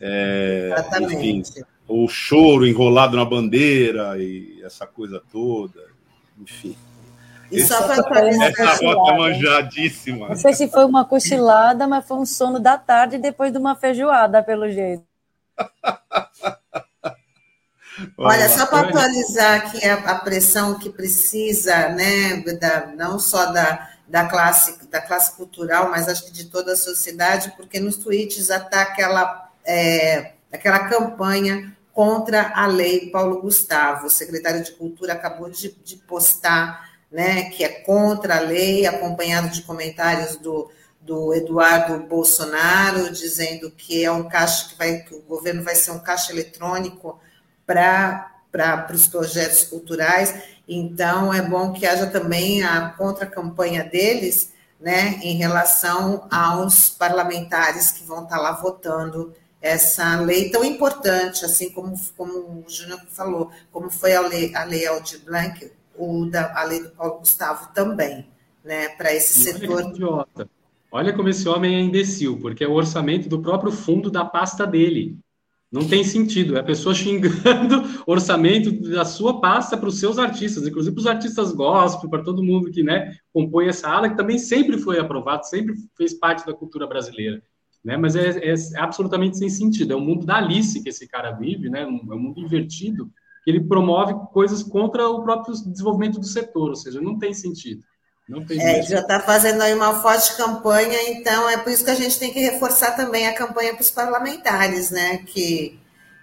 É, 0.00 0.70
Exatamente. 0.72 1.50
Enfim, 1.50 1.64
o 1.86 2.08
choro 2.08 2.66
enrolado 2.66 3.16
na 3.16 3.24
bandeira 3.24 4.18
e 4.18 4.60
essa 4.62 4.86
coisa 4.86 5.22
toda, 5.30 5.80
enfim. 6.40 6.76
E 7.50 7.62
só 7.62 8.02
para 8.02 8.28
essa 8.28 8.76
foto 8.76 9.10
é 9.10 9.16
manjadíssima. 9.16 10.28
Não 10.28 10.36
sei 10.36 10.54
se 10.54 10.68
foi 10.68 10.84
uma 10.84 11.04
cochilada, 11.04 11.86
mas 11.86 12.06
foi 12.06 12.16
um 12.16 12.26
sono 12.26 12.58
da 12.58 12.76
tarde 12.76 13.18
depois 13.18 13.52
de 13.52 13.58
uma 13.58 13.76
feijoada, 13.76 14.42
pelo 14.42 14.68
jeito. 14.70 15.04
Olha, 18.18 18.48
só 18.48 18.66
para 18.66 18.88
atualizar 18.88 19.54
aqui 19.54 19.86
a, 19.86 19.94
a, 19.94 20.14
pressão 20.16 20.76
que 20.78 20.90
precisa, 20.90 21.90
né, 21.90 22.42
da, 22.60 22.86
não 22.86 23.20
só 23.20 23.46
da, 23.52 23.88
da, 24.08 24.26
classe, 24.26 24.84
da 24.88 25.00
classe 25.00 25.36
cultural, 25.36 25.90
mas 25.90 26.08
acho 26.08 26.24
que 26.26 26.32
de 26.32 26.46
toda 26.46 26.72
a 26.72 26.76
sociedade, 26.76 27.52
porque 27.56 27.78
nos 27.78 27.96
tweets 27.96 28.50
está 28.50 28.82
aquela, 28.82 29.48
é, 29.64 30.32
aquela 30.54 30.88
campanha 30.88 31.76
contra 31.92 32.52
a 32.54 32.66
lei 32.66 33.10
Paulo 33.10 33.40
Gustavo. 33.40 34.06
O 34.06 34.10
secretário 34.10 34.62
de 34.62 34.72
Cultura 34.72 35.12
acabou 35.12 35.50
de, 35.50 35.72
de 35.84 35.96
postar 35.96 36.90
né, 37.10 37.44
que 37.50 37.62
é 37.62 37.68
contra 37.68 38.38
a 38.38 38.40
lei, 38.40 38.86
acompanhado 38.86 39.48
de 39.48 39.62
comentários 39.62 40.36
do, 40.36 40.68
do 41.00 41.32
Eduardo 41.32 42.00
Bolsonaro, 42.08 43.08
dizendo 43.12 43.70
que 43.70 44.04
é 44.04 44.10
um 44.10 44.28
caixa 44.28 44.68
que 44.68 44.76
vai, 44.76 44.98
que 44.98 45.14
o 45.14 45.20
governo 45.20 45.62
vai 45.62 45.76
ser 45.76 45.92
um 45.92 46.00
caixa 46.00 46.32
eletrônico 46.32 47.20
para 47.64 48.32
os 48.92 49.06
projetos 49.06 49.62
culturais. 49.62 50.34
Então, 50.66 51.32
é 51.32 51.40
bom 51.40 51.72
que 51.72 51.86
haja 51.86 52.08
também 52.08 52.64
a 52.64 52.90
contra-campanha 52.90 53.84
deles, 53.84 54.52
né, 54.80 55.20
em 55.22 55.36
relação 55.36 56.26
aos 56.30 56.90
parlamentares 56.90 57.92
que 57.92 58.02
vão 58.02 58.24
estar 58.24 58.38
lá 58.38 58.52
votando 58.52 59.32
essa 59.64 60.20
lei 60.20 60.50
tão 60.50 60.62
importante, 60.62 61.42
assim 61.42 61.70
como, 61.70 61.98
como 62.18 62.34
o 62.34 62.64
Júnior 62.68 63.00
falou, 63.08 63.50
como 63.72 63.90
foi 63.90 64.14
a 64.14 64.20
lei, 64.20 64.54
a 64.54 64.62
lei 64.62 64.86
Aldir 64.86 65.24
Blanc, 65.24 65.72
o 65.96 66.26
da, 66.26 66.52
a 66.54 66.64
lei 66.64 66.82
do 66.82 66.90
Paulo 66.90 67.20
Gustavo 67.20 67.72
também, 67.72 68.26
né, 68.62 68.90
para 68.90 69.14
esse 69.14 69.40
e 69.40 69.42
setor. 69.42 69.76
Olha, 69.76 69.88
idiota. 69.88 70.50
olha 70.92 71.12
como 71.14 71.30
esse 71.30 71.48
homem 71.48 71.76
é 71.76 71.80
imbecil, 71.80 72.38
porque 72.40 72.62
é 72.62 72.68
o 72.68 72.74
orçamento 72.74 73.26
do 73.26 73.40
próprio 73.40 73.72
fundo 73.72 74.10
da 74.10 74.22
pasta 74.22 74.66
dele. 74.66 75.16
Não 75.72 75.88
tem 75.88 76.04
sentido. 76.04 76.56
É 76.56 76.60
a 76.60 76.64
pessoa 76.64 76.94
xingando 76.94 77.82
orçamento 78.06 78.70
da 78.70 79.06
sua 79.06 79.40
pasta 79.40 79.78
para 79.78 79.88
os 79.88 79.98
seus 79.98 80.18
artistas, 80.18 80.66
inclusive 80.66 80.94
para 80.94 81.00
os 81.00 81.06
artistas 81.06 81.52
gospel, 81.52 82.10
para 82.10 82.22
todo 82.22 82.44
mundo 82.44 82.70
que 82.70 82.82
né, 82.82 83.16
compõe 83.32 83.68
essa 83.68 83.88
ala, 83.88 84.10
que 84.10 84.16
também 84.16 84.38
sempre 84.38 84.76
foi 84.76 85.00
aprovado, 85.00 85.48
sempre 85.48 85.74
fez 85.96 86.12
parte 86.12 86.44
da 86.44 86.52
cultura 86.52 86.86
brasileira. 86.86 87.42
Né? 87.84 87.96
Mas 87.96 88.16
é, 88.16 88.38
é, 88.38 88.54
absolutamente 88.76 89.36
sem 89.36 89.50
sentido. 89.50 89.92
É 89.92 89.96
o 89.96 90.00
mundo 90.00 90.24
da 90.24 90.36
Alice 90.36 90.82
que 90.82 90.88
esse 90.88 91.06
cara 91.06 91.32
vive, 91.32 91.68
né? 91.68 91.82
é 91.82 91.86
um 91.86 92.18
mundo 92.18 92.40
invertido, 92.40 93.10
que 93.44 93.50
ele 93.50 93.60
promove 93.60 94.14
coisas 94.32 94.62
contra 94.62 95.08
o 95.08 95.22
próprio 95.22 95.54
desenvolvimento 95.54 96.18
do 96.18 96.26
setor, 96.26 96.70
ou 96.70 96.76
seja, 96.76 97.00
não 97.00 97.18
tem 97.18 97.34
sentido. 97.34 97.82
Não 98.26 98.42
tem 98.42 98.58
é, 98.58 98.82
já 98.82 99.00
está 99.00 99.20
fazendo 99.20 99.60
aí 99.60 99.74
uma 99.74 100.00
forte 100.00 100.34
campanha, 100.34 101.10
então 101.10 101.46
é 101.50 101.58
por 101.58 101.70
isso 101.70 101.84
que 101.84 101.90
a 101.90 101.94
gente 101.94 102.18
tem 102.18 102.32
que 102.32 102.40
reforçar 102.40 102.92
também 102.92 103.28
a 103.28 103.34
campanha 103.34 103.74
para 103.74 103.82
os 103.82 103.90
parlamentares, 103.90 104.90
né? 104.90 105.18
Que, 105.18 105.78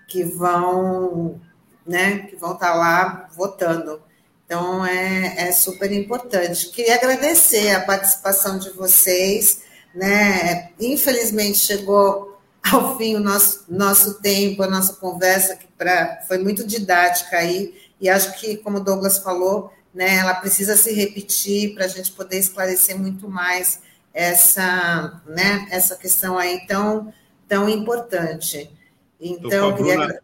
que 0.07 0.23
vão 0.23 1.39
né, 1.85 2.19
que 2.19 2.35
vão 2.35 2.53
estar 2.53 2.71
tá 2.71 2.73
lá 2.73 3.29
votando. 3.35 4.01
Então 4.45 4.85
é, 4.85 5.47
é 5.47 5.51
super 5.51 5.91
importante. 5.91 6.69
Queria 6.69 6.95
agradecer 6.95 7.75
a 7.75 7.81
participação 7.81 8.57
de 8.57 8.69
vocês. 8.71 9.61
Né? 9.93 10.71
Infelizmente 10.79 11.57
chegou 11.57 12.31
ao 12.63 12.97
fim 12.97 13.15
o 13.15 13.19
nosso, 13.19 13.65
nosso 13.67 14.21
tempo, 14.21 14.63
a 14.63 14.69
nossa 14.69 14.93
conversa, 14.93 15.55
que 15.55 15.67
pra, 15.77 16.21
foi 16.27 16.37
muito 16.37 16.65
didática 16.65 17.37
aí, 17.37 17.73
e 17.99 18.09
acho 18.09 18.39
que, 18.39 18.57
como 18.57 18.77
o 18.77 18.83
Douglas 18.83 19.19
falou, 19.19 19.73
né, 19.93 20.17
ela 20.17 20.35
precisa 20.35 20.77
se 20.77 20.93
repetir 20.93 21.73
para 21.73 21.85
a 21.85 21.87
gente 21.87 22.11
poder 22.11 22.37
esclarecer 22.37 22.97
muito 22.97 23.29
mais 23.29 23.81
essa, 24.13 25.21
né, 25.25 25.67
essa 25.71 25.95
questão 25.95 26.37
aí 26.37 26.65
tão, 26.67 27.13
tão 27.47 27.67
importante. 27.67 28.69
Então, 29.19 29.49
Estou 29.49 29.71
com, 29.73 29.83
queria... 29.83 30.21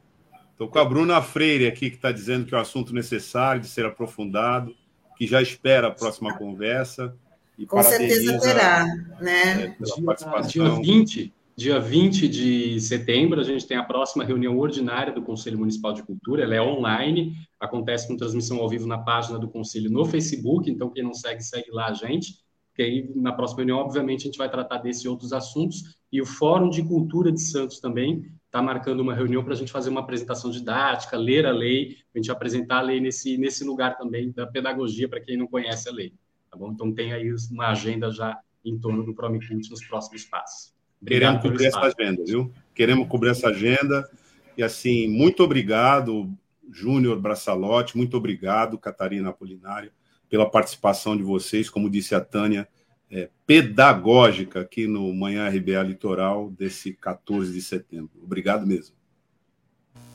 com 0.57 0.79
a 0.79 0.85
Bruna 0.85 1.21
Freire 1.21 1.67
aqui, 1.67 1.89
que 1.89 1.97
está 1.97 2.11
dizendo 2.11 2.45
que 2.45 2.55
é 2.55 2.57
um 2.57 2.61
assunto 2.61 2.93
necessário 2.93 3.61
de 3.61 3.67
ser 3.67 3.85
aprofundado, 3.85 4.75
que 5.17 5.27
já 5.27 5.41
espera 5.41 5.87
a 5.87 5.91
próxima 5.91 6.37
conversa. 6.37 7.15
E 7.57 7.65
com 7.65 7.81
certeza 7.81 8.39
terá, 8.39 8.85
né? 9.19 9.63
É, 9.63 9.75
dia, 9.79 10.41
dia 10.47 10.69
20, 10.69 11.33
Dia 11.59 11.79
20 11.79 12.27
de 12.27 12.79
setembro, 12.79 13.41
a 13.41 13.43
gente 13.43 13.65
tem 13.65 13.77
a 13.77 13.83
próxima 13.83 14.23
reunião 14.23 14.59
ordinária 14.59 15.11
do 15.11 15.23
Conselho 15.23 15.57
Municipal 15.57 15.91
de 15.91 16.03
Cultura. 16.03 16.43
Ela 16.43 16.53
é 16.53 16.61
online, 16.61 17.33
acontece 17.59 18.07
com 18.07 18.15
transmissão 18.15 18.59
ao 18.59 18.69
vivo 18.69 18.85
na 18.85 18.99
página 18.99 19.39
do 19.39 19.47
Conselho 19.47 19.89
no 19.89 20.05
Facebook. 20.05 20.69
Então, 20.69 20.91
quem 20.91 21.03
não 21.03 21.15
segue, 21.15 21.41
segue 21.41 21.71
lá 21.71 21.87
a 21.87 21.93
gente. 21.93 22.35
Porque 22.67 22.83
aí, 22.83 23.11
na 23.15 23.33
próxima 23.33 23.61
reunião, 23.61 23.79
obviamente, 23.79 24.21
a 24.21 24.25
gente 24.25 24.37
vai 24.37 24.51
tratar 24.51 24.77
desses 24.77 25.03
outros 25.05 25.33
assuntos. 25.33 25.97
E 26.11 26.21
o 26.21 26.27
Fórum 26.27 26.69
de 26.69 26.83
Cultura 26.83 27.31
de 27.31 27.41
Santos 27.41 27.79
também 27.79 28.31
está 28.45 28.61
marcando 28.61 28.99
uma 28.99 29.15
reunião 29.15 29.43
para 29.43 29.53
a 29.53 29.57
gente 29.57 29.71
fazer 29.71 29.89
uma 29.89 30.01
apresentação 30.01 30.51
didática, 30.51 31.17
ler 31.17 31.47
a 31.47 31.51
lei, 31.51 31.97
a 32.13 32.19
gente 32.19 32.29
apresentar 32.29 32.77
a 32.77 32.81
lei 32.81 32.99
nesse, 32.99 33.35
nesse 33.35 33.63
lugar 33.63 33.97
também 33.97 34.31
da 34.31 34.45
pedagogia 34.45 35.09
para 35.09 35.21
quem 35.21 35.35
não 35.35 35.47
conhece 35.47 35.89
a 35.89 35.91
lei. 35.91 36.13
Tá 36.57 36.65
bom? 36.65 36.71
Então, 36.71 36.91
tem 36.91 37.13
aí 37.13 37.31
uma 37.51 37.67
agenda 37.67 38.09
já 38.09 38.39
em 38.65 38.77
torno 38.77 39.03
do 39.03 39.13
Promicult 39.13 39.69
nos 39.69 39.85
próximos 39.85 40.25
passos. 40.25 40.73
Queremos 41.05 41.41
cobrir 41.41 41.67
essa 41.67 41.79
agenda, 41.81 42.23
viu? 42.25 42.51
Queremos 42.73 43.07
cobrir 43.07 43.29
essa 43.29 43.49
agenda. 43.49 44.09
E 44.57 44.63
assim, 44.63 45.07
muito 45.07 45.43
obrigado, 45.43 46.33
Júnior 46.71 47.19
Braçalotti, 47.19 47.95
muito 47.95 48.17
obrigado, 48.17 48.77
Catarina 48.77 49.29
Apolinário, 49.29 49.91
pela 50.27 50.49
participação 50.49 51.15
de 51.15 51.21
vocês, 51.21 51.69
como 51.69 51.89
disse 51.89 52.15
a 52.15 52.19
Tânia, 52.19 52.67
é, 53.09 53.29
pedagógica 53.45 54.61
aqui 54.61 54.87
no 54.87 55.13
Manhã 55.13 55.47
RBA 55.47 55.83
Litoral 55.83 56.49
desse 56.49 56.91
14 56.93 57.53
de 57.53 57.61
setembro. 57.61 58.11
Obrigado 58.21 58.65
mesmo. 58.65 58.95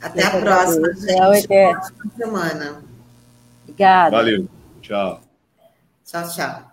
Até 0.00 0.24
a 0.24 0.40
próxima, 0.40 0.92
gente. 0.94 1.44
Até 1.44 1.72
a 1.72 1.82
semana. 2.16 2.82
Obrigada. 3.62 4.16
Valeu. 4.16 4.48
Tchau. 4.80 5.31
Tchau, 6.12 6.28
tchau. 6.28 6.71